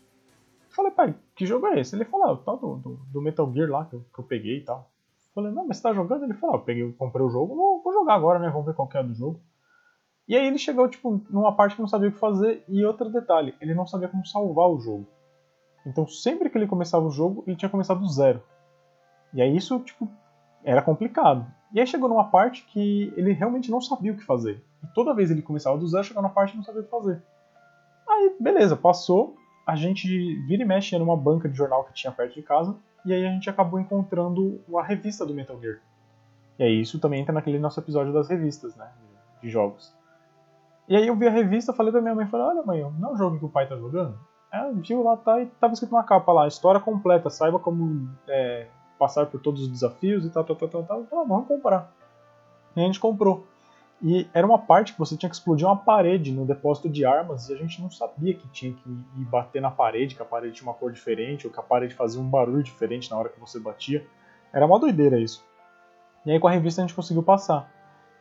Eu 0.69 0.75
falei, 0.75 0.91
pai, 0.91 1.15
que 1.35 1.45
jogo 1.45 1.67
é 1.67 1.79
esse? 1.79 1.95
Ele 1.95 2.05
falou, 2.05 2.27
ah, 2.27 2.31
o 2.33 2.37
tal 2.37 2.57
do, 2.57 2.75
do, 2.75 2.99
do, 3.11 3.21
Metal 3.21 3.51
Gear 3.53 3.69
lá 3.69 3.85
que 3.85 3.95
eu, 3.95 4.05
que 4.13 4.19
eu 4.19 4.23
peguei 4.23 4.57
e 4.57 4.61
tal. 4.61 4.89
Eu 5.29 5.33
falei, 5.35 5.51
não, 5.51 5.67
mas 5.67 5.77
você 5.77 5.83
tá 5.83 5.93
jogando? 5.93 6.23
Ele 6.23 6.33
falou, 6.33 6.55
ah, 6.55 6.59
eu 6.59 6.63
peguei, 6.63 6.91
comprei 6.93 7.25
o 7.25 7.29
jogo, 7.29 7.55
vou, 7.55 7.81
vou 7.81 7.93
jogar 7.93 8.15
agora, 8.15 8.39
né? 8.39 8.49
Vamos 8.49 8.65
ver 8.65 8.73
qual 8.73 8.87
que 8.87 8.97
é 8.97 9.03
do 9.03 9.13
jogo. 9.13 9.39
E 10.27 10.35
aí 10.35 10.45
ele 10.45 10.57
chegou, 10.57 10.87
tipo, 10.87 11.21
numa 11.29 11.55
parte 11.55 11.75
que 11.75 11.81
não 11.81 11.87
sabia 11.87 12.09
o 12.09 12.11
que 12.11 12.19
fazer, 12.19 12.63
e 12.67 12.85
outro 12.85 13.09
detalhe, 13.09 13.55
ele 13.59 13.73
não 13.73 13.85
sabia 13.85 14.07
como 14.07 14.25
salvar 14.25 14.69
o 14.69 14.79
jogo. 14.79 15.07
Então 15.85 16.07
sempre 16.07 16.49
que 16.49 16.57
ele 16.57 16.67
começava 16.67 17.05
o 17.05 17.11
jogo, 17.11 17.43
ele 17.47 17.55
tinha 17.55 17.69
começado 17.69 17.99
do 17.99 18.07
zero. 18.07 18.41
E 19.33 19.41
aí 19.41 19.55
isso, 19.55 19.79
tipo, 19.79 20.07
era 20.63 20.81
complicado. 20.81 21.45
E 21.73 21.79
aí 21.79 21.87
chegou 21.87 22.09
numa 22.09 22.29
parte 22.29 22.63
que 22.65 23.13
ele 23.15 23.31
realmente 23.31 23.71
não 23.71 23.81
sabia 23.81 24.11
o 24.11 24.17
que 24.17 24.23
fazer. 24.23 24.63
E 24.83 24.87
toda 24.93 25.13
vez 25.13 25.31
ele 25.31 25.41
começava 25.41 25.77
do 25.77 25.87
zero, 25.87 26.03
chegava 26.03 26.27
na 26.27 26.33
parte 26.33 26.53
e 26.53 26.57
não 26.57 26.63
sabia 26.63 26.81
o 26.81 26.83
que 26.83 26.89
fazer. 26.91 27.21
Aí, 28.07 28.35
beleza, 28.39 28.75
passou. 28.75 29.35
A 29.65 29.75
gente 29.75 30.07
vira 30.47 30.63
e 30.63 30.65
mexe 30.65 30.97
numa 30.97 31.15
banca 31.15 31.47
de 31.47 31.55
jornal 31.55 31.83
que 31.85 31.93
tinha 31.93 32.11
perto 32.11 32.33
de 32.33 32.41
casa. 32.41 32.75
E 33.05 33.13
aí 33.13 33.25
a 33.25 33.31
gente 33.31 33.49
acabou 33.49 33.79
encontrando 33.79 34.61
a 34.77 34.83
revista 34.83 35.25
do 35.25 35.33
Metal 35.33 35.59
Gear. 35.59 35.79
E 36.59 36.63
aí 36.63 36.81
isso 36.81 36.99
também 36.99 37.21
entra 37.21 37.33
naquele 37.33 37.57
nosso 37.57 37.79
episódio 37.79 38.13
das 38.13 38.29
revistas, 38.29 38.75
né? 38.75 38.91
De 39.41 39.49
jogos. 39.49 39.95
E 40.91 40.95
aí 40.97 41.07
eu 41.07 41.15
vi 41.15 41.25
a 41.25 41.31
revista, 41.31 41.71
falei 41.71 41.89
pra 41.89 42.01
minha 42.01 42.13
mãe, 42.13 42.27
falei, 42.27 42.47
olha 42.47 42.63
mãe, 42.63 42.81
não 42.99 43.11
é 43.11 43.13
o 43.13 43.15
jogo 43.15 43.39
que 43.39 43.45
o 43.45 43.49
pai 43.49 43.65
tá 43.65 43.77
jogando? 43.77 44.19
Ela 44.51 44.73
viu 44.73 45.01
lá, 45.01 45.15
tá, 45.15 45.41
e 45.41 45.45
tava 45.45 45.71
escrito 45.71 45.93
na 45.93 46.03
capa 46.03 46.33
lá, 46.33 46.45
história 46.49 46.81
completa, 46.81 47.29
saiba 47.29 47.57
como 47.57 48.09
é, 48.27 48.67
passar 48.99 49.25
por 49.27 49.39
todos 49.39 49.61
os 49.61 49.69
desafios 49.69 50.25
e 50.25 50.29
tal, 50.29 50.43
tal, 50.43 50.57
tal, 50.57 50.67
tal, 50.67 50.83
tal. 50.83 51.01
Então, 51.03 51.25
vamos 51.25 51.47
comprar. 51.47 51.89
E 52.75 52.81
a 52.81 52.83
gente 52.83 52.99
comprou. 52.99 53.47
E 54.01 54.27
era 54.33 54.45
uma 54.45 54.59
parte 54.59 54.91
que 54.91 54.99
você 54.99 55.15
tinha 55.15 55.29
que 55.29 55.35
explodir 55.37 55.65
uma 55.65 55.77
parede 55.77 56.33
no 56.33 56.45
depósito 56.45 56.89
de 56.89 57.05
armas 57.05 57.47
e 57.47 57.53
a 57.53 57.55
gente 57.55 57.81
não 57.81 57.89
sabia 57.89 58.33
que 58.33 58.49
tinha 58.49 58.73
que 58.73 58.89
ir 58.89 59.23
bater 59.23 59.61
na 59.61 59.71
parede, 59.71 60.13
que 60.13 60.21
a 60.21 60.25
parede 60.25 60.55
tinha 60.55 60.67
uma 60.67 60.77
cor 60.77 60.91
diferente 60.91 61.47
ou 61.47 61.53
que 61.53 61.59
a 61.61 61.63
parede 61.63 61.95
fazia 61.95 62.19
um 62.19 62.29
barulho 62.29 62.61
diferente 62.61 63.09
na 63.09 63.17
hora 63.17 63.29
que 63.29 63.39
você 63.39 63.61
batia. 63.61 64.05
Era 64.51 64.65
uma 64.65 64.77
doideira 64.77 65.17
isso. 65.17 65.41
E 66.25 66.33
aí 66.33 66.37
com 66.37 66.49
a 66.49 66.51
revista 66.51 66.81
a 66.81 66.85
gente 66.85 66.93
conseguiu 66.93 67.23
passar. 67.23 67.71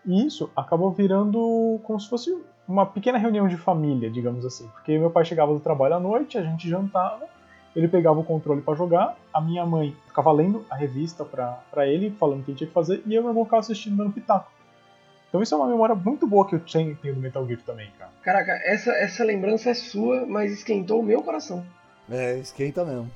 E 0.07 0.25
isso 0.25 0.49
acabou 0.55 0.93
virando 0.93 1.81
como 1.83 1.99
se 1.99 2.09
fosse 2.09 2.31
uma 2.71 2.87
pequena 2.87 3.19
reunião 3.19 3.49
de 3.49 3.57
família, 3.57 4.11
digamos 4.11 4.47
assim. 4.47 4.69
Porque 4.69 4.99
meu 4.99 5.11
pai 5.11 5.25
chegava 5.25 5.53
do 5.53 5.61
trabalho 5.61 5.95
à 5.95 6.01
noite, 6.01 6.39
a 6.39 6.43
gente 6.43 6.69
jantava, 6.69 7.27
ele 7.75 7.89
pegava 7.89 8.19
o 8.21 8.25
controle 8.25 8.61
para 8.61 8.75
jogar, 8.75 9.17
a 9.33 9.41
minha 9.41 9.67
mãe 9.67 9.97
ficava 10.07 10.31
lendo 10.33 10.65
a 10.71 10.77
revista 10.77 11.25
para 11.25 11.87
ele, 11.87 12.11
falando 12.11 12.41
o 12.41 12.43
que 12.45 12.51
ele 12.53 12.59
tinha 12.59 12.69
que 12.69 12.75
fazer, 12.75 13.03
e 13.07 13.15
eu 13.15 13.21
e 13.21 13.23
meu 13.23 13.31
irmão 13.31 13.45
ficava 13.45 13.61
assistindo 13.61 13.97
dando 13.97 14.13
pitaco. 14.13 14.51
Então 15.29 15.41
isso 15.43 15.55
é 15.55 15.59
uma 15.59 15.69
memória 15.69 15.95
muito 15.95 16.27
boa 16.27 16.47
que 16.47 16.57
eu 16.57 16.61
tenho 16.61 16.97
do 16.97 17.21
Metal 17.21 17.47
Gear 17.47 17.61
também, 17.65 17.89
cara. 17.99 18.11
Caraca, 18.23 18.53
essa, 18.65 18.91
essa 18.93 19.25
lembrança 19.25 19.71
é 19.71 19.75
sua, 19.75 20.27
mas 20.27 20.53
esquentou 20.53 21.01
o 21.01 21.03
meu 21.03 21.23
coração. 21.23 21.65
É, 22.11 22.39
esquenta 22.39 22.85
mesmo. 22.85 23.11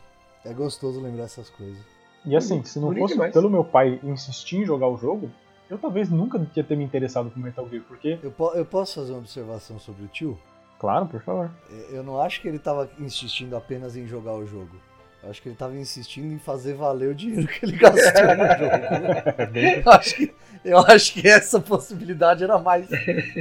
É 0.45 0.53
gostoso 0.53 1.01
lembrar 1.01 1.25
essas 1.25 1.51
coisas. 1.51 1.79
E 2.25 2.37
assim, 2.37 2.63
se 2.65 2.79
não 2.79 2.95
fosse 2.95 3.15
demais. 3.15 3.33
pelo 3.33 3.51
meu 3.51 3.65
pai 3.65 3.99
insistir 4.03 4.59
em 4.59 4.65
jogar 4.65 4.89
o 4.89 4.97
jogo, 4.97 5.31
eu 5.69 5.79
talvez 5.79 6.11
nunca 6.11 6.41
ia 6.55 6.65
ter 6.65 6.77
me 6.77 6.85
interessado 6.85 7.31
por 7.31 7.39
Metal 7.39 7.69
Gear, 7.69 7.83
porque... 7.87 8.19
Eu, 8.23 8.31
po 8.31 8.53
eu 8.55 8.65
posso 8.65 8.97
fazer 8.97 9.13
uma 9.13 9.19
observação 9.19 9.79
sobre 9.79 10.05
o 10.05 10.09
tio? 10.09 10.39
Claro, 10.79 11.07
por 11.07 11.23
favor. 11.23 11.51
Eu 11.91 12.03
não 12.03 12.21
acho 12.21 12.41
que 12.41 12.49
ele 12.49 12.59
estava 12.59 12.91
insistindo 12.99 13.57
apenas 13.57 13.97
em 13.97 14.07
jogar 14.07 14.35
o 14.35 14.47
jogo. 14.47 14.77
Eu 15.23 15.31
acho 15.31 15.41
que 15.41 15.49
ele 15.49 15.55
estava 15.55 15.75
insistindo 15.75 16.35
em 16.35 16.39
fazer 16.39 16.75
valer 16.75 17.11
o 17.11 17.15
dinheiro 17.15 17.47
que 17.49 17.65
ele 17.65 17.77
gastou 17.79 18.03
no 18.03 18.45
jogo. 18.59 19.57
eu, 19.87 19.93
acho 19.93 20.15
que, 20.15 20.35
eu 20.65 20.79
acho 20.79 21.13
que 21.15 21.27
essa 21.27 21.59
possibilidade 21.59 22.45
era 22.45 22.59
mais, 22.59 22.87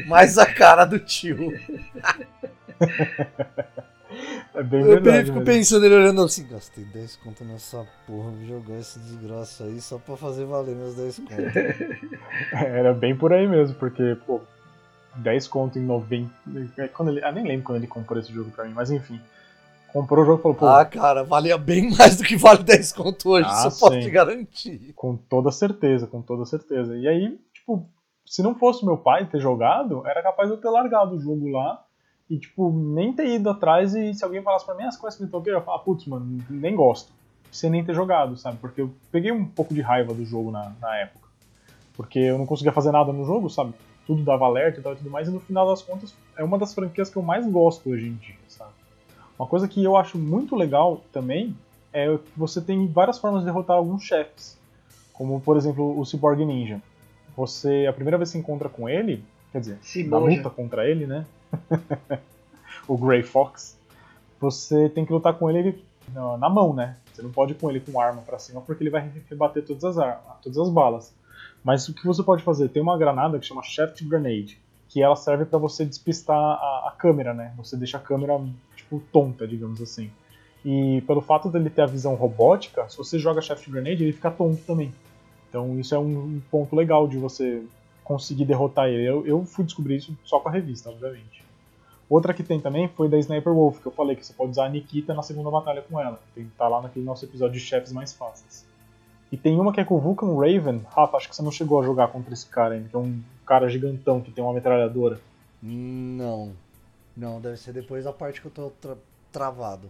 mais 0.08 0.38
a 0.38 0.46
cara 0.46 0.86
do 0.86 0.98
tio. 1.00 1.52
É 4.54 4.64
bem 4.64 4.82
eu 4.82 4.88
verdade. 4.88 5.32
fico 5.32 5.42
pensando, 5.42 5.86
ele 5.86 5.96
olhando 5.96 6.22
assim, 6.22 6.48
gastei 6.48 6.84
10 6.84 7.16
conto 7.18 7.44
nessa 7.44 7.86
porra, 8.06 8.30
vou 8.32 8.46
jogar 8.46 8.80
esse 8.80 9.00
desgraça 9.00 9.66
aí 9.66 9.82
só 9.82 9.98
pra 9.98 10.16
fazer 10.16 10.46
valer 10.46 10.76
meus 10.76 10.96
10 10.96 11.20
conto. 11.20 11.32
Era 12.54 12.94
bem 12.94 13.16
por 13.16 13.34
aí 13.34 13.48
mesmo, 13.48 13.76
porque, 13.76 14.16
pô, 14.26 14.42
10 15.16 15.48
conto 15.48 15.80
em 15.80 15.84
90. 15.84 16.32
É, 16.78 16.88
quando 16.88 17.10
ele, 17.10 17.24
ah, 17.24 17.32
nem 17.32 17.46
lembro 17.46 17.66
quando 17.66 17.78
ele 17.78 17.88
comprou 17.88 18.20
esse 18.20 18.32
jogo 18.32 18.52
pra 18.52 18.66
mim, 18.66 18.74
mas 18.74 18.92
enfim. 18.92 19.20
Comprou 19.92 20.24
o 20.24 20.26
jogo 20.26 20.40
e 20.40 20.42
falou, 20.42 20.58
pô. 20.58 20.66
Ah, 20.68 20.86
cara, 20.86 21.24
valia 21.24 21.58
bem 21.58 21.92
mais 21.98 22.18
do 22.18 22.24
que 22.24 22.36
vale 22.36 22.64
10 22.64 22.94
conto 22.94 23.30
hoje, 23.30 23.48
ah, 23.50 23.68
isso 23.68 23.80
posso 23.80 24.00
te 24.00 24.10
garantir. 24.10 24.94
Com 24.96 25.16
toda 25.16 25.52
certeza, 25.52 26.08
com 26.08 26.22
toda 26.22 26.46
certeza. 26.46 26.98
E 26.98 27.08
aí, 27.08 27.40
tipo, 27.54 27.88
se 28.26 28.42
não 28.42 28.56
fosse 28.56 28.86
meu 28.86 28.98
pai 28.98 29.26
ter 29.28 29.40
jogado, 29.40 30.06
era 30.08 30.24
capaz 30.24 30.50
de 30.50 30.56
eu 30.56 30.62
ter 30.62 30.70
largado 30.70 31.16
o 31.16 31.20
jogo 31.20 31.48
lá 31.50 31.84
e, 32.30 32.38
tipo, 32.38 32.72
nem 32.72 33.14
ter 33.14 33.28
ido 33.28 33.50
atrás 33.50 33.94
e 33.94 34.14
se 34.14 34.24
alguém 34.24 34.42
falasse 34.42 34.66
pra 34.66 34.76
mim 34.76 34.84
as 34.84 34.98
coisas 34.98 35.18
que 35.18 35.24
me 35.24 35.30
toquei, 35.30 35.54
eu 35.54 35.58
ia 35.58 35.64
falar, 35.64 35.80
putz, 35.80 36.06
mano, 36.06 36.44
nem 36.50 36.76
gosto. 36.76 37.12
Sem 37.52 37.70
nem 37.70 37.84
ter 37.84 37.94
jogado, 37.94 38.36
sabe? 38.38 38.58
Porque 38.58 38.82
eu 38.82 38.92
peguei 39.12 39.32
um 39.32 39.46
pouco 39.46 39.74
de 39.74 39.82
raiva 39.82 40.14
do 40.14 40.26
jogo 40.26 40.50
na, 40.50 40.72
na 40.82 40.96
época. 40.98 41.28
Porque 41.96 42.18
eu 42.18 42.38
não 42.38 42.46
conseguia 42.46 42.72
fazer 42.72 42.92
nada 42.92 43.14
no 43.14 43.26
jogo, 43.26 43.50
sabe? 43.50 43.74
Tudo 44.08 44.24
dava 44.24 44.46
alerta 44.46 44.80
e 44.80 44.84
tal 44.84 44.94
e 44.94 44.96
tudo 44.96 45.10
mais, 45.10 45.28
e 45.28 45.32
no 45.32 45.40
final 45.40 45.68
das 45.68 45.82
contas 45.82 46.14
é 46.36 46.44
uma 46.44 46.58
das 46.58 46.74
franquias 46.74 47.10
que 47.10 47.18
eu 47.18 47.22
mais 47.22 47.46
gosto 47.46 47.90
hoje 47.90 48.08
em 48.08 48.16
dia, 48.16 48.36
sabe? 48.48 48.72
Uma 49.38 49.48
coisa 49.48 49.68
que 49.68 49.84
eu 49.84 49.96
acho 49.96 50.18
muito 50.18 50.56
legal 50.56 51.02
também 51.12 51.56
é 51.92 52.08
que 52.18 52.32
você 52.36 52.60
tem 52.60 52.88
várias 52.88 53.20
formas 53.20 53.42
de 53.42 53.46
derrotar 53.46 53.78
alguns 53.78 54.04
chefes. 54.04 54.58
Como, 55.14 55.40
por 55.40 55.56
exemplo, 55.56 56.00
o 56.00 56.04
Cyborg 56.04 56.44
Ninja. 56.44 56.82
Você, 57.38 57.86
a 57.88 57.94
primeira 57.94 58.18
vez 58.18 58.30
que 58.30 58.34
você 58.34 58.40
encontra 58.40 58.68
com 58.68 58.90
ele, 58.90 59.24
quer 59.52 59.60
dizer, 59.60 59.80
na 60.08 60.18
luta 60.38 60.50
contra 60.50 60.90
ele, 60.90 61.06
né? 61.06 61.26
o 62.88 62.98
Grey 62.98 63.24
Fox, 63.24 63.78
você 64.40 64.90
tem 64.90 65.06
que 65.06 65.14
lutar 65.14 65.34
com 65.34 65.50
ele 65.50 65.84
na 66.38 66.50
mão, 66.50 66.74
né? 66.74 66.98
Você 67.14 67.22
não 67.22 67.32
pode 67.32 67.54
ir 67.54 67.56
com 67.56 67.70
ele 67.70 67.80
com 67.80 68.00
arma 68.00 68.22
para 68.22 68.40
cima 68.40 68.62
porque 68.62 68.84
ele 68.84 68.90
vai 68.90 69.12
rebater 69.30 69.66
todas 69.66 69.84
as, 69.84 69.98
armas, 69.98 70.24
todas 70.42 70.58
as 70.58 70.70
balas. 70.70 71.14
Mas 71.64 71.88
o 71.88 71.94
que 71.94 72.06
você 72.06 72.22
pode 72.24 72.44
fazer? 72.44 72.70
Tem 72.70 72.82
uma 72.82 72.98
granada 72.98 73.40
que 73.40 73.46
chama 73.46 73.64
Shaft 73.64 74.04
Grenade, 74.04 74.60
que 74.90 75.02
ela 75.02 75.16
serve 75.16 75.46
para 75.46 75.58
você 75.58 75.86
despistar 75.86 76.38
a, 76.38 76.90
a, 76.90 76.96
câmera, 76.98 77.34
né? 77.34 77.54
Você 77.58 77.78
deixa 77.78 77.98
a 77.98 78.02
câmera 78.02 78.40
tipo 78.76 79.02
tonta, 79.12 79.48
digamos 79.48 79.82
assim. 79.82 80.12
E 80.66 81.02
pelo 81.08 81.22
fato 81.22 81.50
dele 81.50 81.70
ter 81.70 81.82
a 81.82 81.86
visão 81.86 82.16
robótica, 82.16 82.88
se 82.90 82.98
você 82.98 83.20
joga 83.20 83.42
Shaft 83.42 83.70
Grenade, 83.70 84.04
ele 84.04 84.14
fica 84.14 84.32
tonto 84.32 84.62
também. 84.66 84.94
Então 85.50 85.80
isso 85.80 85.94
é 85.94 86.00
um 86.00 86.42
ponto 86.50 86.76
legal 86.76 87.08
de 87.08 87.18
você 87.18 87.64
conseguir 88.04 88.46
derrotar 88.46 88.88
ele. 88.88 89.08
Eu, 89.08 89.26
eu 89.26 89.46
fui 89.46 89.64
descobrir 89.64 89.98
isso 89.98 90.18
só 90.26 90.40
com 90.40 90.50
a 90.50 90.52
revista, 90.52 90.90
obviamente. 90.90 91.43
Outra 92.14 92.32
que 92.32 92.44
tem 92.44 92.60
também 92.60 92.88
foi 92.88 93.10
da 93.10 93.18
Sniper 93.18 93.52
Wolf, 93.52 93.80
que 93.80 93.88
eu 93.88 93.92
falei 93.92 94.16
que 94.16 94.24
você 94.24 94.34
pode 94.34 94.52
usar 94.52 94.66
a 94.66 94.70
Nikita 94.70 95.16
na 95.16 95.24
segunda 95.24 95.50
batalha 95.50 95.82
com 95.82 96.00
ela. 96.00 96.20
Tem 96.36 96.44
que 96.44 96.52
estar 96.52 96.66
tá 96.66 96.70
lá 96.70 96.80
naquele 96.80 97.04
nosso 97.04 97.26
episódio 97.26 97.60
de 97.60 97.60
chefes 97.60 97.92
mais 97.92 98.14
fáceis. 98.14 98.68
E 99.32 99.36
tem 99.36 99.60
uma 99.60 99.74
que 99.74 99.82
é 99.82 99.84
com 99.84 99.96
o 99.96 100.00
Vulcan 100.00 100.36
Raven. 100.36 100.86
Rafa, 100.96 101.18
acho 101.18 101.28
que 101.28 101.36
você 101.36 101.42
não 101.42 101.50
chegou 101.50 101.82
a 101.82 101.84
jogar 101.84 102.10
contra 102.10 102.32
esse 102.32 102.46
cara 102.46 102.76
ainda, 102.76 102.88
que 102.88 102.96
é 102.96 103.00
um 103.00 103.20
cara 103.48 103.68
gigantão 103.68 104.22
que 104.22 104.30
tem 104.30 104.44
uma 104.44 104.54
metralhadora. 104.54 105.20
Não. 105.60 106.52
Não, 107.18 107.42
deve 107.42 107.58
ser 107.58 107.74
depois 107.74 108.04
da 108.04 108.14
parte 108.14 108.40
que 108.40 108.46
eu 108.46 108.52
tô 108.52 108.70
tra 108.80 108.96
travado. 109.32 109.90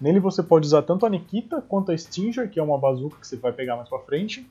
Nele 0.00 0.18
você 0.18 0.42
pode 0.42 0.66
usar 0.66 0.82
tanto 0.82 1.06
a 1.06 1.08
Nikita 1.08 1.62
quanto 1.62 1.92
a 1.92 1.96
Stinger, 1.96 2.50
que 2.50 2.58
é 2.58 2.62
uma 2.62 2.76
bazuca 2.76 3.18
que 3.20 3.26
você 3.28 3.36
vai 3.36 3.52
pegar 3.52 3.76
mais 3.76 3.88
pra 3.88 4.00
frente. 4.00 4.44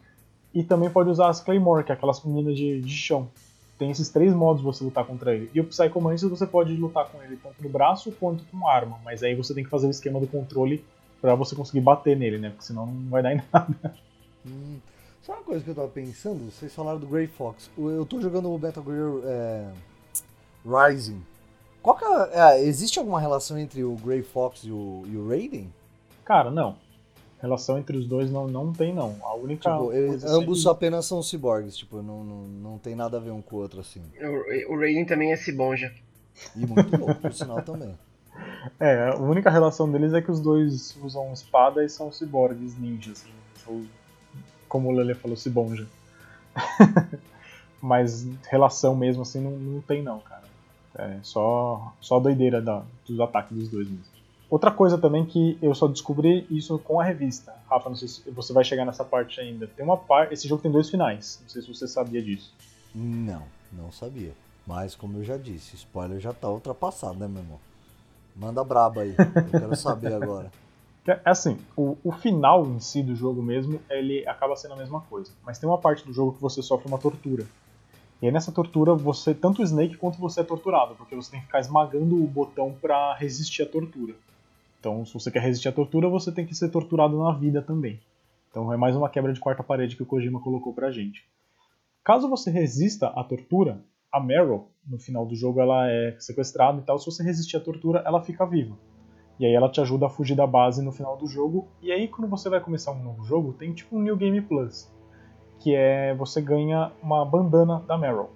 E 0.53 0.63
também 0.63 0.89
pode 0.89 1.09
usar 1.09 1.27
as 1.27 1.41
Claymore, 1.41 1.83
que 1.83 1.91
é 1.91 1.95
aquelas 1.95 2.23
meninas 2.23 2.55
de, 2.55 2.79
de 2.79 2.93
chão. 2.95 3.27
Tem 3.81 3.89
esses 3.89 4.09
três 4.09 4.31
modos 4.31 4.61
você 4.61 4.83
lutar 4.83 5.03
contra 5.03 5.33
ele. 5.33 5.49
E 5.55 5.59
o 5.59 5.63
Psychomancer 5.63 6.29
você 6.29 6.45
pode 6.45 6.71
lutar 6.77 7.07
com 7.07 7.19
ele 7.23 7.35
tanto 7.35 7.63
no 7.63 7.67
braço 7.67 8.11
quanto 8.11 8.43
com 8.43 8.67
arma. 8.67 8.99
Mas 9.03 9.23
aí 9.23 9.33
você 9.33 9.55
tem 9.55 9.63
que 9.63 9.71
fazer 9.71 9.87
o 9.87 9.89
esquema 9.89 10.19
do 10.19 10.27
controle 10.27 10.85
para 11.19 11.33
você 11.33 11.55
conseguir 11.55 11.81
bater 11.81 12.15
nele, 12.15 12.37
né? 12.37 12.51
Porque 12.51 12.63
senão 12.63 12.85
não 12.85 13.09
vai 13.09 13.23
dar 13.23 13.33
em 13.33 13.41
nada. 13.51 13.95
Hum. 14.45 14.77
Só 15.23 15.33
uma 15.33 15.41
coisa 15.41 15.63
que 15.63 15.71
eu 15.71 15.73
tava 15.73 15.87
pensando, 15.87 16.51
vocês 16.51 16.71
falaram 16.75 16.99
do 16.99 17.07
Grey 17.07 17.25
Fox. 17.25 17.71
Eu 17.75 18.05
tô 18.05 18.21
jogando 18.21 18.53
o 18.53 18.59
Metal 18.59 18.83
Gear 18.83 19.19
é, 19.25 19.71
Rising. 20.63 21.19
Qual 21.81 21.97
que 21.97 22.05
é, 22.05 22.29
é, 22.33 22.63
existe 22.63 22.99
alguma 22.99 23.19
relação 23.19 23.57
entre 23.57 23.83
o 23.83 23.95
Grey 23.95 24.21
Fox 24.21 24.61
e 24.63 24.71
o, 24.71 25.01
e 25.07 25.17
o 25.17 25.27
Raiden? 25.27 25.73
Cara, 26.23 26.51
não. 26.51 26.75
Relação 27.41 27.79
entre 27.79 27.97
os 27.97 28.05
dois 28.05 28.29
não, 28.29 28.47
não 28.47 28.71
tem, 28.71 28.93
não. 28.93 29.15
A 29.23 29.33
única. 29.33 29.71
Tipo, 29.71 29.91
eles, 29.91 30.23
ambos 30.23 30.67
apenas 30.67 31.07
são 31.07 31.23
ciborgues, 31.23 31.75
tipo, 31.75 32.01
não, 32.01 32.23
não, 32.23 32.47
não 32.47 32.77
tem 32.77 32.95
nada 32.95 33.17
a 33.17 33.19
ver 33.19 33.31
um 33.31 33.41
com 33.41 33.55
o 33.55 33.59
outro 33.59 33.81
assim. 33.81 34.01
O, 34.19 34.73
o 34.73 34.79
Raiden 34.79 35.05
também 35.05 35.31
é 35.31 35.35
cibonja. 35.35 35.91
E 36.55 36.65
muito 36.65 36.95
louco, 36.97 37.15
por 37.15 37.33
sinal 37.33 37.61
também. 37.63 37.97
É, 38.79 39.09
a 39.09 39.15
única 39.17 39.49
relação 39.49 39.91
deles 39.91 40.13
é 40.13 40.21
que 40.21 40.31
os 40.31 40.39
dois 40.39 40.95
usam 41.03 41.33
espada 41.33 41.83
e 41.83 41.89
são 41.89 42.11
ciborgues 42.11 42.77
ninjas. 42.77 43.25
Ou 43.65 43.83
como 44.67 44.89
o 44.89 44.91
Lele 44.91 45.13
falou, 45.13 45.35
Sibonja. 45.35 45.85
Mas 47.81 48.27
relação 48.49 48.95
mesmo 48.95 49.23
assim 49.23 49.41
não, 49.41 49.51
não 49.51 49.81
tem 49.81 50.01
não, 50.01 50.19
cara. 50.19 50.43
É 50.95 51.17
só, 51.23 51.93
só 51.99 52.19
doideira 52.19 52.61
da, 52.61 52.83
dos 53.05 53.19
ataques 53.19 53.57
dos 53.57 53.69
dois 53.69 53.87
mesmo. 53.89 54.05
Outra 54.51 54.69
coisa 54.69 54.97
também 54.97 55.25
que 55.25 55.57
eu 55.61 55.73
só 55.73 55.87
descobri 55.87 56.45
isso 56.51 56.77
com 56.79 56.99
a 56.99 57.05
revista. 57.05 57.55
Rafa, 57.69 57.87
não 57.87 57.95
sei 57.95 58.09
se 58.09 58.29
você 58.31 58.51
vai 58.51 58.65
chegar 58.65 58.83
nessa 58.83 59.05
parte 59.05 59.39
ainda. 59.39 59.65
Tem 59.65 59.85
uma 59.85 59.95
parte. 59.95 60.33
Esse 60.33 60.45
jogo 60.45 60.61
tem 60.61 60.69
dois 60.69 60.89
finais. 60.89 61.39
Não 61.41 61.47
sei 61.47 61.61
se 61.61 61.73
você 61.73 61.87
sabia 61.87 62.21
disso. 62.21 62.53
Não, 62.93 63.43
não 63.71 63.93
sabia. 63.93 64.33
Mas 64.67 64.93
como 64.93 65.19
eu 65.19 65.23
já 65.23 65.37
disse, 65.37 65.77
spoiler 65.77 66.19
já 66.19 66.33
tá 66.33 66.49
ultrapassado, 66.49 67.17
né, 67.17 67.29
meu 67.29 67.41
irmão? 67.41 67.59
Manda 68.35 68.61
braba 68.61 69.03
aí. 69.03 69.15
Eu 69.17 69.59
quero 69.59 69.75
saber 69.77 70.13
agora. 70.13 70.51
É 71.03 71.19
assim, 71.31 71.57
o, 71.75 71.97
o, 72.03 72.11
final 72.11 72.63
em 72.63 72.79
si 72.79 73.01
do 73.01 73.15
jogo 73.15 73.41
mesmo, 73.41 73.81
ele 73.89 74.23
acaba 74.27 74.55
sendo 74.55 74.75
a 74.75 74.77
mesma 74.77 75.01
coisa. 75.01 75.31
Mas 75.43 75.57
tem 75.57 75.67
uma 75.67 75.79
parte 75.79 76.05
do 76.05 76.13
jogo 76.13 76.33
que 76.33 76.39
você 76.39 76.61
sofre 76.61 76.87
uma 76.87 76.99
tortura. 76.99 77.43
E 78.21 78.27
aí 78.27 78.31
nessa 78.31 78.51
tortura, 78.51 78.93
você, 78.93 79.33
tanto 79.33 79.63
o 79.63 79.65
Snake 79.65 79.97
quanto 79.97 80.19
você 80.19 80.41
é 80.41 80.43
torturado, 80.43 80.93
porque 80.93 81.15
você 81.15 81.31
tem 81.31 81.39
que 81.39 81.47
ficar 81.47 81.59
esmagando 81.59 82.23
o 82.23 82.27
botão 82.27 82.75
para 82.79 83.15
resistir 83.15 83.63
à 83.63 83.65
tortura. 83.65 84.13
Então, 84.81 85.05
se 85.05 85.13
você 85.13 85.29
quer 85.29 85.43
resistir 85.43 85.67
à 85.67 85.71
tortura, 85.71 86.09
você 86.09 86.31
tem 86.31 86.43
que 86.43 86.55
ser 86.55 86.69
torturado 86.69 87.15
na 87.21 87.31
vida 87.33 87.61
também. 87.61 87.99
Então 88.49 88.73
é 88.73 88.75
mais 88.75 88.95
uma 88.95 89.07
quebra 89.07 89.31
de 89.31 89.39
quarta 89.39 89.61
parede 89.61 89.95
que 89.95 90.01
o 90.01 90.07
Kojima 90.07 90.41
colocou 90.41 90.73
pra 90.73 90.89
gente. 90.89 91.23
Caso 92.03 92.27
você 92.27 92.49
resista 92.49 93.09
à 93.09 93.23
tortura, 93.23 93.79
a 94.11 94.19
Meryl, 94.19 94.69
no 94.87 94.97
final 94.97 95.23
do 95.23 95.35
jogo, 95.35 95.61
ela 95.61 95.87
é 95.87 96.15
sequestrada 96.17 96.79
e 96.79 96.81
tal. 96.81 96.97
Se 96.97 97.05
você 97.05 97.21
resistir 97.21 97.57
à 97.57 97.59
tortura, 97.59 98.01
ela 98.07 98.23
fica 98.23 98.43
viva. 98.43 98.75
E 99.39 99.45
aí 99.45 99.53
ela 99.53 99.69
te 99.69 99.79
ajuda 99.79 100.07
a 100.07 100.09
fugir 100.09 100.33
da 100.33 100.47
base 100.47 100.83
no 100.83 100.91
final 100.91 101.15
do 101.15 101.27
jogo. 101.27 101.67
E 101.79 101.91
aí 101.91 102.07
quando 102.07 102.27
você 102.27 102.49
vai 102.49 102.59
começar 102.59 102.91
um 102.91 103.03
novo 103.03 103.23
jogo, 103.23 103.53
tem 103.53 103.71
tipo 103.73 103.95
um 103.95 104.01
New 104.01 104.17
Game 104.17 104.41
Plus, 104.41 104.91
que 105.59 105.75
é 105.75 106.15
você 106.15 106.41
ganha 106.41 106.91
uma 107.03 107.23
bandana 107.23 107.81
da 107.81 107.99
Meryl. 107.99 108.31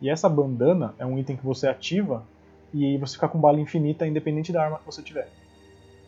E 0.00 0.08
essa 0.08 0.30
bandana 0.30 0.94
é 0.98 1.04
um 1.04 1.18
item 1.18 1.36
que 1.36 1.44
você 1.44 1.68
ativa 1.68 2.26
e 2.72 2.86
aí 2.86 2.96
você 2.96 3.16
fica 3.16 3.28
com 3.28 3.38
bala 3.38 3.60
infinita 3.60 4.06
independente 4.06 4.50
da 4.50 4.64
arma 4.64 4.78
que 4.78 4.86
você 4.86 5.02
tiver. 5.02 5.43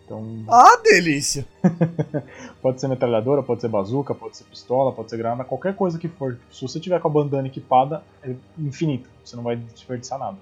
Então... 0.07 0.25
Ah, 0.49 0.81
delícia! 0.85 1.45
pode 2.63 2.81
ser 2.81 2.87
metralhadora, 2.87 3.43
pode 3.43 3.61
ser 3.61 3.69
bazuca, 3.69 4.15
pode 4.15 4.37
ser 4.37 4.45
pistola, 4.45 4.93
pode 4.93 5.11
ser 5.11 5.17
granada, 5.17 5.45
qualquer 5.45 5.75
coisa 5.75 5.99
que 5.99 6.09
for. 6.09 6.39
Se 6.51 6.63
você 6.63 6.79
tiver 6.79 7.01
com 7.01 7.09
a 7.09 7.11
bandana 7.11 7.49
equipada, 7.49 8.05
é 8.23 8.33
infinito. 8.57 9.11
Você 9.25 9.35
não 9.35 9.43
vai 9.43 9.57
desperdiçar 9.57 10.17
nada. 10.17 10.39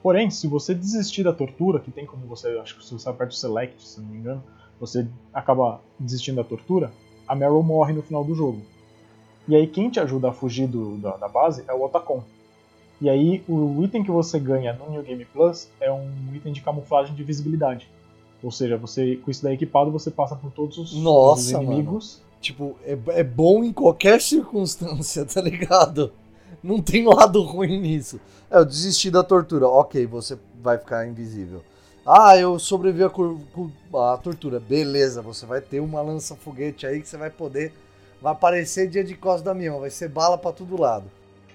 Porém, 0.00 0.30
se 0.30 0.46
você 0.46 0.74
desistir 0.74 1.24
da 1.24 1.32
tortura, 1.32 1.80
que 1.80 1.90
tem 1.90 2.06
como 2.06 2.24
você, 2.26 2.48
acho 2.58 2.78
que 2.78 2.84
se 2.84 2.92
você 2.92 3.08
aperta 3.08 3.32
o 3.32 3.36
select, 3.36 3.82
se 3.82 4.00
não 4.00 4.08
me 4.08 4.18
engano, 4.18 4.42
você 4.78 5.06
acaba 5.32 5.80
desistindo 5.98 6.36
da 6.36 6.44
tortura, 6.44 6.92
a 7.26 7.34
Meryl 7.34 7.62
morre 7.62 7.92
no 7.92 8.02
final 8.02 8.22
do 8.22 8.34
jogo. 8.34 8.62
E 9.48 9.56
aí 9.56 9.66
quem 9.66 9.90
te 9.90 9.98
ajuda 9.98 10.28
a 10.28 10.32
fugir 10.32 10.68
do, 10.68 10.98
da, 10.98 11.16
da 11.16 11.28
base 11.28 11.64
é 11.66 11.74
o 11.74 11.82
Otacon. 11.82 12.22
E 13.00 13.10
aí 13.10 13.42
o 13.48 13.82
item 13.82 14.04
que 14.04 14.10
você 14.10 14.38
ganha 14.38 14.72
no 14.72 14.90
New 14.90 15.02
Game 15.02 15.24
Plus 15.24 15.68
é 15.80 15.90
um 15.90 16.08
item 16.32 16.52
de 16.52 16.60
camuflagem 16.60 17.14
de 17.14 17.24
visibilidade. 17.24 17.88
Ou 18.44 18.50
seja, 18.50 18.76
você 18.76 19.16
com 19.16 19.30
isso 19.30 19.42
daí 19.42 19.54
equipado 19.54 19.90
você 19.90 20.10
passa 20.10 20.36
por 20.36 20.52
todos 20.52 20.76
os, 20.76 20.92
Nossa, 20.94 21.40
os 21.58 21.64
inimigos. 21.64 22.18
Mano. 22.18 22.34
Tipo, 22.42 22.76
é, 22.84 22.98
é 23.20 23.24
bom 23.24 23.64
em 23.64 23.72
qualquer 23.72 24.20
circunstância, 24.22 25.24
tá 25.24 25.40
ligado? 25.40 26.12
Não 26.62 26.82
tem 26.82 27.06
lado 27.06 27.40
ruim 27.42 27.80
nisso. 27.80 28.20
É, 28.50 28.58
eu 28.58 28.64
desisti 28.66 29.10
da 29.10 29.22
tortura. 29.24 29.66
Ok, 29.66 30.06
você 30.06 30.38
vai 30.62 30.76
ficar 30.76 31.08
invisível. 31.08 31.62
Ah, 32.06 32.36
eu 32.36 32.58
sobrevivi 32.58 33.02
à, 33.04 34.18
tortura. 34.18 34.60
Beleza, 34.60 35.22
você 35.22 35.46
vai 35.46 35.62
ter 35.62 35.80
uma 35.80 36.02
lança-foguete 36.02 36.86
aí 36.86 37.00
que 37.00 37.08
você 37.08 37.16
vai 37.16 37.30
poder. 37.30 37.72
Vai 38.20 38.32
aparecer 38.32 38.88
dia 38.88 39.02
de 39.02 39.14
Costa 39.14 39.46
Damião, 39.46 39.80
vai 39.80 39.88
ser 39.88 40.10
bala 40.10 40.36
para 40.36 40.52
todo 40.52 40.78
lado. 40.78 41.10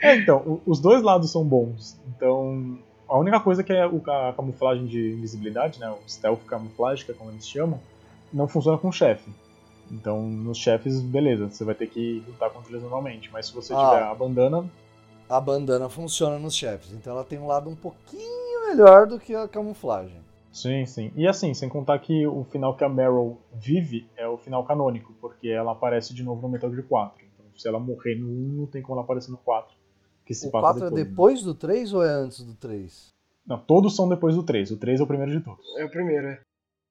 é, 0.00 0.16
então, 0.16 0.62
os 0.64 0.80
dois 0.80 1.02
lados 1.02 1.30
são 1.30 1.44
bons. 1.44 1.98
Então, 2.08 2.78
a 3.08 3.18
única 3.18 3.40
coisa 3.40 3.62
que 3.62 3.72
é 3.72 3.84
a 3.84 4.32
camuflagem 4.34 4.86
de 4.86 5.12
invisibilidade, 5.12 5.78
né, 5.80 5.90
o 5.90 6.08
stealth 6.08 6.44
camuflagem, 6.46 7.04
que 7.04 7.12
é 7.12 7.14
como 7.14 7.30
eles 7.30 7.48
chamam, 7.48 7.80
não 8.32 8.48
funciona 8.48 8.78
com 8.78 8.88
o 8.88 8.92
chefe. 8.92 9.30
Então, 9.90 10.22
nos 10.22 10.58
chefes, 10.58 11.00
beleza, 11.00 11.48
você 11.48 11.64
vai 11.64 11.74
ter 11.74 11.86
que 11.86 12.22
lutar 12.26 12.50
contra 12.50 12.70
eles 12.70 12.82
normalmente. 12.82 13.30
Mas 13.32 13.46
se 13.46 13.54
você 13.54 13.72
ah, 13.72 13.76
tiver 13.76 14.02
a 14.02 14.14
bandana. 14.14 14.68
A 15.28 15.40
bandana 15.40 15.88
funciona 15.88 16.38
nos 16.38 16.54
chefes, 16.54 16.92
então 16.92 17.12
ela 17.12 17.24
tem 17.24 17.38
um 17.38 17.46
lado 17.46 17.70
um 17.70 17.76
pouquinho 17.76 18.68
melhor 18.68 19.06
do 19.06 19.18
que 19.18 19.34
a 19.34 19.46
camuflagem. 19.46 20.20
Sim, 20.52 20.86
sim. 20.86 21.12
E 21.14 21.28
assim, 21.28 21.52
sem 21.52 21.68
contar 21.68 21.98
que 21.98 22.26
o 22.26 22.42
final 22.44 22.74
que 22.74 22.82
a 22.82 22.88
Meryl 22.88 23.38
vive 23.52 24.08
é 24.16 24.26
o 24.26 24.38
final 24.38 24.64
canônico, 24.64 25.12
porque 25.20 25.48
ela 25.48 25.72
aparece 25.72 26.14
de 26.14 26.22
novo 26.22 26.40
no 26.42 26.48
Metal 26.48 26.70
Gear 26.70 26.86
4. 26.88 27.24
Então, 27.34 27.46
se 27.54 27.68
ela 27.68 27.78
morrer 27.78 28.14
no 28.14 28.26
1, 28.26 28.30
não 28.60 28.66
tem 28.66 28.80
como 28.80 28.94
ela 28.94 29.04
aparecer 29.04 29.30
no 29.30 29.36
4. 29.36 29.75
Que 30.26 30.34
se 30.34 30.48
o 30.48 30.50
passa 30.50 30.80
4 30.80 30.90
depois, 30.90 31.00
é 31.00 31.08
depois 31.08 31.40
né? 31.40 31.46
do 31.46 31.54
3 31.54 31.92
ou 31.92 32.04
é 32.04 32.10
antes 32.10 32.42
do 32.42 32.54
3? 32.54 33.14
Não, 33.46 33.58
todos 33.58 33.94
são 33.94 34.08
depois 34.08 34.34
do 34.34 34.42
3. 34.42 34.72
O 34.72 34.76
3 34.76 35.00
é 35.00 35.02
o 35.02 35.06
primeiro 35.06 35.32
de 35.32 35.40
todos. 35.40 35.64
É 35.78 35.84
o 35.84 35.88
primeiro, 35.88 36.26
é. 36.26 36.40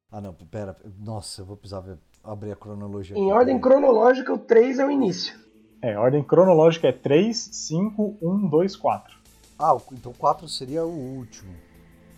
Ah, 0.10 0.22
não, 0.22 0.34
pera. 0.34 0.76
Nossa, 0.98 1.42
eu 1.42 1.46
vou 1.46 1.58
precisar 1.58 1.82
ver, 1.82 1.98
abrir 2.24 2.54
a 2.54 2.56
cronologia. 2.56 3.18
Em 3.18 3.26
aqui, 3.26 3.34
ordem 3.34 3.60
cronológica, 3.60 4.34
o 4.34 4.38
3 4.38 4.80
é 4.80 4.86
o 4.86 4.90
início. 4.90 5.38
É, 5.82 5.94
a 5.96 6.02
ordem 6.02 6.24
cronológica 6.24 6.88
é 6.88 6.94
3, 6.94 7.38
5, 7.38 8.18
1, 8.22 8.48
2, 8.48 8.76
4. 8.78 9.18
Ah, 9.60 9.78
então 9.92 10.14
4 10.14 10.48
seria 10.48 10.86
o 10.86 10.90
último. 10.90 11.54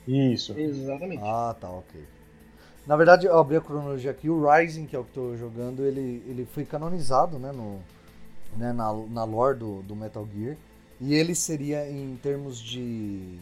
Isso. 0.08 0.58
Exatamente. 0.58 1.24
Ah, 1.24 1.56
tá, 1.60 1.70
ok. 1.70 2.00
Na 2.86 2.96
verdade, 2.96 3.26
eu 3.26 3.38
abri 3.38 3.58
a 3.58 3.62
cronologia 3.62 4.12
aqui, 4.12 4.30
o 4.30 4.50
Rising, 4.50 4.86
que 4.86 4.96
é 4.96 5.00
o 5.00 5.04
que 5.04 5.18
eu 5.18 5.32
tô 5.32 5.36
jogando, 5.36 5.84
ele, 5.84 6.24
ele 6.26 6.46
foi 6.46 6.64
canonizado, 6.64 7.38
né, 7.38 7.52
no, 7.52 7.80
né 8.56 8.72
na, 8.72 8.94
na 8.94 9.24
lore 9.26 9.58
do, 9.58 9.82
do 9.82 9.96
Metal 9.96 10.26
Gear. 10.34 10.56
E 11.00 11.14
ele 11.14 11.36
seria, 11.36 11.90
em 11.90 12.16
termos 12.18 12.60
de, 12.60 13.38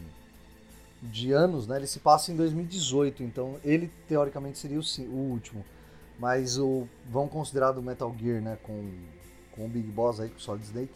de 1.02 1.32
anos, 1.32 1.66
né, 1.66 1.76
ele 1.76 1.86
se 1.86 2.00
passa 2.00 2.30
em 2.30 2.36
2018, 2.36 3.22
então 3.22 3.56
ele, 3.64 3.90
teoricamente, 4.06 4.58
seria 4.58 4.78
o, 4.78 4.82
o 5.10 5.30
último. 5.30 5.64
Mas 6.18 6.58
o, 6.58 6.86
vão 7.08 7.28
considerar 7.28 7.72
do 7.72 7.82
Metal 7.82 8.14
Gear, 8.18 8.42
né, 8.42 8.58
com, 8.62 8.90
com 9.52 9.64
o 9.64 9.68
Big 9.68 9.90
Boss 9.90 10.20
aí, 10.20 10.28
com 10.28 10.36
o 10.36 10.40
Solid 10.40 10.64
Snake, 10.64 10.92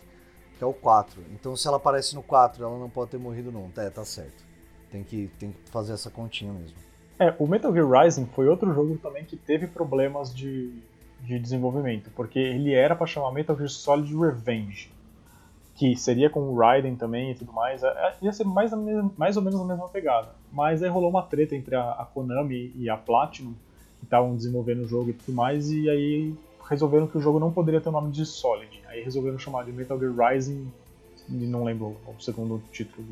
que 0.59 0.65
é 0.65 0.67
o 0.67 0.75
4. 0.75 1.23
Então 1.33 1.57
se 1.57 1.67
ela 1.67 1.79
aparece 1.79 2.15
no 2.15 2.23
4, 2.23 2.63
ela 2.63 2.79
não 2.79 2.91
pode 2.91 3.11
ter 3.11 3.19
morrido 3.19 3.51
não. 3.51 3.71
É, 3.77 3.89
tá 3.89 4.05
certo. 4.05 4.45
Tem 4.91 5.03
que, 5.03 5.31
tem 5.39 5.53
que 5.53 5.71
fazer 5.71 5.95
essa 5.95 6.11
continha 6.11 6.53
mesmo. 6.53 6.77
É, 7.19 7.35
o 7.39 7.47
Metal 7.47 7.73
Gear 7.73 7.89
Rising 7.89 8.27
foi 8.35 8.49
outro 8.49 8.73
jogo 8.75 8.99
também 8.99 9.25
que 9.25 9.37
teve 9.37 9.67
problemas 9.67 10.35
de, 10.35 10.73
de 11.23 11.39
desenvolvimento, 11.39 12.11
porque 12.17 12.39
ele 12.39 12.73
era 12.73 12.97
para 12.97 13.07
chamar 13.07 13.33
Metal 13.33 13.57
Gear 13.57 13.69
Solid 13.69 14.15
Revenge, 14.17 14.91
que 15.81 15.97
seria 15.97 16.29
com 16.29 16.41
o 16.41 16.59
Raiden 16.59 16.95
também 16.95 17.31
e 17.31 17.35
tudo 17.35 17.55
mais, 17.55 17.83
é, 17.83 17.87
é, 17.89 18.15
ia 18.21 18.31
ser 18.35 18.45
mais, 18.45 18.71
mais 19.17 19.39
ou 19.39 19.43
menos 19.43 19.59
a 19.59 19.65
mesma 19.65 19.89
pegada. 19.89 20.29
Mas 20.53 20.83
aí 20.83 20.91
rolou 20.91 21.09
uma 21.09 21.23
treta 21.23 21.57
entre 21.57 21.75
a, 21.75 21.93
a 21.93 22.05
Konami 22.05 22.71
e 22.77 22.91
a 22.91 22.99
Platinum, 22.99 23.55
que 23.99 24.05
estavam 24.05 24.37
desenvolvendo 24.37 24.83
o 24.83 24.87
jogo 24.87 25.09
e 25.09 25.15
tudo 25.15 25.35
mais, 25.35 25.71
e 25.71 25.89
aí 25.89 26.35
resolveram 26.69 27.07
que 27.07 27.17
o 27.17 27.21
jogo 27.23 27.41
não 27.41 27.51
poderia 27.51 27.81
ter 27.81 27.89
o 27.89 27.93
nome 27.93 28.13
de 28.13 28.27
Solid. 28.27 28.79
Aí 28.89 29.03
resolveram 29.03 29.39
chamar 29.39 29.65
de 29.65 29.73
Metal 29.73 29.99
Gear 29.99 30.13
Rising, 30.15 30.71
e 31.31 31.47
não 31.47 31.65
lembro 31.65 31.97
o 32.07 32.23
segundo 32.23 32.63
título 32.71 33.07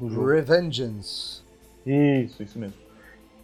do, 0.00 0.08
do 0.08 0.12
jogo. 0.12 0.26
Revengeance. 0.32 1.42
Isso, 1.86 2.42
isso 2.42 2.58
mesmo. 2.58 2.74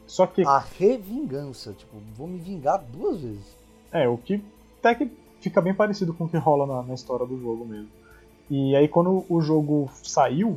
Só 0.09 0.27
que. 0.27 0.45
A 0.45 0.59
revingança, 0.59 1.73
tipo, 1.73 1.97
vou 2.17 2.27
me 2.27 2.39
vingar 2.41 2.83
duas 2.83 3.21
vezes. 3.21 3.57
É, 3.93 4.09
o 4.09 4.19
que 4.19 4.43
até 4.81 4.97
que 4.97 5.13
fica 5.41 5.61
bem 5.61 5.73
parecido 5.73 6.13
com 6.13 6.25
o 6.25 6.29
que 6.29 6.37
rola 6.37 6.67
na, 6.67 6.83
na 6.83 6.95
história 6.95 7.25
do 7.25 7.41
jogo 7.41 7.65
mesmo. 7.65 8.00
E 8.51 8.75
aí 8.75 8.89
quando 8.89 9.25
o 9.29 9.41
jogo 9.41 9.89
saiu, 10.03 10.57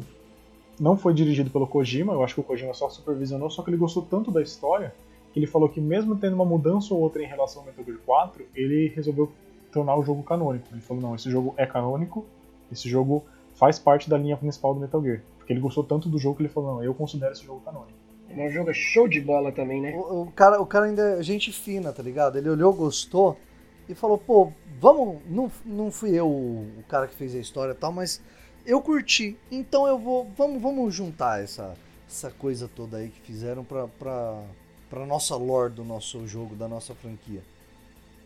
não 0.79 0.97
foi 0.97 1.13
dirigido 1.13 1.49
pelo 1.49 1.67
Kojima, 1.67 2.13
eu 2.13 2.23
acho 2.23 2.33
que 2.33 2.41
o 2.41 2.43
Kojima 2.43 2.73
só 2.73 2.89
supervisionou, 2.89 3.49
só 3.49 3.61
que 3.61 3.69
ele 3.69 3.77
gostou 3.77 4.01
tanto 4.03 4.31
da 4.31 4.41
história 4.41 4.93
que 5.31 5.39
ele 5.39 5.47
falou 5.47 5.69
que 5.69 5.79
mesmo 5.79 6.15
tendo 6.15 6.35
uma 6.35 6.45
mudança 6.45 6.93
ou 6.93 6.99
outra 6.99 7.21
em 7.23 7.27
relação 7.27 7.61
ao 7.61 7.67
Metal 7.67 7.83
Gear 7.83 7.99
4, 8.05 8.45
ele 8.55 8.87
resolveu 8.95 9.31
tornar 9.71 9.95
o 9.95 10.03
jogo 10.03 10.21
canônico. 10.21 10.67
Ele 10.71 10.81
falou, 10.81 11.01
não, 11.01 11.15
esse 11.15 11.29
jogo 11.29 11.53
é 11.57 11.65
canônico, 11.65 12.25
esse 12.71 12.87
jogo 12.87 13.23
faz 13.55 13.79
parte 13.79 14.09
da 14.09 14.17
linha 14.17 14.37
principal 14.37 14.73
do 14.75 14.79
Metal 14.79 15.01
Gear. 15.01 15.21
Porque 15.37 15.51
ele 15.51 15.59
gostou 15.59 15.83
tanto 15.83 16.07
do 16.07 16.19
jogo 16.19 16.37
que 16.37 16.43
ele 16.43 16.49
falou, 16.49 16.75
não, 16.75 16.83
eu 16.83 16.93
considero 16.93 17.33
esse 17.33 17.43
jogo 17.43 17.61
canônico. 17.61 17.97
O 18.35 18.49
jogo 18.49 18.69
é 18.69 18.73
show 18.73 19.07
de 19.07 19.21
bola 19.21 19.51
também, 19.51 19.81
né? 19.81 19.93
O, 19.95 20.23
o, 20.23 20.31
cara, 20.31 20.61
o 20.61 20.65
cara 20.65 20.85
ainda 20.85 21.19
é 21.19 21.23
gente 21.23 21.51
fina, 21.51 21.91
tá 21.91 22.01
ligado? 22.01 22.37
Ele 22.37 22.49
olhou, 22.49 22.73
gostou 22.73 23.37
e 23.87 23.95
falou, 23.95 24.17
pô, 24.17 24.51
vamos. 24.79 25.21
Não, 25.27 25.51
não 25.65 25.91
fui 25.91 26.11
eu 26.11 26.27
o 26.27 26.83
cara 26.87 27.07
que 27.07 27.15
fez 27.15 27.35
a 27.35 27.39
história 27.39 27.73
e 27.73 27.75
tal, 27.75 27.91
mas 27.91 28.21
eu 28.65 28.81
curti. 28.81 29.37
Então 29.51 29.87
eu 29.87 29.97
vou. 29.97 30.29
Vamos, 30.37 30.61
vamos 30.61 30.93
juntar 30.93 31.41
essa, 31.41 31.75
essa 32.07 32.31
coisa 32.31 32.69
toda 32.73 32.97
aí 32.97 33.09
que 33.09 33.21
fizeram 33.21 33.63
pra, 33.63 33.87
pra, 33.87 34.41
pra 34.89 35.05
nossa 35.05 35.35
lore 35.35 35.73
do 35.73 35.83
nosso 35.83 36.25
jogo, 36.27 36.55
da 36.55 36.67
nossa 36.67 36.93
franquia. 36.95 37.41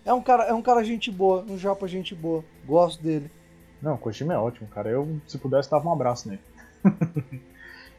É 0.06 0.14
um 0.14 0.22
cara, 0.22 0.46
é 0.46 0.54
um 0.54 0.62
cara 0.62 0.84
gente 0.84 1.12
boa, 1.12 1.44
um 1.44 1.58
japa 1.58 1.88
gente 1.88 2.16
boa. 2.16 2.44
Gosto 2.66 3.02
dele. 3.02 3.30
Não, 3.82 3.96
o 3.96 4.10
é 4.10 4.38
ótimo, 4.38 4.68
cara. 4.70 4.90
Eu, 4.90 5.20
se 5.28 5.38
pudesse, 5.38 5.70
dava 5.70 5.88
um 5.88 5.92
abraço 5.92 6.30
nele. 6.30 6.42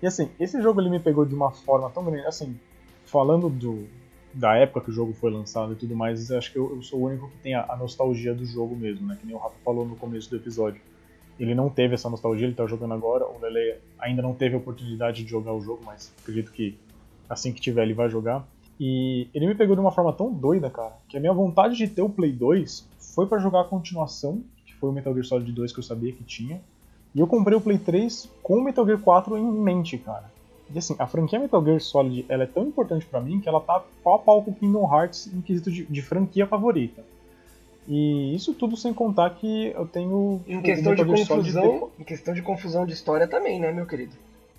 e 0.02 0.06
assim, 0.06 0.30
esse 0.40 0.60
jogo 0.60 0.80
ele 0.80 0.90
me 0.90 0.98
pegou 0.98 1.24
de 1.24 1.34
uma 1.34 1.50
forma 1.50 1.90
tão 1.90 2.04
grande. 2.04 2.26
Assim, 2.26 2.58
falando 3.04 3.48
do, 3.48 3.86
da 4.32 4.54
época 4.56 4.82
que 4.82 4.90
o 4.90 4.92
jogo 4.92 5.12
foi 5.12 5.30
lançado 5.30 5.72
e 5.72 5.76
tudo 5.76 5.96
mais, 5.96 6.30
acho 6.30 6.52
que 6.52 6.58
eu, 6.58 6.76
eu 6.76 6.82
sou 6.82 7.00
o 7.00 7.04
único 7.06 7.28
que 7.30 7.38
tem 7.38 7.54
a, 7.54 7.64
a, 7.68 7.76
nostalgia 7.76 8.34
do 8.34 8.44
jogo 8.44 8.76
mesmo, 8.76 9.06
né? 9.06 9.16
Que 9.18 9.26
nem 9.26 9.34
o 9.34 9.38
Rafa 9.38 9.56
falou 9.64 9.86
no 9.86 9.96
começo 9.96 10.28
do 10.30 10.36
episódio. 10.36 10.80
Ele 11.38 11.54
não 11.54 11.70
teve 11.70 11.94
essa 11.94 12.10
nostalgia, 12.10 12.46
ele 12.46 12.54
tá 12.54 12.66
jogando 12.66 12.94
agora. 12.94 13.24
O 13.24 13.38
Lele 13.40 13.76
ainda 13.98 14.20
não 14.20 14.34
teve 14.34 14.54
a 14.54 14.58
oportunidade 14.58 15.24
de 15.24 15.30
jogar 15.30 15.52
o 15.52 15.60
jogo, 15.60 15.80
mas 15.84 16.12
acredito 16.20 16.50
que 16.52 16.76
assim 17.28 17.52
que 17.52 17.60
tiver 17.60 17.82
ele 17.82 17.94
vai 17.94 18.08
jogar. 18.08 18.46
E 18.78 19.28
ele 19.34 19.46
me 19.46 19.54
pegou 19.54 19.74
de 19.74 19.80
uma 19.80 19.90
forma 19.90 20.12
tão 20.12 20.32
doida, 20.32 20.70
cara, 20.70 20.96
que 21.08 21.16
a 21.16 21.20
minha 21.20 21.32
vontade 21.32 21.76
de 21.76 21.88
ter 21.88 22.02
o 22.02 22.08
Play 22.08 22.32
2 22.32 22.88
foi 23.14 23.26
para 23.26 23.38
jogar 23.38 23.62
a 23.62 23.64
continuação, 23.64 24.42
que 24.64 24.74
foi 24.74 24.90
o 24.90 24.92
Metal 24.92 25.12
Gear 25.12 25.24
Solid 25.24 25.50
2 25.50 25.72
que 25.72 25.78
eu 25.78 25.82
sabia 25.82 26.12
que 26.12 26.22
tinha. 26.22 26.60
E 27.14 27.20
eu 27.20 27.26
comprei 27.26 27.56
o 27.56 27.60
Play 27.60 27.78
3 27.78 28.30
com 28.42 28.58
o 28.58 28.62
Metal 28.62 28.86
Gear 28.86 29.00
4 29.00 29.36
em 29.36 29.50
mente, 29.50 29.98
cara. 29.98 30.30
E 30.72 30.78
assim, 30.78 30.94
a 30.98 31.06
franquia 31.06 31.38
Metal 31.38 31.64
Gear 31.64 31.80
Solid 31.80 32.26
ela 32.28 32.44
é 32.44 32.46
tão 32.46 32.64
importante 32.64 33.06
para 33.06 33.20
mim 33.20 33.40
que 33.40 33.48
ela 33.48 33.60
tá 33.60 33.82
pau 34.02 34.14
a 34.14 34.18
pau 34.18 34.42
com 34.42 34.52
Kingdom 34.52 34.92
Hearts 34.92 35.26
em 35.32 35.40
quesito 35.40 35.70
de, 35.70 35.86
de, 35.86 36.02
franquia 36.02 36.46
favorita. 36.46 37.02
E 37.86 38.34
isso 38.34 38.52
tudo 38.52 38.76
sem 38.76 38.92
contar 38.92 39.30
que 39.30 39.72
eu 39.74 39.86
tenho. 39.86 40.42
Em 40.46 40.60
questão 40.60 40.94
de 40.94 41.04
confusão. 41.04 41.90
Em 41.98 42.04
questão 42.04 42.34
de 42.34 42.42
confusão 42.42 42.84
de 42.84 42.92
história 42.92 43.26
também, 43.26 43.58
né, 43.58 43.72
meu 43.72 43.86
querido? 43.86 44.12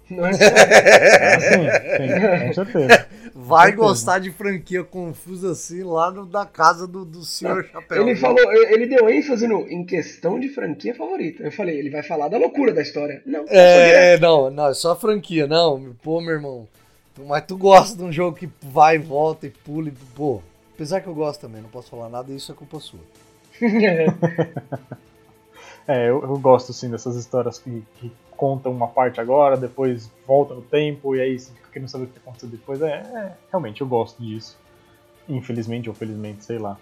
Não 0.10 0.26
é 0.26 0.34
só... 0.34 0.43
ah, 0.43 1.39
sim, 1.39 1.97
sim, 1.97 2.47
com 2.47 2.53
certeza. 2.53 3.07
Vai 3.36 3.68
certeza. 3.68 3.88
gostar 3.88 4.20
de 4.20 4.32
franquia 4.32 4.84
confusa 4.84 5.51
assim 5.51 5.84
lá 5.84 6.12
no, 6.12 6.26
da 6.26 6.45
casa 6.45 6.88
do, 6.88 7.05
do 7.05 7.24
senhor 7.24 7.66
Chapéu. 7.66 8.07
Ele 8.07 8.16
falou, 8.16 8.51
ele 8.51 8.86
deu 8.86 9.10
ênfase 9.10 9.47
no 9.47 9.68
em 9.68 9.86
questão 9.86 10.39
de 10.39 10.49
franquia 10.49 10.95
favorita. 10.95 11.43
Eu 11.43 11.51
falei, 11.51 11.78
ele 11.78 11.89
vai 11.89 12.03
falar 12.03 12.28
da 12.28 12.38
loucura 12.38 12.74
da 12.74 12.82
história. 12.82 13.22
Não, 13.26 13.45
é, 13.47 14.18
não, 14.20 14.49
não, 14.49 14.68
é 14.68 14.74
só 14.74 14.95
franquia, 14.95 15.47
não. 15.47 15.95
Pô, 16.01 16.22
meu 16.22 16.34
irmão. 16.34 16.68
Mas 17.26 17.43
tu 17.45 17.57
gosta 17.57 17.97
de 17.97 18.03
um 18.03 18.12
jogo 18.12 18.38
que 18.38 18.49
vai 18.62 18.97
volta 18.97 19.47
e 19.47 19.49
pula 19.49 19.89
e. 19.89 19.93
Pô, 20.16 20.41
apesar 20.74 21.01
que 21.01 21.07
eu 21.07 21.16
gosto 21.16 21.41
também, 21.41 21.62
não 21.62 21.70
posso 21.70 21.89
falar 21.89 22.10
nada, 22.10 22.32
isso 22.32 22.51
é 22.51 22.55
culpa 22.55 22.80
sua. 22.80 22.99
é, 25.88 26.10
eu, 26.10 26.22
eu, 26.22 26.39
gosto 26.39 26.72
assim 26.72 26.89
dessas 26.89 27.18
histórias 27.18 27.60
que, 27.60 27.84
que 27.99 28.12
contam 28.39 28.71
uma 28.71 28.87
parte 28.87 29.19
agora, 29.19 29.57
depois 29.57 30.09
volta 30.25 30.53
no 30.53 30.61
tempo 30.61 31.13
e 31.13 31.19
aí 31.19 31.37
você 31.37 31.51
fica 31.51 31.69
querendo 31.73 31.89
saber 31.89 32.05
o 32.05 32.07
que 32.07 32.19
aconteceu 32.19 32.47
depois. 32.47 32.81
É, 32.81 32.93
é, 32.93 33.33
realmente 33.51 33.81
eu 33.81 33.87
gosto 33.87 34.23
disso. 34.23 34.57
Infelizmente 35.27 35.89
ou 35.89 35.93
felizmente, 35.93 36.45
sei 36.45 36.57
lá. 36.57 36.77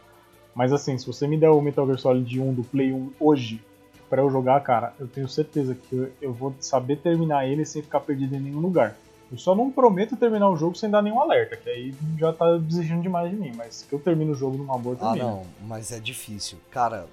Mas 0.53 0.72
assim, 0.72 0.95
se 0.99 1.08
você 1.08 1.28
me 1.28 1.36
der 1.36 1.49
o 1.49 1.60
Metal 1.60 1.84
Gear 1.88 1.97
Solid 1.97 2.39
1 2.39 2.53
do 2.53 2.64
Play 2.64 2.93
1 2.93 3.12
hoje 3.20 3.60
para 4.08 4.22
eu 4.22 4.30
jogar, 4.30 4.62
cara, 4.62 4.93
eu 4.99 5.08
tenho 5.08 5.28
certeza 5.28 5.74
que 5.74 5.95
eu, 5.95 6.12
eu, 6.22 6.32
vou 6.32 6.53
saber 6.60 6.97
terminar 6.97 7.47
ele 7.47 7.66
sem 7.66 7.82
ficar 7.82 8.01
perdido 8.01 8.36
em 8.36 8.39
nenhum 8.39 8.60
lugar. 8.60 8.95
Eu 9.32 9.38
só 9.39 9.55
não 9.55 9.72
prometo 9.72 10.16
terminar 10.16 10.51
o 10.51 10.55
jogo 10.55 10.78
sem 10.78 10.91
dar 10.91 11.01
nenhum 11.01 11.20
alerta, 11.20 11.58
que 11.58 11.68
aí 11.68 11.93
já 12.20 12.32
tá 12.32 12.55
exigindo 12.70 13.01
demais 13.01 13.32
de 13.32 13.36
mim, 13.36 13.51
mas 13.55 13.82
que 13.82 13.93
eu 13.93 13.99
termino 13.99 14.34
o 14.34 14.36
jogo 14.36 14.58
numa 14.58 14.78
boa, 14.78 14.95
eu 15.01 15.08
Ah, 15.08 15.16
não, 15.16 15.43
mas 15.68 15.91
é 15.91 15.99
difícil. 15.99 16.60
Cara, 16.70 17.08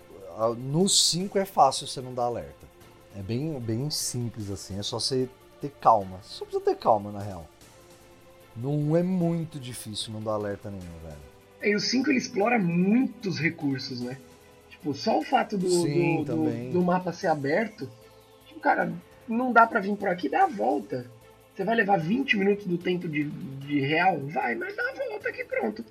no 0.58 0.86
5 0.86 1.38
é 1.38 1.46
fácil 1.46 1.86
você 1.86 2.02
não 2.02 2.12
dar 2.12 2.24
alerta. 2.24 2.73
É 3.16 3.22
bem, 3.22 3.58
bem 3.60 3.90
simples 3.90 4.50
assim, 4.50 4.78
é 4.78 4.82
só 4.82 4.98
você 4.98 5.28
ter 5.60 5.70
calma. 5.80 6.18
Você 6.22 6.38
só 6.38 6.44
precisa 6.44 6.64
ter 6.64 6.76
calma, 6.76 7.12
na 7.12 7.20
real. 7.20 7.48
Não 8.56 8.96
é 8.96 9.02
muito 9.02 9.58
difícil 9.58 10.12
não 10.12 10.22
dar 10.22 10.32
alerta 10.32 10.70
nenhum, 10.70 10.82
velho. 11.02 11.34
E 11.62 11.74
o 11.74 11.80
5 11.80 12.10
ele 12.10 12.18
explora 12.18 12.58
muitos 12.58 13.38
recursos, 13.38 14.00
né? 14.00 14.18
Tipo, 14.68 14.94
só 14.94 15.18
o 15.18 15.24
fato 15.24 15.56
do, 15.56 15.68
Sim, 15.68 16.24
do, 16.24 16.36
do, 16.36 16.72
do 16.72 16.82
mapa 16.82 17.12
ser 17.12 17.28
aberto, 17.28 17.88
tipo, 18.46 18.60
cara, 18.60 18.92
não 19.26 19.52
dá 19.52 19.66
pra 19.66 19.80
vir 19.80 19.96
por 19.96 20.08
aqui, 20.08 20.28
dá 20.28 20.44
a 20.44 20.46
volta. 20.48 21.06
Você 21.54 21.64
vai 21.64 21.74
levar 21.76 21.98
20 21.98 22.36
minutos 22.36 22.66
do 22.66 22.76
tempo 22.76 23.08
de, 23.08 23.24
de 23.24 23.80
real? 23.80 24.18
Vai, 24.26 24.54
mas 24.56 24.76
dá 24.76 24.82
a 24.82 25.08
volta 25.08 25.28
aqui, 25.28 25.44
pronto. 25.44 25.84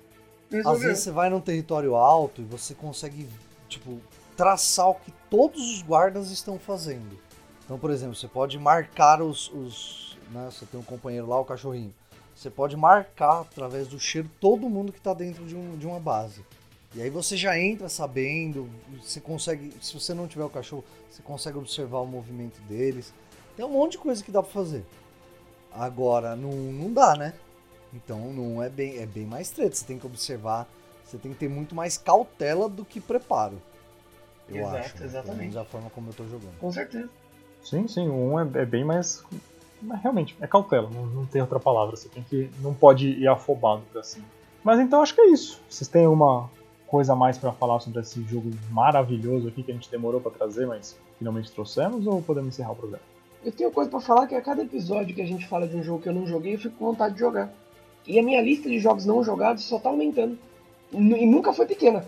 Às 0.50 0.56
Resolveu. 0.56 0.88
vezes 0.88 1.02
você 1.02 1.10
vai 1.10 1.30
num 1.30 1.40
território 1.40 1.94
alto 1.96 2.42
e 2.42 2.44
você 2.44 2.74
consegue, 2.74 3.28
tipo, 3.68 3.98
traçar 4.36 4.88
o 4.88 4.94
que 4.94 5.12
todos 5.30 5.60
os 5.60 5.82
guardas 5.82 6.30
estão 6.30 6.58
fazendo. 6.58 7.18
Então, 7.64 7.78
por 7.78 7.90
exemplo, 7.90 8.14
você 8.14 8.28
pode 8.28 8.58
marcar 8.58 9.22
os. 9.22 9.50
os 9.52 10.18
né, 10.30 10.48
você 10.50 10.66
tem 10.66 10.78
um 10.78 10.84
companheiro 10.84 11.26
lá, 11.26 11.40
o 11.40 11.44
cachorrinho. 11.44 11.94
Você 12.34 12.50
pode 12.50 12.76
marcar 12.76 13.40
através 13.42 13.88
do 13.88 13.98
cheiro 13.98 14.28
todo 14.40 14.68
mundo 14.68 14.92
que 14.92 14.98
está 14.98 15.14
dentro 15.14 15.44
de, 15.46 15.54
um, 15.54 15.76
de 15.76 15.86
uma 15.86 16.00
base. 16.00 16.44
E 16.94 17.02
aí 17.02 17.10
você 17.10 17.36
já 17.36 17.58
entra 17.58 17.88
sabendo, 17.88 18.68
você 19.02 19.20
consegue. 19.20 19.72
Se 19.80 19.94
você 19.94 20.12
não 20.14 20.28
tiver 20.28 20.44
o 20.44 20.50
cachorro, 20.50 20.84
você 21.10 21.22
consegue 21.22 21.58
observar 21.58 22.00
o 22.00 22.06
movimento 22.06 22.60
deles. 22.62 23.12
Tem 23.56 23.64
um 23.64 23.70
monte 23.70 23.92
de 23.92 23.98
coisa 23.98 24.22
que 24.22 24.30
dá 24.30 24.42
pra 24.42 24.52
fazer. 24.52 24.84
Agora, 25.72 26.36
não, 26.36 26.52
não 26.52 26.92
dá, 26.92 27.16
né? 27.16 27.34
Então 27.92 28.32
não 28.32 28.62
é 28.62 28.68
bem, 28.68 28.98
é 28.98 29.06
bem 29.06 29.24
mais 29.24 29.50
treta. 29.50 29.74
Você 29.74 29.84
tem 29.84 29.98
que 29.98 30.06
observar, 30.06 30.68
você 31.04 31.16
tem 31.16 31.32
que 31.32 31.38
ter 31.38 31.48
muito 31.48 31.74
mais 31.74 31.96
cautela 31.96 32.68
do 32.68 32.84
que 32.84 33.00
preparo. 33.00 33.60
Eu 34.48 34.56
Exato, 34.56 34.76
acho. 34.76 34.86
né? 34.86 34.92
Pelo 34.94 35.04
exatamente. 35.08 35.38
menos 35.40 35.56
a 35.56 35.64
forma 35.64 35.90
como 35.90 36.10
eu 36.10 36.14
tô 36.14 36.24
jogando. 36.24 36.58
Com 36.58 36.72
certeza. 36.72 37.08
Sim, 37.62 37.88
sim, 37.88 38.08
o 38.08 38.34
1 38.34 38.40
é, 38.40 38.42
é 38.62 38.66
bem 38.66 38.84
mais. 38.84 39.22
Mas 39.80 40.00
realmente, 40.02 40.36
é 40.40 40.46
cautela, 40.46 40.88
não, 40.90 41.06
não 41.06 41.26
tem 41.26 41.40
outra 41.40 41.58
palavra. 41.58 41.96
Você 41.96 42.08
tem 42.08 42.22
que. 42.22 42.50
Não 42.60 42.74
pode 42.74 43.08
ir 43.08 43.28
afobado 43.28 43.82
pra 43.92 44.02
cima. 44.02 44.26
Mas 44.62 44.80
então 44.80 45.02
acho 45.02 45.14
que 45.14 45.20
é 45.20 45.26
isso. 45.30 45.60
Vocês 45.68 45.88
têm 45.88 46.04
alguma 46.04 46.48
coisa 46.86 47.12
a 47.12 47.16
mais 47.16 47.36
pra 47.36 47.52
falar 47.52 47.80
sobre 47.80 48.00
esse 48.00 48.22
jogo 48.24 48.50
maravilhoso 48.70 49.48
aqui 49.48 49.62
que 49.62 49.70
a 49.70 49.74
gente 49.74 49.90
demorou 49.90 50.20
pra 50.20 50.30
trazer, 50.30 50.66
mas 50.66 50.96
finalmente 51.18 51.50
trouxemos, 51.50 52.06
ou 52.06 52.22
podemos 52.22 52.54
encerrar 52.54 52.72
o 52.72 52.76
programa? 52.76 53.02
Eu 53.44 53.52
tenho 53.52 53.70
coisa 53.70 53.90
pra 53.90 54.00
falar 54.00 54.26
que 54.26 54.34
a 54.34 54.40
cada 54.40 54.62
episódio 54.62 55.14
que 55.14 55.20
a 55.20 55.26
gente 55.26 55.46
fala 55.46 55.66
de 55.66 55.76
um 55.76 55.82
jogo 55.82 56.00
que 56.00 56.08
eu 56.08 56.14
não 56.14 56.26
joguei, 56.26 56.54
eu 56.54 56.58
fico 56.58 56.76
com 56.76 56.86
vontade 56.86 57.14
de 57.14 57.20
jogar. 57.20 57.52
E 58.06 58.18
a 58.18 58.22
minha 58.22 58.40
lista 58.40 58.68
de 58.68 58.78
jogos 58.78 59.04
não 59.04 59.24
jogados 59.24 59.64
só 59.64 59.78
tá 59.78 59.88
aumentando. 59.90 60.38
E 60.92 61.26
nunca 61.26 61.52
foi 61.52 61.66
pequena. 61.66 62.06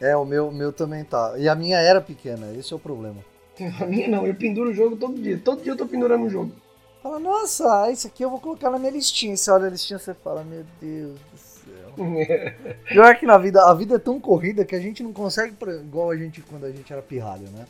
É, 0.00 0.16
o 0.16 0.24
meu, 0.24 0.50
meu 0.50 0.72
também 0.72 1.04
tá. 1.04 1.34
E 1.36 1.48
a 1.48 1.54
minha 1.54 1.78
era 1.78 2.00
pequena, 2.00 2.52
esse 2.56 2.72
é 2.72 2.76
o 2.76 2.78
problema. 2.78 3.16
A 3.80 3.86
minha 3.86 4.08
não, 4.08 4.24
eu 4.24 4.34
penduro 4.34 4.70
o 4.70 4.74
jogo 4.74 4.96
todo 4.96 5.20
dia. 5.20 5.40
Todo 5.44 5.62
dia 5.62 5.72
eu 5.72 5.76
tô 5.76 5.86
pendurando 5.86 6.24
um 6.24 6.30
jogo. 6.30 6.52
Fala, 7.02 7.18
nossa, 7.18 7.90
esse 7.90 8.06
aqui 8.06 8.24
eu 8.24 8.30
vou 8.30 8.40
colocar 8.40 8.70
na 8.70 8.78
minha 8.78 8.92
listinha. 8.92 9.36
Você 9.36 9.50
olha 9.50 9.66
a 9.66 9.70
listinha 9.70 9.98
você 9.98 10.14
fala, 10.14 10.44
meu 10.44 10.64
Deus 10.80 11.18
do 11.32 11.38
céu. 11.38 11.94
Pior 12.86 13.16
que 13.16 13.26
na 13.26 13.36
vida, 13.38 13.64
a 13.64 13.74
vida 13.74 13.96
é 13.96 13.98
tão 13.98 14.20
corrida 14.20 14.64
que 14.64 14.76
a 14.76 14.80
gente 14.80 15.02
não 15.02 15.12
consegue, 15.12 15.54
igual 15.80 16.10
a 16.10 16.16
gente 16.16 16.40
quando 16.42 16.64
a 16.64 16.70
gente 16.70 16.92
era 16.92 17.02
pirralho, 17.02 17.48
né? 17.50 17.66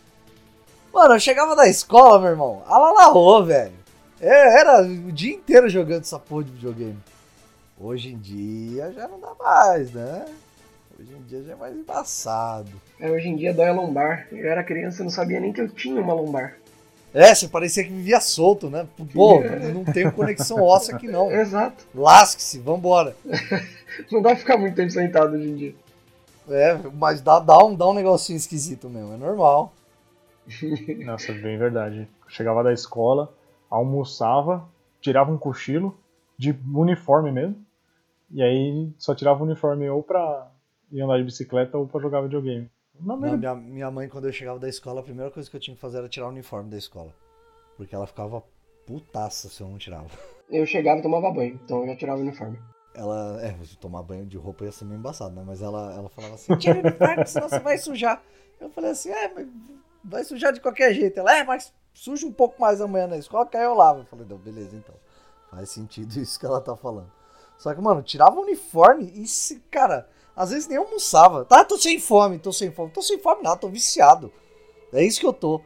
Mano, 0.92 1.14
eu 1.14 1.20
chegava 1.20 1.54
da 1.54 1.68
escola, 1.68 2.18
meu 2.18 2.30
irmão, 2.30 2.62
alalarô, 2.66 3.44
velho. 3.44 3.74
É, 4.20 4.60
era 4.60 4.82
o 4.82 5.12
dia 5.12 5.34
inteiro 5.34 5.68
jogando 5.68 6.02
essa 6.02 6.18
porra 6.18 6.44
de 6.44 6.52
videogame. 6.52 6.98
Hoje 7.78 8.12
em 8.12 8.18
dia 8.18 8.90
já 8.92 9.06
não 9.06 9.20
dá 9.20 9.32
mais, 9.38 9.92
né? 9.92 10.24
Hoje 10.98 11.14
em 11.14 11.22
dia 11.22 11.42
já 11.44 11.52
é 11.52 11.54
mais 11.54 11.76
embaçado. 11.76 12.72
É, 12.98 13.08
hoje 13.08 13.28
em 13.28 13.36
dia 13.36 13.54
dói 13.54 13.68
a 13.68 13.72
lombar. 13.72 14.26
Eu 14.32 14.50
era 14.50 14.64
criança, 14.64 15.00
eu 15.00 15.04
não 15.04 15.10
sabia 15.10 15.38
nem 15.38 15.52
que 15.52 15.60
eu 15.60 15.68
tinha 15.68 16.00
uma 16.00 16.12
lombar. 16.12 16.56
É, 17.14 17.32
você 17.32 17.46
parecia 17.46 17.84
que 17.84 17.90
vivia 17.90 18.20
solto, 18.20 18.68
né? 18.68 18.84
Pô, 19.14 19.40
não 19.72 19.84
tenho 19.84 20.10
conexão 20.10 20.60
óssea 20.60 20.96
aqui 20.96 21.06
não. 21.06 21.30
Exato. 21.32 21.86
Lasque-se, 21.94 22.58
vambora. 22.58 23.16
Não 24.12 24.22
dá 24.22 24.30
pra 24.30 24.38
ficar 24.38 24.56
muito 24.56 24.76
tempo 24.76 24.90
sentado 24.90 25.34
hoje 25.34 25.48
em 25.48 25.56
dia. 25.56 25.74
É, 26.48 26.78
mas 26.94 27.20
dá, 27.20 27.40
dá, 27.40 27.58
um, 27.64 27.74
dá 27.74 27.88
um 27.88 27.94
negocinho 27.94 28.36
esquisito 28.36 28.88
mesmo, 28.88 29.14
é 29.14 29.16
normal. 29.16 29.72
Nossa, 31.04 31.32
bem 31.32 31.58
verdade. 31.58 32.08
Chegava 32.28 32.62
da 32.62 32.72
escola, 32.72 33.34
almoçava, 33.68 34.68
tirava 35.00 35.32
um 35.32 35.38
cochilo, 35.38 35.98
de 36.38 36.56
uniforme 36.72 37.32
mesmo, 37.32 37.56
e 38.30 38.40
aí 38.40 38.88
só 38.98 39.14
tirava 39.14 39.42
o 39.42 39.46
uniforme 39.46 39.90
ou 39.90 40.02
pra 40.02 40.48
ir 40.90 41.00
andar 41.02 41.18
de 41.18 41.24
bicicleta 41.24 41.76
ou 41.76 41.86
pra 41.86 42.00
jogar 42.00 42.22
videogame. 42.22 42.70
Não, 43.00 43.16
Não, 43.16 43.22
mesmo. 43.22 43.38
minha, 43.38 43.54
minha 43.54 43.90
mãe, 43.90 44.08
quando 44.08 44.26
eu 44.26 44.32
chegava 44.32 44.58
da 44.58 44.68
escola, 44.68 45.00
a 45.00 45.04
primeira 45.04 45.30
coisa 45.30 45.48
que 45.48 45.56
eu 45.56 45.60
tinha 45.60 45.74
que 45.74 45.80
fazer 45.80 45.98
era 45.98 46.08
tirar 46.08 46.26
o 46.26 46.30
uniforme 46.30 46.70
da 46.70 46.76
escola. 46.76 47.14
Porque 47.76 47.94
ela 47.94 48.06
ficava 48.06 48.42
putaça 48.86 49.48
se 49.48 49.60
eu 49.60 49.68
não 49.68 49.78
tirava. 49.78 50.08
Eu 50.50 50.64
chegava 50.66 50.98
e 50.98 51.02
tomava 51.02 51.30
banho, 51.30 51.60
então 51.62 51.82
eu 51.82 51.88
já 51.88 51.96
tirava 51.96 52.18
o 52.18 52.22
uniforme. 52.22 52.58
Ela, 52.94 53.38
é, 53.42 53.54
tomar 53.78 54.02
banho 54.02 54.26
de 54.26 54.36
roupa 54.36 54.64
ia 54.64 54.72
ser 54.72 54.84
meio 54.84 54.98
embaçado, 54.98 55.34
né? 55.34 55.44
Mas 55.46 55.62
ela, 55.62 55.94
ela 55.94 56.08
falava 56.08 56.34
assim: 56.34 56.56
tira 56.56 56.78
o 56.78 56.80
uniforme, 56.80 57.26
senão 57.26 57.48
você 57.48 57.60
vai 57.60 57.78
sujar. 57.78 58.20
Eu 58.60 58.70
falei 58.70 58.90
assim: 58.90 59.10
é, 59.10 59.32
mas 59.32 59.46
vai 60.02 60.24
sujar 60.24 60.52
de 60.52 60.60
qualquer 60.60 60.92
jeito. 60.94 61.20
Ela, 61.20 61.36
é, 61.36 61.44
mas 61.44 61.72
suja 61.92 62.26
um 62.26 62.32
pouco 62.32 62.60
mais 62.60 62.80
amanhã 62.80 63.06
na 63.06 63.18
escola, 63.18 63.46
que 63.46 63.56
aí 63.56 63.64
eu 63.64 63.74
lavo. 63.74 64.00
Eu 64.00 64.06
falei: 64.06 64.26
não, 64.28 64.38
beleza, 64.38 64.74
então. 64.74 64.94
Faz 65.50 65.70
sentido 65.70 66.10
isso 66.18 66.40
que 66.40 66.46
ela 66.46 66.60
tá 66.60 66.74
falando. 66.74 67.12
Só 67.56 67.74
que, 67.74 67.80
mano, 67.80 68.02
tirava 68.02 68.36
o 68.36 68.42
uniforme 68.42 69.12
e, 69.14 69.26
se, 69.26 69.60
cara, 69.70 70.08
às 70.38 70.50
vezes 70.50 70.68
nem 70.68 70.78
almoçava. 70.78 71.44
Tá, 71.44 71.64
tô 71.64 71.76
sem 71.76 71.98
fome, 71.98 72.38
tô 72.38 72.52
sem 72.52 72.70
fome. 72.70 72.92
Tô 72.92 73.02
sem 73.02 73.18
fome 73.18 73.42
nada, 73.42 73.56
tô 73.56 73.68
viciado. 73.68 74.32
É 74.92 75.04
isso 75.04 75.18
que 75.18 75.26
eu 75.26 75.32
tô. 75.32 75.60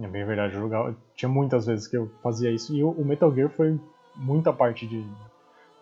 É 0.00 0.06
bem 0.06 0.24
verdade, 0.24 0.54
eu 0.54 0.60
jogava. 0.60 0.96
Tinha 1.16 1.28
muitas 1.28 1.66
vezes 1.66 1.88
que 1.88 1.96
eu 1.96 2.08
fazia 2.22 2.52
isso, 2.52 2.74
e 2.74 2.84
o, 2.84 3.04
Metal 3.04 3.34
Gear 3.34 3.50
foi 3.50 3.78
muita 4.14 4.52
parte 4.52 4.86
de, 4.86 5.04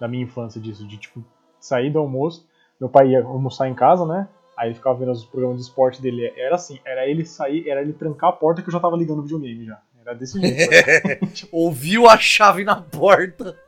da 0.00 0.08
minha 0.08 0.24
infância 0.24 0.58
disso, 0.58 0.86
de 0.86 0.96
tipo, 0.96 1.22
sair 1.60 1.90
do 1.90 1.98
almoço, 1.98 2.48
meu 2.80 2.88
pai 2.88 3.08
ia 3.08 3.22
almoçar 3.22 3.68
em 3.68 3.74
casa, 3.74 4.06
né? 4.06 4.26
Aí 4.56 4.68
ele 4.68 4.74
ficava 4.74 4.98
vendo 4.98 5.12
os 5.12 5.24
programas 5.24 5.58
de 5.58 5.64
esporte 5.64 6.00
dele. 6.00 6.32
Era 6.34 6.54
assim, 6.54 6.80
era 6.84 7.06
ele 7.06 7.26
sair, 7.26 7.68
era 7.68 7.82
ele 7.82 7.92
trancar 7.92 8.30
a 8.30 8.32
porta 8.32 8.62
que 8.62 8.68
eu 8.68 8.72
já 8.72 8.80
tava 8.80 8.96
ligando 8.96 9.18
o 9.18 9.22
videogame 9.22 9.66
já. 9.66 9.80
Era 10.00 10.14
desse 10.14 10.40
jeito. 10.40 11.48
Ouviu 11.52 12.08
a 12.08 12.16
chave 12.16 12.64
na 12.64 12.80
porta. 12.80 13.56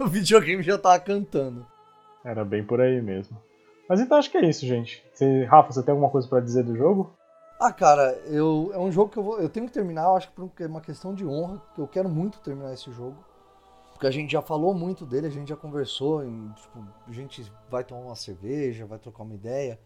O 0.00 0.08
videogame 0.08 0.60
já 0.60 0.76
tava 0.76 0.98
cantando. 0.98 1.64
Era 2.28 2.44
bem 2.44 2.62
por 2.62 2.78
aí 2.78 3.00
mesmo. 3.00 3.40
Mas 3.88 4.00
então 4.00 4.18
acho 4.18 4.30
que 4.30 4.36
é 4.36 4.44
isso, 4.44 4.66
gente. 4.66 5.02
Você, 5.14 5.44
Rafa, 5.44 5.72
você 5.72 5.82
tem 5.82 5.92
alguma 5.92 6.10
coisa 6.10 6.28
pra 6.28 6.40
dizer 6.40 6.62
do 6.62 6.76
jogo? 6.76 7.10
Ah, 7.58 7.72
cara, 7.72 8.12
eu, 8.26 8.70
é 8.74 8.78
um 8.78 8.92
jogo 8.92 9.10
que 9.10 9.18
eu, 9.18 9.22
vou, 9.22 9.40
eu 9.40 9.48
tenho 9.48 9.64
que 9.64 9.72
terminar, 9.72 10.02
eu 10.02 10.16
acho 10.16 10.28
que 10.28 10.34
por 10.34 10.50
uma 10.66 10.80
questão 10.82 11.14
de 11.14 11.24
honra, 11.24 11.62
que 11.74 11.80
eu 11.80 11.88
quero 11.88 12.06
muito 12.06 12.38
terminar 12.40 12.74
esse 12.74 12.92
jogo. 12.92 13.16
Porque 13.92 14.06
a 14.06 14.10
gente 14.10 14.30
já 14.30 14.42
falou 14.42 14.74
muito 14.74 15.06
dele, 15.06 15.26
a 15.26 15.30
gente 15.30 15.48
já 15.48 15.56
conversou, 15.56 16.22
em, 16.22 16.50
tipo, 16.50 16.86
a 17.08 17.12
gente 17.12 17.50
vai 17.70 17.82
tomar 17.82 18.02
uma 18.02 18.14
cerveja, 18.14 18.84
vai 18.84 18.98
trocar 18.98 19.22
uma 19.22 19.34
ideia. 19.34 19.80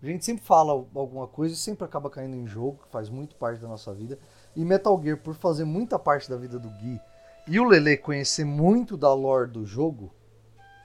A 0.00 0.06
gente 0.06 0.24
sempre 0.24 0.44
fala 0.44 0.70
alguma 0.72 1.26
coisa 1.26 1.52
e 1.52 1.56
sempre 1.56 1.84
acaba 1.84 2.08
caindo 2.08 2.36
em 2.36 2.46
jogo, 2.46 2.78
que 2.84 2.92
faz 2.92 3.10
muito 3.10 3.34
parte 3.34 3.60
da 3.60 3.66
nossa 3.66 3.92
vida. 3.92 4.20
E 4.54 4.64
Metal 4.64 4.98
Gear, 5.02 5.18
por 5.18 5.34
fazer 5.34 5.64
muita 5.64 5.98
parte 5.98 6.30
da 6.30 6.36
vida 6.36 6.60
do 6.60 6.68
Gui, 6.70 7.00
e 7.48 7.58
o 7.58 7.64
Lele 7.64 7.96
conhecer 7.96 8.44
muito 8.44 8.96
da 8.96 9.12
lore 9.12 9.50
do 9.50 9.66
jogo, 9.66 10.12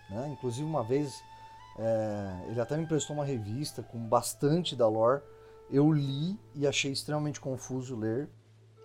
né? 0.09 0.29
Inclusive 0.31 0.67
uma 0.67 0.83
vez 0.83 1.23
é, 1.77 2.49
ele 2.49 2.59
até 2.61 2.77
me 2.77 2.83
emprestou 2.83 3.15
uma 3.15 3.25
revista 3.25 3.81
com 3.81 3.97
bastante 3.97 4.75
da 4.75 4.87
lore. 4.87 5.21
Eu 5.71 5.91
li 5.91 6.37
e 6.55 6.67
achei 6.67 6.91
extremamente 6.91 7.39
confuso 7.39 7.95
ler. 7.95 8.29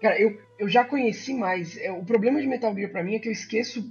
Cara, 0.01 0.19
eu, 0.21 0.41
eu 0.59 0.69
já 0.69 0.85
conheci 0.85 1.35
mais. 1.35 1.77
É, 1.77 1.91
o 1.91 2.05
problema 2.05 2.41
de 2.41 2.47
Metal 2.47 2.75
Gear 2.75 2.91
pra 2.91 3.03
mim 3.03 3.17
é 3.17 3.19
que 3.19 3.29
eu 3.29 3.33
esqueço 3.33 3.85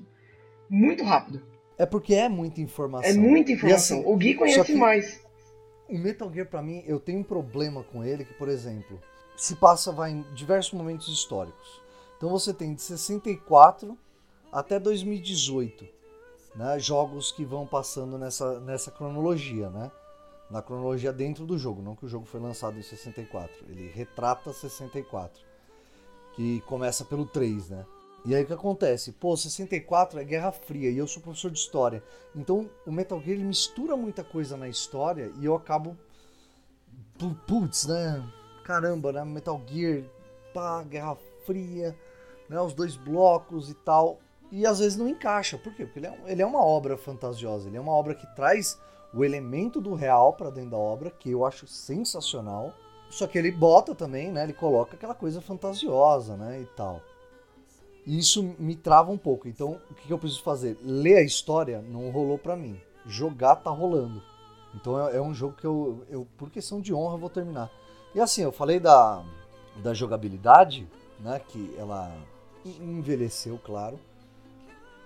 muito 0.70 1.04
rápido. 1.04 1.42
É 1.78 1.86
porque 1.86 2.16
é 2.16 2.28
muita 2.28 2.60
informação. 2.62 3.10
É 3.10 3.14
muita 3.14 3.52
informação. 3.52 4.00
assim, 4.00 4.10
o 4.10 4.16
Gui 4.16 4.34
conhece 4.34 4.74
mais. 4.74 5.22
o 5.88 5.98
Metal 5.98 6.32
Gear 6.34 6.48
pra 6.48 6.62
mim, 6.62 6.84
eu 6.88 7.00
tenho 7.00 7.20
um 7.20 7.24
problema 7.24 7.84
com 7.84 8.04
ele 8.04 8.26
que, 8.26 8.34
por 8.34 8.50
exemplo, 8.50 9.00
se 9.36 9.56
passa 9.56 9.92
vai 9.92 10.12
em 10.12 10.26
diversos 10.34 10.74
momentos 10.74 11.08
históricos. 11.08 11.82
Então 12.18 12.30
você 12.30 12.52
tem 12.52 12.74
de 12.74 12.82
64 12.82 13.96
até 14.52 14.80
2018, 14.80 15.88
né? 16.58 16.80
Jogos 16.80 17.32
que 17.32 17.46
vão 17.46 17.66
passando 17.66 18.18
nessa, 18.18 18.60
nessa 18.60 18.92
cronologia, 18.92 19.70
né? 19.70 19.92
Na 20.50 20.62
cronologia 20.62 21.14
dentro 21.14 21.46
do 21.46 21.58
jogo, 21.58 21.82
não 21.82 21.96
que 21.96 22.06
o 22.06 22.10
jogo 22.10 22.26
foi 22.26 22.40
lançado 22.40 22.78
em 22.78 22.82
64. 22.82 23.54
Ele 23.70 23.90
retrata 23.90 24.52
64, 24.54 25.42
que 26.36 26.62
começa 26.62 27.06
pelo 27.06 27.26
3, 27.26 27.70
né? 27.70 27.86
E 28.26 28.36
aí 28.36 28.44
o 28.44 28.48
que 28.48 28.54
acontece? 28.54 29.12
Pô, 29.14 29.38
64 29.38 30.20
é 30.20 30.24
Guerra 30.24 30.52
Fria 30.52 30.90
e 30.90 30.98
eu 30.98 31.08
sou 31.08 31.22
professor 31.22 31.52
de 31.52 31.60
história. 31.60 32.04
Então 32.36 32.70
o 32.86 32.92
Metal 32.92 33.20
Gear 33.22 33.38
ele 33.38 33.44
mistura 33.46 33.96
muita 33.96 34.24
coisa 34.24 34.58
na 34.58 34.68
história 34.68 35.32
e 35.40 35.46
eu 35.46 35.56
acabo. 35.56 35.96
pu- 37.18 37.36
Putz, 37.48 37.86
né? 37.86 38.24
Caramba, 38.64 39.12
né? 39.14 39.24
Metal 39.24 39.62
Gear, 39.68 40.04
pá, 40.54 40.84
Guerra 40.84 41.16
Fria, 41.46 41.96
né? 42.50 42.60
Os 42.60 42.74
dois 42.74 42.96
blocos 42.98 43.70
e 43.70 43.74
tal. 43.74 44.20
E 44.52 44.66
às 44.66 44.80
vezes 44.80 44.98
não 44.98 45.08
encaixa. 45.08 45.58
Por 45.58 45.74
quê? 45.74 45.86
Porque 45.86 46.00
ele 46.00 46.08
é, 46.08 46.20
ele 46.28 46.42
é 46.42 46.46
uma 46.46 46.64
obra 46.64 46.98
fantasiosa, 46.98 47.68
ele 47.68 47.78
é 47.78 47.82
uma 47.82 47.92
obra 47.92 48.16
que 48.16 48.28
traz 48.36 48.80
o 49.14 49.24
elemento 49.24 49.80
do 49.80 49.94
real 49.94 50.34
para 50.34 50.50
dentro 50.50 50.72
da 50.72 50.78
obra, 50.78 51.12
que 51.12 51.32
eu 51.32 51.46
acho 51.46 51.68
sensacional. 51.68 52.74
Só 53.10 53.26
que 53.26 53.38
ele 53.38 53.52
bota 53.52 53.96
também, 53.96 54.32
né? 54.32 54.44
Ele 54.44 54.54
coloca 54.54 54.96
aquela 54.96 55.16
coisa 55.16 55.42
fantasiosa, 55.42 56.36
né? 56.36 56.62
E 56.62 56.66
tal. 56.66 57.02
E 58.06 58.18
isso 58.18 58.44
me 58.58 58.76
trava 58.76 59.12
um 59.12 59.18
pouco. 59.18 59.48
Então, 59.48 59.82
o 59.90 59.94
que 59.94 60.12
eu 60.12 60.20
preciso 60.20 60.44
fazer? 60.44 60.78
Ler 60.82 61.18
a 61.18 61.24
história 61.24 61.82
não 61.82 62.10
rolou 62.10 62.38
para 62.38 62.56
mim. 62.56 62.80
Jogar 63.06 63.58
tá 63.58 63.70
rolando. 63.70 64.22
Então 64.76 65.08
é, 65.08 65.18
é, 65.18 65.22
um 65.22 65.34
jogo 65.34 65.56
que 65.56 65.66
eu, 65.66 66.06
eu, 66.10 66.28
por 66.38 66.50
questão 66.50 66.80
de 66.80 66.94
honra, 66.94 67.18
vou 67.18 67.30
terminar. 67.30 67.72
E 68.14 68.20
assim, 68.20 68.44
eu 68.44 68.52
falei 68.52 68.80
da, 68.80 69.24
da 69.82 69.94
jogabilidade, 69.94 70.88
né? 71.20 71.42
Que 71.48 71.74
ela 71.78 72.14
envelheceu, 72.66 73.60
claro. 73.64 74.00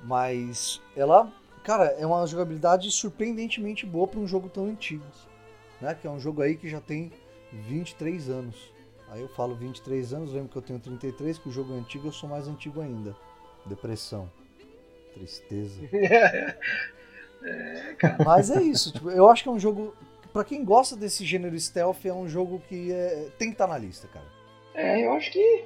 Mas 0.04 0.82
ela, 0.96 1.32
cara, 1.64 1.86
é 1.98 2.06
uma 2.06 2.26
jogabilidade 2.26 2.90
surpreendentemente 2.92 3.86
boa 3.86 4.08
para 4.08 4.20
um 4.20 4.28
jogo 4.28 4.50
tão 4.50 4.66
antigo. 4.66 5.06
Né? 5.80 5.96
Que 5.96 6.08
é 6.08 6.10
um 6.10 6.20
jogo 6.20 6.42
aí 6.42 6.56
que 6.56 6.70
já 6.70 6.82
tem 6.82 7.12
23 7.52 8.30
anos. 8.30 8.72
Aí 9.10 9.22
eu 9.22 9.28
falo 9.28 9.56
23 9.56 10.14
anos, 10.14 10.32
lembro 10.32 10.50
que 10.50 10.56
eu 10.56 10.62
tenho 10.62 10.80
33, 10.80 11.38
que 11.38 11.50
o 11.50 11.52
jogo 11.52 11.74
é 11.74 11.78
antigo, 11.78 12.08
eu 12.08 12.12
sou 12.14 12.30
mais 12.30 12.48
antigo 12.48 12.80
ainda. 12.80 13.16
Depressão. 13.66 14.32
Tristeza. 15.14 15.82
é, 15.92 16.56
Mas 18.26 18.50
é 18.50 18.62
isso, 18.62 18.94
tipo, 18.94 19.12
eu 19.12 19.30
acho 19.30 19.44
que 19.44 19.50
é 19.50 19.52
um 19.52 19.60
jogo. 19.60 19.94
para 20.32 20.46
quem 20.46 20.64
gosta 20.64 20.96
desse 20.96 21.26
gênero 21.26 21.60
stealth, 21.60 22.06
é 22.06 22.14
um 22.14 22.28
jogo 22.28 22.62
que 22.70 22.94
é, 22.94 23.30
tem 23.38 23.50
que 23.50 23.56
estar 23.56 23.68
tá 23.68 23.74
na 23.74 23.78
lista, 23.78 24.08
cara. 24.08 24.26
É, 24.74 25.06
eu 25.06 25.12
acho 25.12 25.30
que 25.32 25.66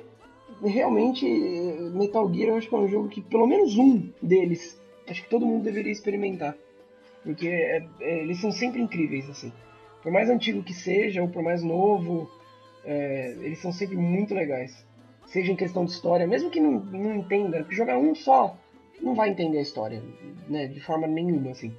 realmente 0.64 1.26
Metal 1.94 2.32
Gear 2.34 2.50
eu 2.50 2.56
acho 2.58 2.70
que 2.70 2.76
é 2.76 2.78
um 2.78 2.88
jogo 2.88 3.10
que 3.10 3.22
pelo 3.22 3.48
menos 3.48 3.78
um 3.78 4.10
deles 4.22 4.80
acho 5.12 5.24
que 5.24 5.30
todo 5.30 5.46
mundo 5.46 5.64
deveria 5.64 5.92
experimentar. 5.92 6.56
Porque 7.24 7.48
é, 7.48 7.86
é, 8.00 8.20
eles 8.20 8.40
são 8.40 8.52
sempre 8.52 8.82
incríveis, 8.82 9.30
assim. 9.30 9.52
Por 10.02 10.12
mais 10.12 10.30
antigo 10.30 10.64
que 10.64 10.74
seja, 10.74 11.22
ou 11.22 11.28
por 11.28 11.42
mais 11.42 11.64
novo, 11.64 12.30
é, 12.84 13.36
eles 13.42 13.60
são 13.60 13.72
sempre 13.72 13.98
muito 13.98 14.34
legais. 14.34 14.86
Seja 15.26 15.52
em 15.52 15.56
questão 15.56 15.86
de 15.86 15.92
história, 15.92 16.28
mesmo 16.28 16.52
que 16.52 16.60
não, 16.60 16.80
não 16.80 17.16
entenda, 17.16 17.60
porque 17.60 17.76
jogar 17.76 17.98
um 17.98 18.14
só 18.14 18.58
não 19.02 19.16
vai 19.16 19.30
entender 19.30 19.58
a 19.58 19.62
história, 19.62 20.02
né, 20.48 20.68
de 20.68 20.80
forma 20.80 21.08
nenhuma, 21.08 21.52
assim. 21.52 21.76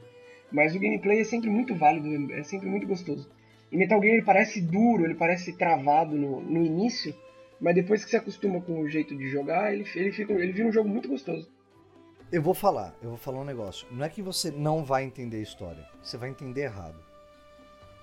Mas 0.51 0.75
o 0.75 0.81
gameplay 0.81 1.21
é 1.21 1.25
sempre 1.25 1.49
muito 1.49 1.75
válido, 1.75 2.33
é 2.33 2.43
sempre 2.43 2.69
muito 2.69 2.87
gostoso. 2.87 3.31
E 3.71 3.77
Metal 3.77 4.01
Gear 4.01 4.15
ele 4.15 4.25
parece 4.25 4.61
duro, 4.61 5.05
ele 5.05 5.15
parece 5.15 5.57
travado 5.57 6.17
no, 6.17 6.41
no 6.41 6.65
início, 6.65 7.15
mas 7.61 7.75
depois 7.75 8.05
que 8.05 8.11
se 8.11 8.17
acostuma 8.17 8.61
com 8.61 8.81
o 8.81 8.89
jeito 8.89 9.17
de 9.17 9.29
jogar, 9.29 9.73
ele, 9.73 9.87
ele, 9.95 10.13
fica, 10.13 10.33
ele 10.33 10.53
vira 10.53 10.69
um 10.69 10.73
jogo 10.73 10.89
muito 10.89 11.09
gostoso. 11.09 11.51
Eu 12.31 12.43
vou 12.43 12.55
falar, 12.55 12.95
eu 13.03 13.11
vou 13.11 13.19
falar 13.19 13.41
um 13.41 13.45
negócio. 13.45 13.87
Não 13.91 14.05
é 14.05 14.09
que 14.09 14.21
você 14.21 14.51
não 14.51 14.85
vai 14.85 15.05
entender 15.05 15.39
a 15.39 15.43
história, 15.43 15.87
você 16.03 16.17
vai 16.17 16.29
entender 16.29 16.63
errado. 16.63 16.99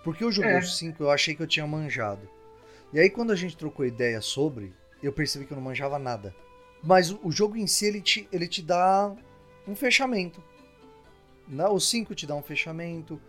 Porque 0.04 0.24
eu 0.24 0.32
joguei 0.32 0.52
é. 0.52 0.60
os 0.60 0.78
5, 0.78 1.02
eu 1.02 1.12
achei 1.12 1.36
que 1.36 1.42
eu 1.42 1.48
tinha 1.48 1.68
manjado. 1.68 2.28
E 2.92 3.00
aí 3.00 3.10
quando 3.10 3.32
a 3.32 3.36
gente 3.36 3.58
trocou 3.58 3.86
ideia 3.86 4.22
sobre, 4.22 4.74
eu 5.02 5.12
percebi 5.12 5.46
que 5.46 5.54
eu 5.54 5.58
não 5.58 5.64
manjava 5.64 6.00
nada. 6.00 6.34
Mas 6.82 7.12
o, 7.12 7.20
o 7.24 7.32
jogo 7.32 7.56
em 7.56 7.68
si, 7.68 7.86
ele 7.86 8.02
te, 8.02 8.28
ele 8.32 8.48
te 8.48 8.62
dá 8.62 9.14
um 9.68 9.76
fechamento. 9.76 10.42
Não, 11.48 11.66
né? 11.66 11.70
o 11.70 11.80
5 11.80 12.16
te 12.16 12.26
dá 12.26 12.36
um 12.36 12.42
fechamento, 12.42 13.20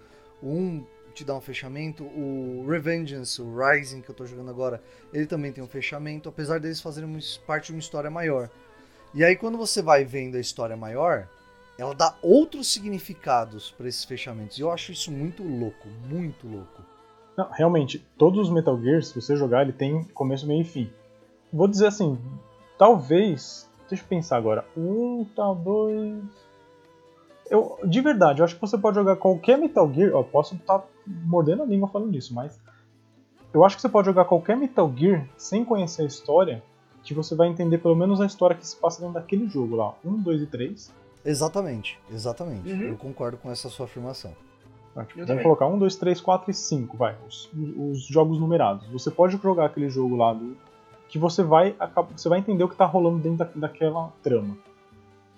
o 0.40 0.48
1 0.48 0.56
um 0.56 0.86
te 1.14 1.24
dá 1.24 1.34
um 1.34 1.40
fechamento. 1.40 2.04
O 2.04 2.66
Revengeance, 2.68 3.40
o 3.40 3.56
Rising 3.56 4.00
que 4.00 4.10
eu 4.10 4.14
tô 4.14 4.26
jogando 4.26 4.50
agora, 4.50 4.82
ele 5.12 5.26
também 5.26 5.52
tem 5.52 5.62
um 5.62 5.68
fechamento, 5.68 6.28
apesar 6.28 6.60
deles 6.60 6.80
fazerem 6.80 7.18
parte 7.46 7.66
de 7.66 7.72
uma 7.72 7.80
história 7.80 8.10
maior. 8.10 8.50
E 9.14 9.24
aí 9.24 9.36
quando 9.36 9.56
você 9.56 9.80
vai 9.80 10.04
vendo 10.04 10.36
a 10.36 10.40
história 10.40 10.76
maior, 10.76 11.28
ela 11.78 11.94
dá 11.94 12.14
outros 12.22 12.72
significados 12.72 13.70
para 13.70 13.88
esses 13.88 14.04
fechamentos. 14.04 14.58
E 14.58 14.60
eu 14.60 14.70
acho 14.70 14.92
isso 14.92 15.10
muito 15.10 15.42
louco, 15.42 15.88
muito 16.08 16.46
louco. 16.46 16.82
Não, 17.36 17.50
realmente, 17.50 18.04
todos 18.16 18.46
os 18.46 18.50
Metal 18.52 18.80
Gears, 18.80 19.08
se 19.08 19.20
você 19.20 19.36
jogar, 19.36 19.62
ele 19.62 19.72
tem 19.72 20.04
começo, 20.04 20.46
meio 20.46 20.62
e 20.62 20.64
fim. 20.64 20.90
Vou 21.52 21.66
dizer 21.66 21.86
assim, 21.86 22.18
talvez. 22.78 23.68
Deixa 23.88 24.04
eu 24.04 24.08
pensar 24.08 24.36
agora. 24.36 24.64
Um, 24.76 25.24
tá, 25.36 25.52
dois. 25.52 26.22
Eu, 27.50 27.78
de 27.84 28.00
verdade, 28.00 28.40
eu 28.40 28.44
acho 28.44 28.54
que 28.54 28.60
você 28.60 28.78
pode 28.78 28.96
jogar 28.96 29.16
qualquer 29.16 29.58
Metal 29.58 29.92
Gear. 29.92 30.10
Eu 30.10 30.24
posso 30.24 30.54
estar 30.54 30.78
tá 30.78 30.86
mordendo 31.06 31.62
a 31.62 31.66
língua 31.66 31.88
falando 31.88 32.16
isso, 32.16 32.34
mas 32.34 32.58
eu 33.52 33.64
acho 33.64 33.76
que 33.76 33.82
você 33.82 33.88
pode 33.88 34.06
jogar 34.06 34.24
qualquer 34.24 34.56
Metal 34.56 34.92
Gear 34.96 35.28
sem 35.36 35.64
conhecer 35.64 36.02
a 36.02 36.06
história, 36.06 36.62
que 37.02 37.14
você 37.14 37.34
vai 37.34 37.48
entender 37.48 37.78
pelo 37.78 37.94
menos 37.94 38.20
a 38.20 38.26
história 38.26 38.56
que 38.56 38.66
se 38.66 38.76
passa 38.76 39.00
dentro 39.00 39.14
daquele 39.14 39.46
jogo 39.46 39.76
lá, 39.76 39.94
1, 40.04 40.22
2 40.22 40.42
e 40.42 40.46
3. 40.46 40.94
Exatamente, 41.24 41.98
exatamente. 42.10 42.70
Uhum. 42.70 42.82
Eu 42.88 42.96
concordo 42.96 43.36
com 43.36 43.50
essa 43.50 43.68
sua 43.68 43.86
afirmação. 43.86 44.32
Ah, 44.96 45.04
tipo, 45.04 45.14
vamos 45.14 45.28
também. 45.28 45.42
colocar 45.42 45.66
1, 45.66 45.78
2, 45.78 45.96
3, 45.96 46.20
4 46.20 46.50
e 46.50 46.54
5, 46.54 46.96
vai, 46.96 47.16
os, 47.26 47.50
os, 47.76 48.04
jogos 48.06 48.38
numerados. 48.38 48.86
Você 48.88 49.10
pode 49.10 49.36
jogar 49.36 49.66
aquele 49.66 49.88
jogo 49.88 50.16
lá 50.16 50.32
do, 50.32 50.56
que 51.08 51.18
você 51.18 51.42
vai, 51.42 51.74
você 52.12 52.28
vai 52.28 52.38
entender 52.38 52.64
o 52.64 52.68
que 52.68 52.74
está 52.74 52.86
rolando 52.86 53.18
dentro 53.18 53.38
da, 53.38 53.68
daquela 53.68 54.12
trama. 54.22 54.56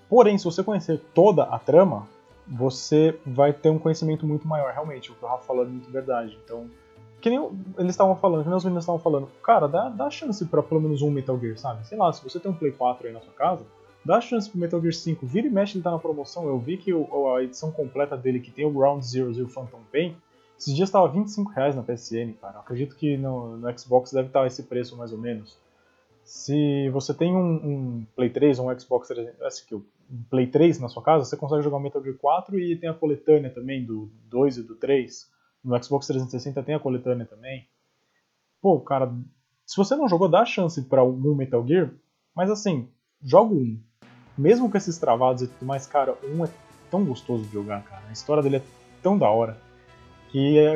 Porém, 0.08 0.38
se 0.38 0.44
você 0.44 0.62
conhecer 0.62 1.00
toda 1.14 1.44
a 1.44 1.58
trama, 1.58 2.06
você 2.46 3.18
vai 3.26 3.52
ter 3.52 3.70
um 3.70 3.78
conhecimento 3.78 4.26
muito 4.26 4.46
maior, 4.46 4.72
realmente. 4.72 5.10
O 5.10 5.14
que 5.14 5.24
o 5.24 5.28
Rafa 5.28 5.44
falou 5.44 5.64
é 5.64 5.68
muito 5.68 5.90
verdade. 5.90 6.38
Então, 6.44 6.70
que 7.20 7.30
nem 7.30 7.38
eles 7.76 7.90
estavam 7.90 8.14
falando, 8.16 8.42
que 8.42 8.48
nem 8.48 8.56
os 8.56 8.64
meninos 8.64 8.84
estavam 8.84 9.00
falando, 9.00 9.28
cara, 9.42 9.66
dá, 9.66 9.88
dá 9.88 10.08
chance 10.10 10.44
pra 10.44 10.62
pelo 10.62 10.80
menos 10.80 11.02
um 11.02 11.10
Metal 11.10 11.38
Gear, 11.38 11.58
sabe? 11.58 11.86
Sei 11.86 11.98
lá, 11.98 12.12
se 12.12 12.22
você 12.22 12.38
tem 12.38 12.50
um 12.50 12.54
Play 12.54 12.72
4 12.72 13.06
aí 13.08 13.12
na 13.12 13.20
sua 13.20 13.32
casa, 13.32 13.64
dá 14.04 14.20
chance 14.20 14.48
pro 14.48 14.60
Metal 14.60 14.80
Gear 14.80 14.94
5. 14.94 15.26
Vira 15.26 15.46
e 15.46 15.50
mexe, 15.50 15.76
ele 15.76 15.82
tá 15.82 15.90
na 15.90 15.98
promoção. 15.98 16.46
Eu 16.46 16.58
vi 16.58 16.76
que 16.76 16.92
o, 16.92 17.34
a 17.34 17.42
edição 17.42 17.72
completa 17.72 18.16
dele, 18.16 18.38
que 18.38 18.50
tem 18.50 18.64
o 18.64 18.70
Ground 18.70 19.02
Zeroes 19.02 19.38
e 19.38 19.42
o 19.42 19.48
Phantom 19.48 19.80
Pain, 19.90 20.16
esses 20.58 20.74
dias 20.74 20.88
estava 20.88 21.08
25 21.08 21.50
reais 21.50 21.74
na 21.74 21.82
PSN, 21.82 22.32
cara. 22.40 22.54
Eu 22.54 22.60
acredito 22.60 22.96
que 22.96 23.16
no, 23.16 23.56
no 23.56 23.78
Xbox 23.78 24.12
deve 24.12 24.28
estar 24.28 24.46
esse 24.46 24.62
preço 24.62 24.96
mais 24.96 25.12
ou 25.12 25.18
menos. 25.18 25.58
Se 26.24 26.88
você 26.90 27.12
tem 27.12 27.36
um, 27.36 27.54
um 27.54 28.06
Play 28.14 28.30
3 28.30 28.58
ou 28.58 28.70
um 28.70 28.78
Xbox 28.78 29.08
360, 29.08 29.76
um 29.76 29.82
Play 30.30 30.46
3 30.46 30.78
na 30.78 30.88
sua 30.88 31.02
casa, 31.02 31.24
você 31.24 31.36
consegue 31.36 31.62
jogar 31.62 31.76
o 31.76 31.80
Metal 31.80 32.02
Gear 32.02 32.16
4 32.16 32.58
e 32.58 32.76
tem 32.76 32.88
a 32.88 32.94
coletânea 32.94 33.50
também 33.50 33.84
do 33.84 34.10
2 34.28 34.58
e 34.58 34.62
do 34.62 34.76
3. 34.76 35.30
No 35.64 35.82
Xbox 35.82 36.06
360 36.06 36.62
tem 36.62 36.74
a 36.74 36.80
coletânea 36.80 37.26
também. 37.26 37.68
Pô, 38.60 38.80
cara, 38.80 39.12
se 39.64 39.76
você 39.76 39.96
não 39.96 40.08
jogou, 40.08 40.28
dá 40.28 40.44
chance 40.44 40.80
para 40.82 41.00
algum 41.00 41.34
Metal 41.34 41.66
Gear, 41.66 41.92
mas 42.34 42.50
assim, 42.50 42.88
joga 43.22 43.52
um. 43.54 43.78
Mesmo 44.38 44.70
com 44.70 44.76
esses 44.76 44.98
travados 44.98 45.42
e 45.42 45.48
tudo 45.48 45.66
mais, 45.66 45.86
cara, 45.86 46.16
um 46.22 46.44
é 46.44 46.50
tão 46.90 47.04
gostoso 47.04 47.44
de 47.44 47.52
jogar, 47.52 47.82
cara. 47.84 48.02
A 48.08 48.12
história 48.12 48.42
dele 48.42 48.56
é 48.56 48.62
tão 49.02 49.18
da 49.18 49.28
hora 49.28 49.58
que 50.30 50.58
é, 50.58 50.74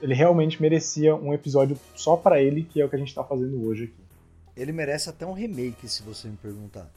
ele 0.00 0.14
realmente 0.14 0.60
merecia 0.60 1.14
um 1.14 1.34
episódio 1.34 1.76
só 1.94 2.16
para 2.16 2.40
ele, 2.40 2.62
que 2.62 2.80
é 2.80 2.84
o 2.84 2.88
que 2.88 2.96
a 2.96 2.98
gente 2.98 3.14
tá 3.14 3.24
fazendo 3.24 3.66
hoje 3.66 3.84
aqui. 3.84 4.04
Ele 4.56 4.72
merece 4.72 5.08
até 5.08 5.26
um 5.26 5.32
remake, 5.32 5.88
se 5.88 6.02
você 6.02 6.28
me 6.28 6.36
perguntar. 6.36 6.88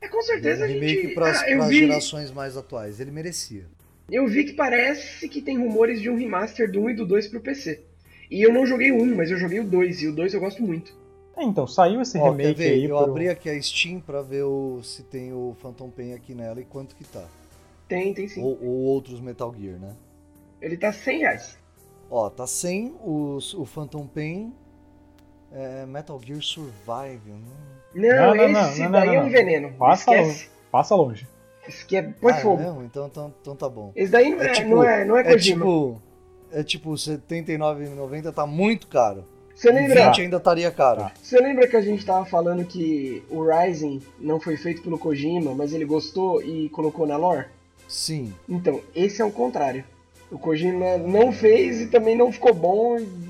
É, 0.00 0.08
com 0.08 0.22
certeza 0.22 0.64
um 0.64 0.68
remake 0.68 1.02
gente... 1.02 1.14
para 1.14 1.30
ah, 1.30 1.68
vi... 1.68 1.80
gerações 1.80 2.30
mais 2.30 2.56
atuais. 2.56 3.00
Ele 3.00 3.10
merecia. 3.10 3.66
Eu 4.10 4.26
vi 4.26 4.44
que 4.44 4.54
parece 4.54 5.28
que 5.28 5.40
tem 5.40 5.58
rumores 5.58 6.00
de 6.00 6.10
um 6.10 6.16
remaster 6.16 6.70
do 6.70 6.80
1 6.80 6.90
e 6.90 6.94
do 6.94 7.06
2 7.06 7.28
pro 7.28 7.40
PC. 7.40 7.84
E 8.30 8.42
eu 8.42 8.52
não 8.52 8.66
joguei 8.66 8.90
o 8.90 9.02
1, 9.02 9.14
mas 9.14 9.30
eu 9.30 9.38
joguei 9.38 9.60
o 9.60 9.64
2, 9.64 10.02
e 10.02 10.08
o 10.08 10.14
2 10.14 10.34
eu 10.34 10.40
gosto 10.40 10.62
muito. 10.62 10.98
É, 11.36 11.44
então, 11.44 11.66
saiu 11.66 12.00
esse 12.00 12.18
Ó, 12.18 12.30
remake 12.30 12.62
aí. 12.62 12.84
Eu 12.84 12.96
pro... 12.96 13.10
abri 13.10 13.28
aqui 13.28 13.48
a 13.48 13.62
Steam 13.62 14.00
pra 14.00 14.22
ver 14.22 14.44
o, 14.44 14.80
se 14.82 15.02
tem 15.02 15.32
o 15.32 15.56
Phantom 15.60 15.90
Pain 15.90 16.12
aqui 16.12 16.34
nela 16.34 16.60
e 16.60 16.64
quanto 16.64 16.94
que 16.94 17.04
tá. 17.04 17.26
Tem, 17.88 18.12
tem 18.14 18.28
sim. 18.28 18.42
Ou, 18.42 18.58
ou 18.62 18.70
outros 18.84 19.20
Metal 19.20 19.52
Gear, 19.58 19.78
né? 19.78 19.96
Ele 20.60 20.76
tá 20.76 20.92
100 20.92 21.18
reais. 21.18 21.58
Ó, 22.10 22.28
tá 22.28 22.46
100 22.46 22.94
os, 23.04 23.54
o 23.54 23.64
Phantom 23.64 24.06
Pain 24.06 24.52
é, 25.52 25.86
Metal 25.86 26.20
Gear 26.22 26.42
Survive. 26.42 27.32
Não, 27.94 28.34
não, 28.34 28.48
não 28.48 28.70
esse 28.70 28.82
não, 28.82 28.90
daí 28.90 29.14
é 29.14 29.22
um 29.22 29.28
veneno. 29.28 29.72
Passa 29.72 30.10
Esquece. 30.10 30.28
longe. 30.28 30.50
Passa 30.70 30.94
longe. 30.94 31.28
Esse 31.68 31.84
aqui 31.84 31.96
é 31.96 32.02
põe 32.02 32.32
ah, 32.32 32.36
é 32.36 32.40
fogo. 32.40 32.62
É 32.62 32.84
então, 32.84 33.06
então, 33.06 33.34
então 33.40 33.56
tá 33.56 33.68
bom. 33.68 33.92
Esse 33.94 34.10
daí 34.10 34.32
é, 34.32 34.46
é, 34.46 34.52
tipo, 34.52 34.68
não 34.70 34.84
é, 34.84 35.04
não 35.04 35.16
é 35.16 35.24
Kojima. 35.24 35.64
É 35.64 35.64
tipo, 35.64 36.02
é 36.52 36.62
tipo 36.62 36.90
R$79,90 36.90 38.32
tá 38.32 38.46
muito 38.46 38.86
caro. 38.86 39.24
Você 39.54 39.70
lembra? 39.70 40.06
20 40.06 40.22
ainda 40.22 40.36
estaria 40.38 40.70
caro. 40.70 41.10
Você 41.22 41.38
lembra 41.38 41.68
que 41.68 41.76
a 41.76 41.82
gente 41.82 42.04
tava 42.04 42.24
falando 42.24 42.64
que 42.64 43.22
o 43.28 43.44
Rising 43.44 44.00
não 44.18 44.40
foi 44.40 44.56
feito 44.56 44.80
pelo 44.80 44.98
Kojima, 44.98 45.54
mas 45.54 45.74
ele 45.74 45.84
gostou 45.84 46.42
e 46.42 46.70
colocou 46.70 47.06
na 47.06 47.18
lore? 47.18 47.44
Sim. 47.86 48.32
Então, 48.48 48.80
esse 48.94 49.20
é 49.20 49.24
o 49.24 49.30
contrário. 49.30 49.84
O 50.30 50.38
Kojima 50.38 50.96
não 50.96 51.30
fez 51.30 51.82
e 51.82 51.88
também 51.88 52.16
não 52.16 52.32
ficou 52.32 52.54
bom 52.54 52.98
e 52.98 53.29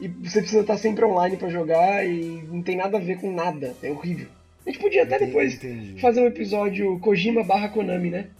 você 0.00 0.40
precisa 0.40 0.60
estar 0.60 0.76
sempre 0.76 1.04
online 1.04 1.36
para 1.36 1.48
jogar 1.48 2.04
e 2.06 2.42
não 2.48 2.62
tem 2.62 2.76
nada 2.76 2.96
a 2.96 3.00
ver 3.00 3.20
com 3.20 3.32
nada. 3.32 3.74
É 3.82 3.90
horrível. 3.90 4.28
A 4.66 4.70
gente 4.70 4.80
podia 4.80 5.02
até 5.02 5.18
depois 5.18 5.54
Entendi. 5.54 6.00
fazer 6.00 6.22
um 6.22 6.26
episódio 6.26 6.98
Kojima 7.00 7.44
barra 7.44 7.68
Konami, 7.68 8.10
né? 8.10 8.30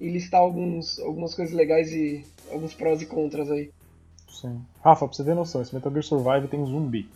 E 0.00 0.08
listar 0.08 0.40
alguns, 0.40 0.98
algumas 0.98 1.34
coisas 1.34 1.54
legais 1.54 1.92
e 1.92 2.24
alguns 2.50 2.74
prós 2.74 3.02
e 3.02 3.06
contras 3.06 3.50
aí. 3.50 3.70
Sim. 4.28 4.60
Rafa, 4.82 5.06
pra 5.06 5.16
você 5.16 5.24
ter 5.24 5.34
noção, 5.34 5.60
esse 5.60 5.74
Metal 5.74 5.92
Gear 5.92 6.02
Survive 6.02 6.48
tem 6.48 6.64
zumbi. 6.64 7.08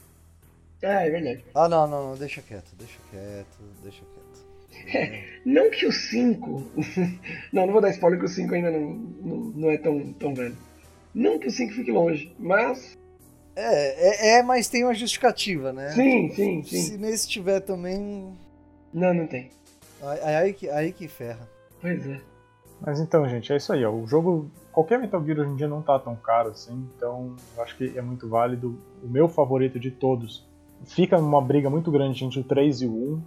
Ah, 0.82 1.05
é 1.05 1.11
verdade. 1.11 1.44
Ah, 1.55 1.68
não, 1.68 1.86
não, 1.86 2.11
não, 2.11 2.16
deixa 2.16 2.42
quieto, 2.42 2.74
deixa 2.78 2.99
quieto, 3.11 3.59
deixa 3.82 4.03
quieto. 4.03 4.26
É, 4.94 5.24
não 5.44 5.70
que 5.70 5.86
o 5.86 5.92
5. 5.92 6.62
não, 7.53 7.66
não 7.66 7.72
vou 7.72 7.80
dar 7.80 7.90
spoiler 7.90 8.18
que 8.18 8.26
o 8.26 8.28
5 8.28 8.55
ainda 8.55 8.70
não, 8.70 8.80
não, 8.90 9.36
não, 9.36 9.70
é 9.70 9.78
tão, 9.78 10.12
tão 10.12 10.34
velho. 10.34 10.57
Não 11.14 11.38
que 11.38 11.49
o 11.49 11.51
5 11.51 11.72
fique 11.72 11.90
longe, 11.90 12.32
mas. 12.38 12.97
É, 13.57 14.34
é, 14.34 14.38
é, 14.38 14.42
mas 14.42 14.68
tem 14.68 14.84
uma 14.84 14.94
justificativa, 14.94 15.72
né? 15.72 15.90
Sim, 15.92 16.30
sim, 16.30 16.62
sim. 16.62 16.82
Se 16.82 16.98
nesse 16.98 17.26
tiver 17.26 17.61
também. 17.61 18.36
Não, 18.92 19.14
não 19.14 19.26
tem. 19.26 19.50
Aí, 20.02 20.34
aí, 20.34 20.52
que, 20.52 20.68
aí 20.68 20.92
que 20.92 21.09
ferra. 21.09 21.48
Pois 21.80 22.07
é. 22.07 22.20
Mas 22.80 23.00
então, 23.00 23.26
gente, 23.26 23.50
é 23.50 23.57
isso 23.57 23.72
aí. 23.72 23.82
Ó. 23.84 23.92
O 23.92 24.07
jogo. 24.07 24.50
Qualquer 24.70 24.98
Metal 24.98 25.24
Gear 25.24 25.40
hoje 25.40 25.50
em 25.50 25.57
dia 25.57 25.66
não 25.66 25.80
tá 25.80 25.98
tão 25.98 26.14
caro 26.14 26.50
assim, 26.50 26.86
então 26.94 27.34
eu 27.57 27.62
acho 27.62 27.74
que 27.78 27.96
é 27.96 28.02
muito 28.02 28.28
válido. 28.28 28.78
O 29.02 29.09
meu 29.09 29.26
favorito 29.26 29.80
de 29.80 29.90
todos. 29.90 30.46
Fica 30.84 31.16
uma 31.18 31.40
briga 31.40 31.70
muito 31.70 31.90
grande 31.90 32.22
entre 32.22 32.40
o 32.40 32.44
3 32.44 32.82
e 32.82 32.86
o 32.86 32.90
1. 32.90 33.22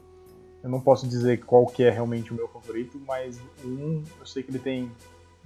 Eu 0.61 0.69
não 0.69 0.79
posso 0.79 1.07
dizer 1.07 1.43
qual 1.43 1.65
que 1.65 1.83
é 1.83 1.89
realmente 1.89 2.31
o 2.31 2.35
meu 2.35 2.47
favorito, 2.47 3.01
mas 3.07 3.41
o 3.63 3.67
1 3.67 4.03
eu 4.19 4.25
sei 4.27 4.43
que 4.43 4.51
ele 4.51 4.59
tem 4.59 4.91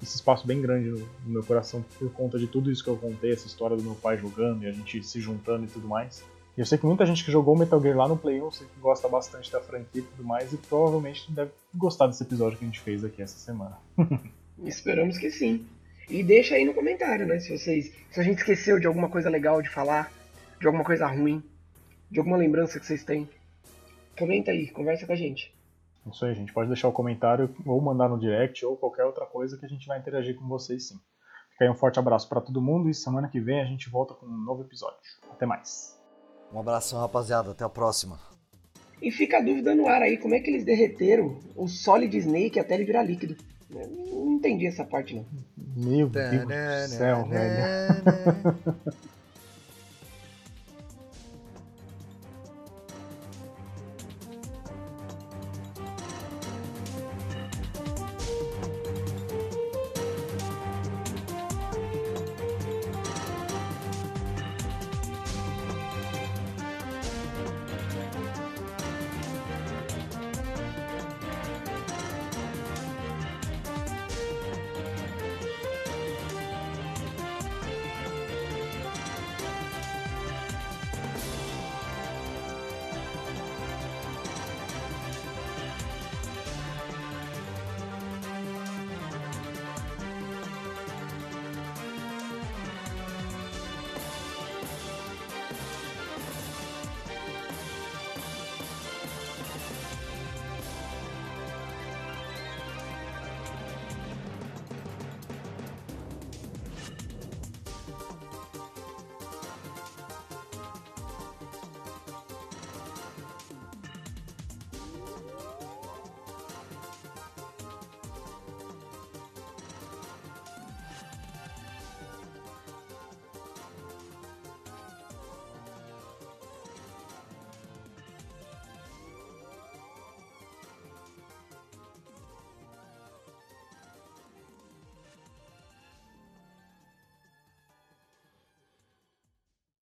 esse 0.03 0.15
espaço 0.15 0.45
bem 0.45 0.61
grande 0.61 0.89
no, 0.89 0.99
no 0.99 1.07
meu 1.25 1.43
coração 1.43 1.83
por 1.97 2.11
conta 2.11 2.37
de 2.37 2.47
tudo 2.47 2.71
isso 2.71 2.83
que 2.83 2.89
eu 2.89 2.97
contei, 2.97 3.31
essa 3.31 3.47
história 3.47 3.75
do 3.75 3.83
meu 3.83 3.95
pai 3.95 4.17
jogando 4.17 4.63
e 4.63 4.67
a 4.67 4.71
gente 4.71 5.03
se 5.03 5.19
juntando 5.19 5.65
e 5.65 5.67
tudo 5.67 5.87
mais. 5.87 6.23
E 6.55 6.61
eu 6.61 6.65
sei 6.65 6.77
que 6.77 6.85
muita 6.85 7.05
gente 7.05 7.25
que 7.25 7.31
jogou 7.31 7.57
Metal 7.57 7.81
Gear 7.81 7.97
lá 7.97 8.07
no 8.07 8.15
Play 8.15 8.41
1 8.41 8.51
sei 8.51 8.67
que 8.67 8.79
gosta 8.79 9.07
bastante 9.07 9.51
da 9.51 9.59
franquia 9.59 10.01
e 10.01 10.03
tudo 10.03 10.23
mais, 10.23 10.53
e 10.53 10.57
provavelmente 10.57 11.31
deve 11.31 11.51
gostar 11.73 12.07
desse 12.07 12.21
episódio 12.21 12.59
que 12.59 12.63
a 12.63 12.67
gente 12.67 12.79
fez 12.79 13.03
aqui 13.03 13.21
essa 13.21 13.37
semana. 13.37 13.77
Esperamos 14.63 15.17
que 15.17 15.31
sim. 15.31 15.65
E 16.09 16.21
deixa 16.21 16.55
aí 16.55 16.63
no 16.65 16.73
comentário, 16.73 17.25
né? 17.25 17.39
Se 17.39 17.57
vocês. 17.57 17.91
Se 18.11 18.19
a 18.19 18.23
gente 18.23 18.39
esqueceu 18.39 18.79
de 18.79 18.85
alguma 18.85 19.09
coisa 19.09 19.29
legal 19.29 19.61
de 19.61 19.69
falar, 19.69 20.11
de 20.59 20.67
alguma 20.67 20.83
coisa 20.83 21.07
ruim, 21.07 21.41
de 22.11 22.19
alguma 22.19 22.37
lembrança 22.37 22.79
que 22.79 22.85
vocês 22.85 23.03
têm. 23.03 23.27
Comenta 24.17 24.51
aí, 24.51 24.67
conversa 24.67 25.07
com 25.07 25.13
a 25.13 25.15
gente. 25.15 25.51
Isso 26.11 26.25
aí, 26.25 26.33
gente. 26.33 26.53
Pode 26.53 26.67
deixar 26.67 26.87
o 26.87 26.93
comentário 26.93 27.53
ou 27.65 27.81
mandar 27.81 28.09
no 28.09 28.19
direct 28.19 28.65
ou 28.65 28.75
qualquer 28.75 29.05
outra 29.05 29.25
coisa 29.25 29.57
que 29.57 29.65
a 29.65 29.69
gente 29.69 29.87
vai 29.87 29.99
interagir 29.99 30.35
com 30.35 30.47
vocês 30.47 30.87
sim. 30.89 30.95
Fica 31.51 31.65
aí 31.65 31.69
um 31.69 31.75
forte 31.75 31.99
abraço 31.99 32.27
para 32.27 32.41
todo 32.41 32.61
mundo 32.61 32.89
e 32.89 32.93
semana 32.93 33.29
que 33.29 33.39
vem 33.39 33.61
a 33.61 33.65
gente 33.65 33.89
volta 33.89 34.13
com 34.13 34.25
um 34.25 34.43
novo 34.43 34.63
episódio. 34.63 34.97
Até 35.31 35.45
mais. 35.45 35.99
Um 36.51 36.59
abração, 36.59 36.99
rapaziada. 36.99 37.51
Até 37.51 37.63
a 37.63 37.69
próxima. 37.69 38.19
E 39.01 39.11
fica 39.11 39.37
a 39.37 39.41
dúvida 39.41 39.75
no 39.75 39.87
ar 39.87 40.01
aí, 40.01 40.17
como 40.17 40.33
é 40.33 40.39
que 40.39 40.49
eles 40.49 40.63
derreteram 40.63 41.37
o 41.55 41.67
Solid 41.67 42.15
Snake 42.17 42.59
até 42.59 42.75
ele 42.75 42.85
virar 42.85 43.03
líquido? 43.03 43.35
Eu 43.69 43.87
não 43.87 44.33
entendi 44.33 44.67
essa 44.67 44.85
parte 44.85 45.15
não. 45.15 45.25
Meu 45.75 46.07
Deus 46.07 46.43
do 46.43 46.95
céu, 46.95 47.25
velho. 47.27 47.63